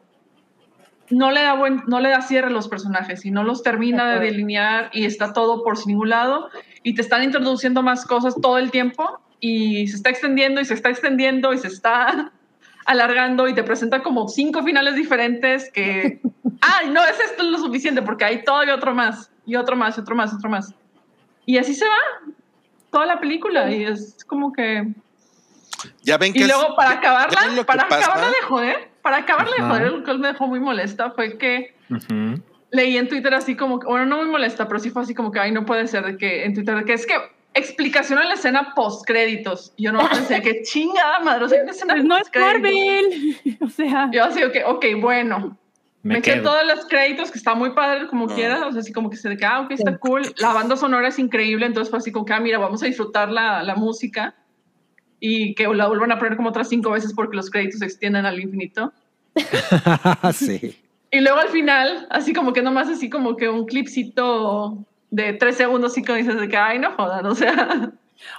[1.10, 4.14] no le da buen, no le da cierre a los personajes y no los termina
[4.14, 6.50] de delinear y está todo por ningún lado
[6.84, 10.76] y te están introduciendo más cosas todo el tiempo y se está extendiendo y se
[10.76, 12.32] está extendiendo y se está
[12.86, 16.22] alargando y te presenta como cinco finales diferentes que,
[16.62, 20.02] ay, no, es esto lo suficiente porque hay todavía otro más y otro más y
[20.02, 20.74] otro más, otro más.
[21.46, 22.32] Y así se va
[22.92, 24.86] toda la película y es como que...
[26.04, 29.64] Ya ven que Y es- luego para acabarla, para acabarla de joder, para acabarla de
[29.64, 32.40] joder, lo que me dejó muy molesta fue que Ujú.
[32.70, 35.32] leí en Twitter así como, que- bueno, no muy molesta, pero sí fue así como
[35.32, 37.16] que, ay, no puede ser de que en Twitter, de que es que
[37.54, 39.74] explicación en la escena post créditos.
[39.78, 42.30] Yo no pensé que chingada madre, o sea, una escena Pues no es.
[42.36, 43.38] Marvel.
[43.62, 45.58] O sea, Yo así, ok, ok, bueno.
[46.04, 46.44] Me Me quedo.
[46.44, 48.34] todos los créditos, que está muy padre como No.
[48.34, 50.24] quiera, o sea, así como que se de ah, ok, está cool.
[50.38, 53.30] La banda sonora es increíble, entonces fue así como que, ah, mira, vamos a disfrutar
[53.32, 54.34] la, la música
[55.20, 58.26] y que la vuelvan a poner como otras cinco veces porque los créditos se extienden
[58.26, 58.92] al infinito.
[60.34, 60.76] sí.
[61.12, 65.58] Y luego al final, así como que nomás así como que un clipcito de tres
[65.58, 67.92] segundos y como dices de que, ay, no jodan, o sea,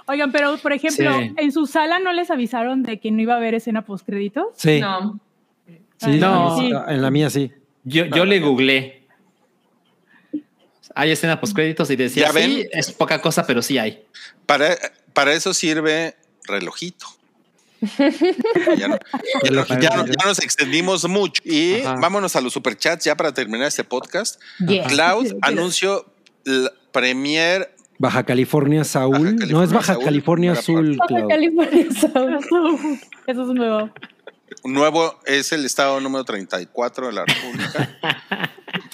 [0.07, 1.33] oigan, pero por ejemplo, Sí.
[1.37, 4.47] en su sala no les avisaron de que no iba a haber escena post créditos.
[4.57, 4.79] Sí.
[4.81, 5.19] no.
[5.97, 6.57] Sí, No.
[6.57, 7.51] sí, en la mía sí.
[7.85, 9.03] Yo, yo le googleé.
[10.95, 14.03] Hay escena post créditos y decía, sí, es poca cosa, pero sí hay.
[14.45, 14.75] Para,
[15.13, 17.05] para eso sirve relojito.
[18.77, 18.97] ya, no-
[19.43, 21.41] ya no- ya no- ya nos extendimos mucho.
[21.45, 21.95] Y Ajá.
[21.99, 24.39] vámonos a los superchats ya para terminar este podcast.
[24.59, 24.87] Yeah.
[24.87, 26.12] Cloud anunció la
[26.91, 29.35] premier Baja California Saúl.
[29.35, 31.27] Baja no es Baja Saúl, California Azul, Baja.
[31.27, 32.33] California Sur.
[32.39, 32.79] Eso,
[33.27, 33.89] eso es nuevo.
[34.65, 37.97] nuevo, es el estado número 34 de la República.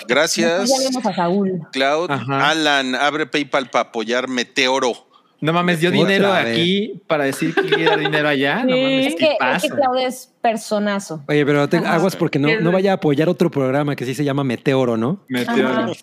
[0.08, 1.61] Gracias, Ya vemos a Saúl.
[1.72, 2.11] Cloud.
[2.11, 2.50] Ajá.
[2.50, 5.09] Alan, abre PayPal para apoyar Meteoro.
[5.42, 6.45] No mames, dio dinero vez.
[6.48, 8.64] aquí para decir que quiere dar dinero allá.
[8.64, 11.24] No mames, Es ¿qué que, es que Claudia es personazo.
[11.27, 14.24] Oye, pero te, aguas porque no, no vaya a apoyar otro programa que sí se
[14.24, 15.24] llama Meteoro, ¿no?
[15.30, 15.93] Meteoro.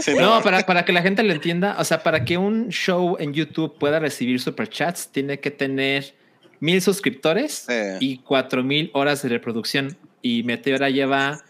[0.00, 3.16] Sí, No, para, para que la gente lo entienda, o sea, para que un show
[3.18, 6.14] en YouTube pueda recibir superchats, tiene que tener
[6.60, 7.66] mil suscriptores
[8.00, 9.96] y cuatro mil horas de reproducción.
[10.20, 11.40] Y Meteora lleva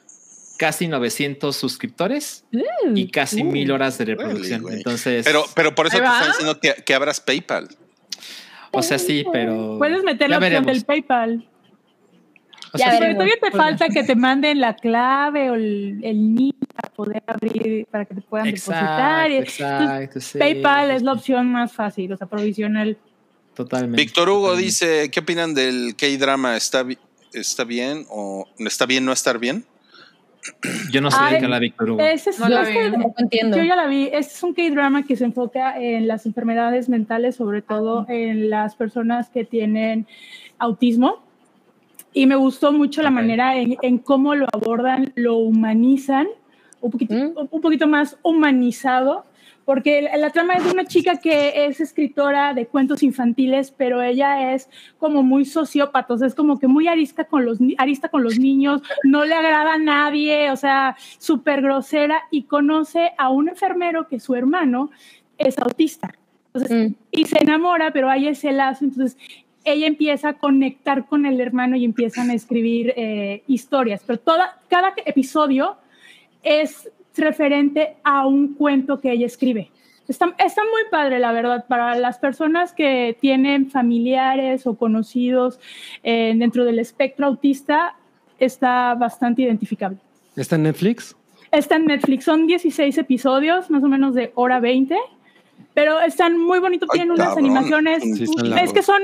[0.58, 2.44] casi 900 suscriptores
[2.94, 3.46] y casi uh.
[3.46, 4.64] mil horas de reproducción.
[4.70, 7.68] Entonces, Pero, pero por eso te estoy diciendo que, que abras PayPal.
[8.72, 9.76] o sea, sí, pero.
[9.78, 10.74] Puedes meter la opción veremos.
[10.74, 11.48] del PayPal.
[12.74, 16.34] O Ya sea, Pero todavía te falta que te manden la clave o el, el
[16.34, 19.30] NIP para poder abrir, para que te puedan depositar.
[19.30, 20.20] Exacto, Entonces, exacto.
[20.20, 20.38] sí.
[20.38, 22.98] PayPal es la opción más fácil, o sea, provisional.
[23.54, 23.96] Totalmente.
[24.02, 24.64] Víctor Hugo Totalmente.
[24.66, 26.56] dice, ¿qué opinan del K-drama?
[26.58, 26.84] ¿Está,
[27.32, 29.64] ¿Está bien o está bien no estar bien?
[30.90, 32.00] Yo no sé Ay, de qué habla Víctor Hugo.
[32.00, 32.68] Ese es, No la
[33.18, 33.56] entiendo.
[33.56, 34.04] Yo ya la vi.
[34.04, 38.74] Este es un K-drama que se enfoca en las enfermedades mentales, sobre todo en las
[38.76, 40.06] personas que tienen
[40.58, 41.22] autismo.
[42.12, 43.14] Y me gustó mucho la Ok.
[43.14, 46.26] manera en, en cómo lo abordan, lo humanizan,
[46.80, 47.32] un poquito, Mm.
[47.50, 49.24] un poquito más humanizado,
[49.68, 54.00] porque la, la trama es de una chica que es escritora de cuentos infantiles, pero
[54.00, 58.08] ella es como muy sociópata, o sea, es como que muy arista con los, arista
[58.08, 63.28] con los niños, no le agrada a nadie, o sea, súper grosera, y conoce a
[63.28, 64.90] un enfermero que su hermano
[65.36, 66.14] es autista.
[66.47, 66.94] Entonces, Mm.
[67.10, 69.18] y se enamora, pero hay ese lazo, entonces
[69.64, 74.62] ella empieza a conectar con el hermano y empiezan a escribir eh, historias, pero toda,
[74.70, 75.76] cada episodio
[76.42, 79.70] es referente a un cuento que ella escribe.
[80.08, 85.60] Está, está muy padre, la verdad, para las personas que tienen familiares o conocidos
[86.02, 87.94] eh, dentro del espectro autista,
[88.38, 89.98] está bastante identificable.
[90.34, 91.14] ¿Está en Netflix?
[91.50, 94.97] Está en Netflix, son 16 episodios, más o menos de hora 20,
[95.74, 97.44] pero están muy bonitos, tienen unas cabrón.
[97.44, 98.02] animaciones.
[98.02, 98.26] Sí,
[98.62, 99.00] es que son,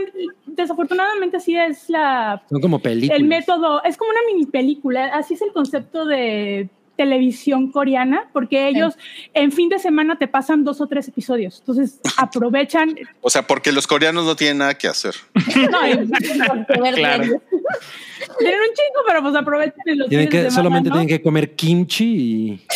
[0.47, 3.21] desafortunadamente, sí es la, Son como películas.
[3.21, 8.69] el método, es como una mini película, así es el concepto de televisión coreana, porque
[8.69, 8.95] ellos
[9.33, 12.95] en fin de semana te pasan dos o tres episodios, entonces aprovechan.
[13.21, 15.15] O sea, porque los coreanos no tienen nada que hacer.
[15.55, 15.81] No,
[16.95, 17.25] Claro.
[18.39, 21.07] tienen un chingo, pero pues aprovechan los Tienen que, de solamente semana, ¿no?
[21.07, 22.67] tienen que comer kimchi y,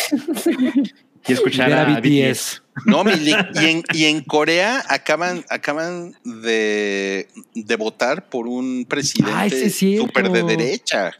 [1.27, 2.63] Y escuchar a a BTS.
[2.85, 3.33] No, y
[3.65, 10.07] en, y en Corea acaban, acaban de, de votar por un presidente es cierto.
[10.07, 11.11] súper de derecha.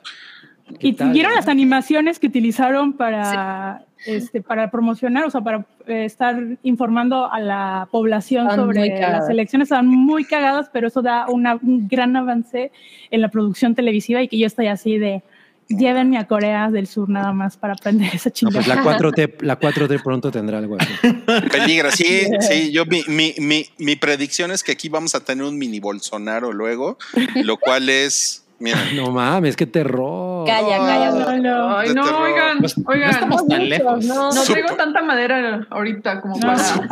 [0.79, 1.35] ¿Y tal, vieron eh?
[1.35, 7.39] las animaciones que utilizaron para, este, para promocionar, o sea, para eh, estar informando a
[7.39, 9.65] la población muy sobre las elecciones?
[9.67, 12.71] Estaban muy cagadas, pero eso da una- un gran avance
[13.11, 15.23] en la producción televisiva y que yo estoy así de,
[15.67, 18.55] llévenme a Corea del Sur nada más para aprender esa No, chingada.
[18.63, 20.91] pues la 4T, la 4T pronto tendrá algo así.
[21.51, 22.71] Peligra, sí, sí.
[22.71, 26.51] Yo mi, mi, mi, mi predicción es que aquí vamos a tener un mini Bolsonaro
[26.53, 26.97] luego,
[27.43, 30.45] lo cual es, miren, No mames, qué terror.
[30.47, 31.11] Calla, calla.
[31.11, 31.77] No, no.
[31.77, 32.21] Ay, no, terror.
[32.23, 33.09] oigan, Pues, no oigan.
[33.11, 34.05] estamos tan lejos.
[34.05, 34.31] no.
[34.31, 36.41] No traigo tanta madera ahorita como No.
[36.41, 36.87] para.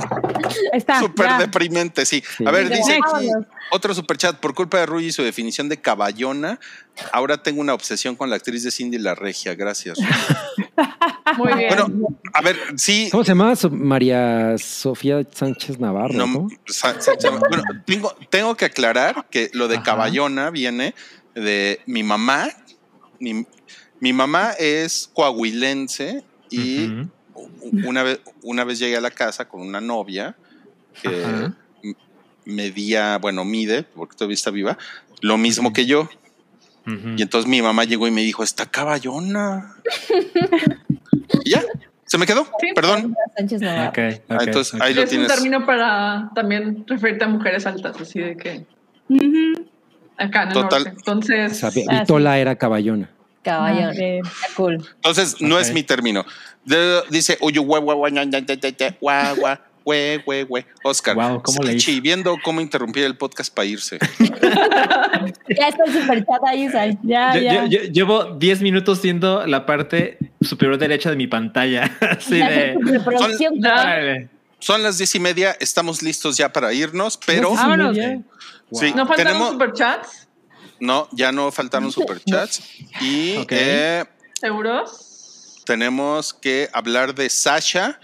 [0.74, 1.00] Está.
[1.00, 2.24] súper deprimente, sí.
[2.38, 2.46] Sí.
[2.46, 3.28] A ver, dice aquí
[3.72, 4.38] otro superchat.
[4.38, 6.60] Por culpa de Ruy y su definición de caballona,
[7.12, 9.56] ahora tengo una obsesión con la actriz de Cindy La Regia.
[9.56, 9.98] Gracias.
[11.38, 11.70] Muy bien.
[11.70, 13.10] Bueno, a ver, sí.
[13.12, 13.54] ¿Cómo se llama?
[13.72, 16.14] María Sofía Sánchez Navarro.
[16.14, 16.48] No, ¿no?
[16.66, 17.18] Sánchez-
[17.50, 19.84] bueno, tengo, tengo que aclarar que lo de Ajá.
[19.84, 20.96] caballona viene
[21.42, 22.50] de mi mamá.
[23.20, 23.46] Mi,
[24.00, 26.92] mi mamá es coahuilense y
[27.84, 30.36] una, vez, una vez llegué a la casa con una novia
[31.02, 31.54] que Ajá.
[32.46, 34.78] medía, bueno, mide, porque todavía está viva,
[35.22, 36.10] lo mismo que yo.
[37.18, 39.76] Y entonces mi mamá llegó y me dijo, está caballona.
[41.44, 41.62] y ya,
[42.06, 42.70] se me quedó, Sí.
[42.74, 43.14] perdón.
[43.36, 43.92] Sánchez Ah,
[44.42, 45.28] entonces ahí lo es un tienes.
[45.34, 48.66] término para también referirte a mujeres altas, así de que
[49.10, 49.57] Ujú.
[50.18, 50.84] Acá en el Total.
[50.84, 50.90] norte.
[50.98, 53.10] Entonces, O sea, Ah, Vitola era caballona.
[53.44, 53.84] Caballón.
[53.86, 54.26] Ah, ok.
[54.26, 54.74] Está cool.
[54.96, 55.62] Entonces, no Ok.
[55.62, 56.26] es mi término.
[56.66, 60.46] De- dice, uyu, gua, gua, gua, ña, ña, ña, ña, ña, gua, gua, hue, hue,
[60.50, 60.66] hue.
[60.84, 63.98] Oscar, Guau, ¿cómo le Salchi, viendo cómo interrumpir el podcast para irse.
[65.50, 66.98] Ya está el superchat ahí, Sal.
[67.04, 67.66] Ya, Yo- ya.
[67.66, 71.84] yo- yo llevo 10 minutos viendo la parte superior derecha de mi pantalla.
[72.18, 72.76] Así de.
[73.64, 74.30] Órale.
[74.60, 77.62] Son las diez y media, estamos listos ya para irnos, pero Pues,
[78.72, 80.28] Sí, ¿no faltaron tenemos, superchats?
[80.80, 82.62] no, ya no faltaron superchats
[83.02, 84.06] y eh,
[84.40, 85.62] ¿Seguros?
[85.66, 88.00] tenemos que hablar de Sasha.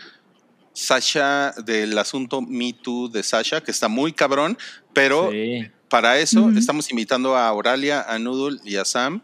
[0.75, 4.57] Sasha, del asunto Me Too de Sasha, que está muy cabrón,
[4.93, 5.69] pero Sí.
[5.93, 9.21] Para eso estamos invitando a Oralia, a Noodle y a Sam.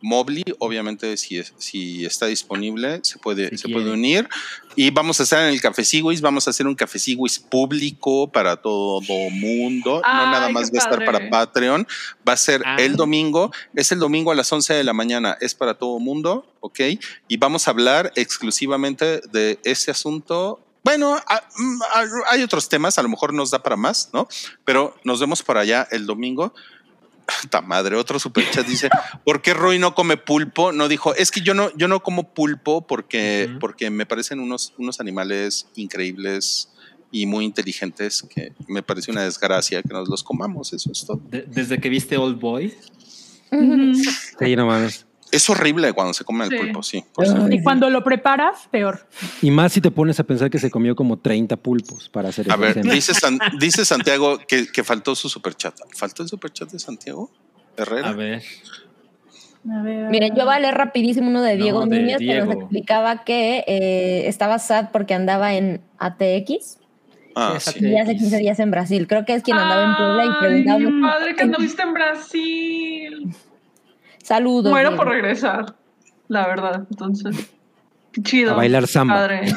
[0.00, 4.28] Mobley, obviamente, si, es- si está disponible, se puede, Si se puede unir.
[4.76, 8.30] Y vamos a estar en el Café Sigüis, vamos a hacer un Café Sigüis público
[8.30, 10.00] para todo mundo.
[10.04, 11.86] no nada más va a estar para Patreon.
[12.28, 12.76] Va a ser Ah.
[12.78, 13.50] el domingo.
[13.74, 15.36] Es el domingo a las 11 de la mañana.
[15.40, 16.80] Es para todo mundo, ¿ok?
[17.28, 20.60] Y vamos a hablar exclusivamente de ese asunto.
[20.84, 24.28] Bueno, a- mm, a- hay otros temas, a lo mejor nos da para más, ¿no?
[24.64, 26.54] Pero nos vemos por allá el domingo.
[27.50, 28.88] Ta madre, otro superchat dice,
[29.24, 30.72] ¿por qué Roy no come pulpo?
[30.72, 34.72] No dijo, es que yo no, yo no como pulpo porque, porque me parecen unos,
[34.78, 36.70] unos animales increíbles
[37.10, 41.20] y muy inteligentes que me parece una desgracia que nos los comamos, eso es todo.
[41.28, 42.74] De- desde que viste Old Boy.
[43.50, 45.06] Sí, no mames.
[45.30, 46.56] Es horrible cuando se come el Sí.
[46.58, 47.04] pulpo, sí.
[47.14, 47.52] por.
[47.52, 49.06] Y cuando lo preparas, peor.
[49.42, 52.50] Y más si te pones a pensar que se comió como 30 pulpos para hacer
[52.50, 52.92] A ver, escena.
[52.94, 55.74] dice, San- dice Santiago que, que faltó su superchat.
[55.96, 57.30] ¿Faltó el superchat de Santiago
[57.76, 58.08] Herrera?
[58.08, 58.42] A ver.
[59.70, 60.08] A ver.
[60.08, 62.52] Miren, yo voy a leer rapidísimo uno de No, Diego de Núñez que nos Diego.
[62.62, 66.78] explicaba que eh, estaba sad porque andaba en ATX
[67.40, 67.84] Ah, sí.
[67.84, 69.06] y hace 15 días en Brasil.
[69.06, 70.78] Creo que es quien andaba en Puebla y Ay, preguntaba.
[70.78, 73.34] qué padre que anduviste en Brasil.
[74.28, 74.70] Saludos.
[74.70, 75.02] Muero Diego.
[75.02, 75.74] por regresar,
[76.28, 76.84] la verdad.
[76.90, 77.34] Entonces,
[78.22, 78.52] chido.
[78.52, 79.14] A bailar samba.
[79.14, 79.52] Padre.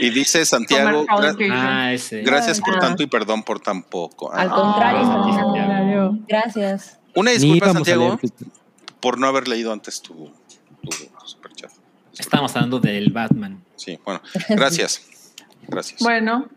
[0.00, 1.36] Y dice Santiago, gra-.
[1.50, 2.22] Ah, ese.
[2.22, 2.80] gracias por Ah.
[2.80, 4.32] tanto y perdón por tan poco.
[4.32, 4.54] Al Ah.
[4.54, 5.32] contrario, Ah.
[5.34, 6.18] Santiago.
[6.28, 6.98] Gracias.
[7.14, 8.18] Una Ni disculpa, a Santiago,
[9.00, 10.30] por no haber leído antes tu,
[10.82, 10.90] tu,
[11.26, 11.70] superchat.
[12.18, 13.62] Estamos hablando del Batman.
[13.76, 15.08] Sí, bueno, gracias.
[15.68, 16.00] Gracias.
[16.00, 16.48] Bueno,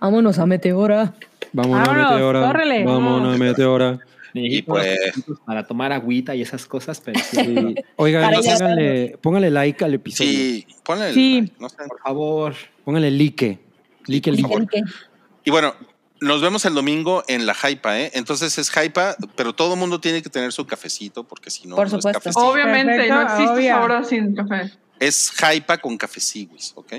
[0.00, 1.12] Vámonos a Meteora.
[1.52, 2.46] Vámonos, Vámonos, meteora.
[2.46, 2.84] córrele.
[2.84, 3.98] Vámonos, meteora.
[4.34, 4.98] Y pues-
[5.44, 10.30] Para tomar agüita y esas cosas, pero sí, pónganle, pónganle like al episodio.
[10.30, 11.40] Sí, ponle el Sí.
[11.42, 11.76] like, no sé.
[11.88, 12.54] por favor.
[12.84, 13.58] Pónganle like.
[14.06, 14.42] Like, like.
[14.42, 14.66] favor.
[14.68, 14.80] ¿Qué?
[15.44, 15.74] Y bueno,
[16.20, 18.10] nos vemos el domingo en la Jaipa, ¿eh?
[18.14, 21.90] Entonces es Jaipa, pero todo mundo tiene que tener su cafecito porque si no, Por
[21.92, 22.30] no supuesto.
[22.40, 24.70] obviamente Perfecto, no existe ahora sin café.
[25.00, 26.92] Es Jaipa con cafeciguis, ¿ok?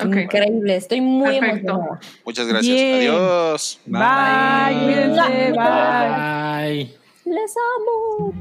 [0.00, 0.16] Ok.
[0.16, 0.76] Increíble.
[0.76, 1.72] Estoy muy Perfecto.
[1.72, 2.00] emocionada.
[2.24, 2.74] Muchas gracias.
[2.74, 2.94] Bien.
[3.10, 3.80] Adiós.
[3.86, 4.84] Bye.
[4.84, 5.52] Cuídense.
[5.52, 6.74] Bye.
[6.74, 6.98] Bye.
[7.24, 8.34] Les amo.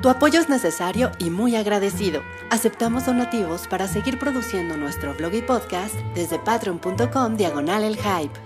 [0.00, 2.22] Tu apoyo es necesario y muy agradecido.
[2.50, 8.38] Aceptamos donativos para seguir produciendo nuestro blog y podcast desde patreon.com diagonal el hype.